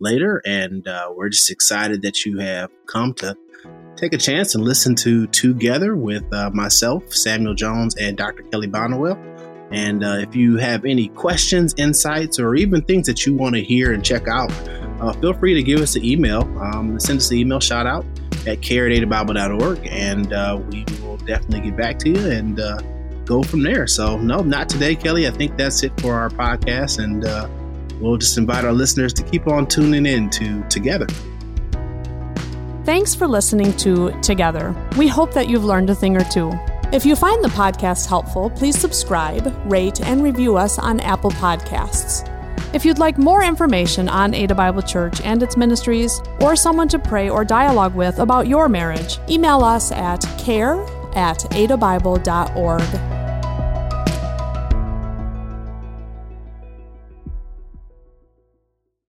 later. 0.01 0.43
And 0.45 0.87
uh, 0.89 1.11
we're 1.15 1.29
just 1.29 1.51
excited 1.51 2.03
that 2.03 2.25
you 2.25 2.39
have 2.39 2.71
come 2.87 3.15
to 3.15 3.37
take 3.97 4.13
a 4.13 4.19
chance 4.19 4.55
and 4.55 4.65
listen 4.65 4.97
to 4.97 5.27
Together 5.29 5.97
with 5.97 6.25
uh, 6.33 6.51
myself, 6.51 7.13
Samuel 7.15 7.55
Jones, 7.55 7.97
and 7.97 8.17
Dr. 8.17 8.43
Kelly 8.43 8.67
Bonwell. 8.67 9.34
And 9.75 10.05
uh, 10.05 10.19
if 10.21 10.37
you 10.37 10.57
have 10.59 10.85
any 10.85 11.09
questions, 11.09 11.75
insights, 11.77 12.39
or 12.39 12.55
even 12.55 12.81
things 12.83 13.09
that 13.09 13.27
you 13.27 13.35
want 13.35 13.57
to 13.57 13.61
hear 13.63 13.93
and 13.93 14.05
check 14.05 14.29
out, 14.29 14.53
uh, 15.01 15.13
feel 15.15 15.35
free 15.35 15.55
to 15.55 15.63
give 15.65 15.81
us 15.81 15.97
an 15.97 16.05
email. 16.05 16.43
Um, 16.61 17.01
send 17.01 17.19
us 17.19 17.31
an 17.33 17.39
email 17.39 17.59
shout 17.59 17.85
out 17.85 18.07
at 18.47 18.63
care@adabible.org, 18.63 19.81
and 19.91 20.33
uh, 20.33 20.61
we 20.71 20.85
will 21.03 21.17
definitely 21.17 21.63
get 21.63 21.77
back 21.77 21.99
to 21.99 22.11
you 22.11 22.31
and 22.31 22.61
uh, 22.61 22.79
go 23.25 23.43
from 23.43 23.65
there. 23.65 23.89
So, 23.89 24.17
no, 24.17 24.43
not 24.43 24.69
today, 24.69 24.95
Kelly. 24.95 25.27
I 25.27 25.33
think 25.33 25.57
that's 25.57 25.83
it 25.83 25.93
for 26.01 26.15
our 26.15 26.29
podcast. 26.31 27.03
And 27.03 27.25
uh, 27.25 27.49
we'll 28.01 28.17
just 28.17 28.39
invite 28.39 28.65
our 28.65 28.73
listeners 28.73 29.13
to 29.15 29.25
keep 29.25 29.49
on 29.49 29.67
tuning 29.67 30.07
in 30.07 30.31
to 30.31 30.63
Together. 30.69 31.09
Thanks 32.85 33.13
for 33.13 33.27
listening 33.27 33.77
to 33.79 34.13
Together. 34.21 34.73
We 34.97 35.09
hope 35.09 35.33
that 35.33 35.49
you've 35.49 35.65
learned 35.65 35.91
a 35.91 35.97
thing 35.97 36.17
or 36.17 36.25
two. 36.25 36.53
If 36.95 37.05
you 37.05 37.17
find 37.17 37.43
the 37.43 37.49
podcast 37.49 38.07
helpful, 38.07 38.51
please 38.51 38.79
subscribe, 38.79 39.53
rate, 39.69 40.01
and 40.01 40.23
review 40.23 40.57
us 40.57 40.79
on 40.79 41.01
Apple 41.01 41.33
Podcasts. 41.33 42.23
If 42.73 42.85
you'd 42.85 43.01
like 43.01 43.19
more 43.19 43.43
information 43.43 44.09
on 44.09 44.33
Ada 44.33 44.55
Bible 44.55 44.81
Church 44.81 45.21
and 45.23 45.43
its 45.43 45.57
ministries, 45.57 46.23
or 46.41 46.55
someone 46.55 46.87
to 46.87 47.01
pray 47.01 47.29
or 47.29 47.45
dialogue 47.45 47.97
with 47.97 48.21
about 48.21 48.47
your 48.47 48.69
marriage, 48.69 49.19
email 49.29 49.65
us 49.65 49.91
at 49.91 50.21
care 50.39 50.81
at 51.17 51.39
adabible.org. 51.51 53.24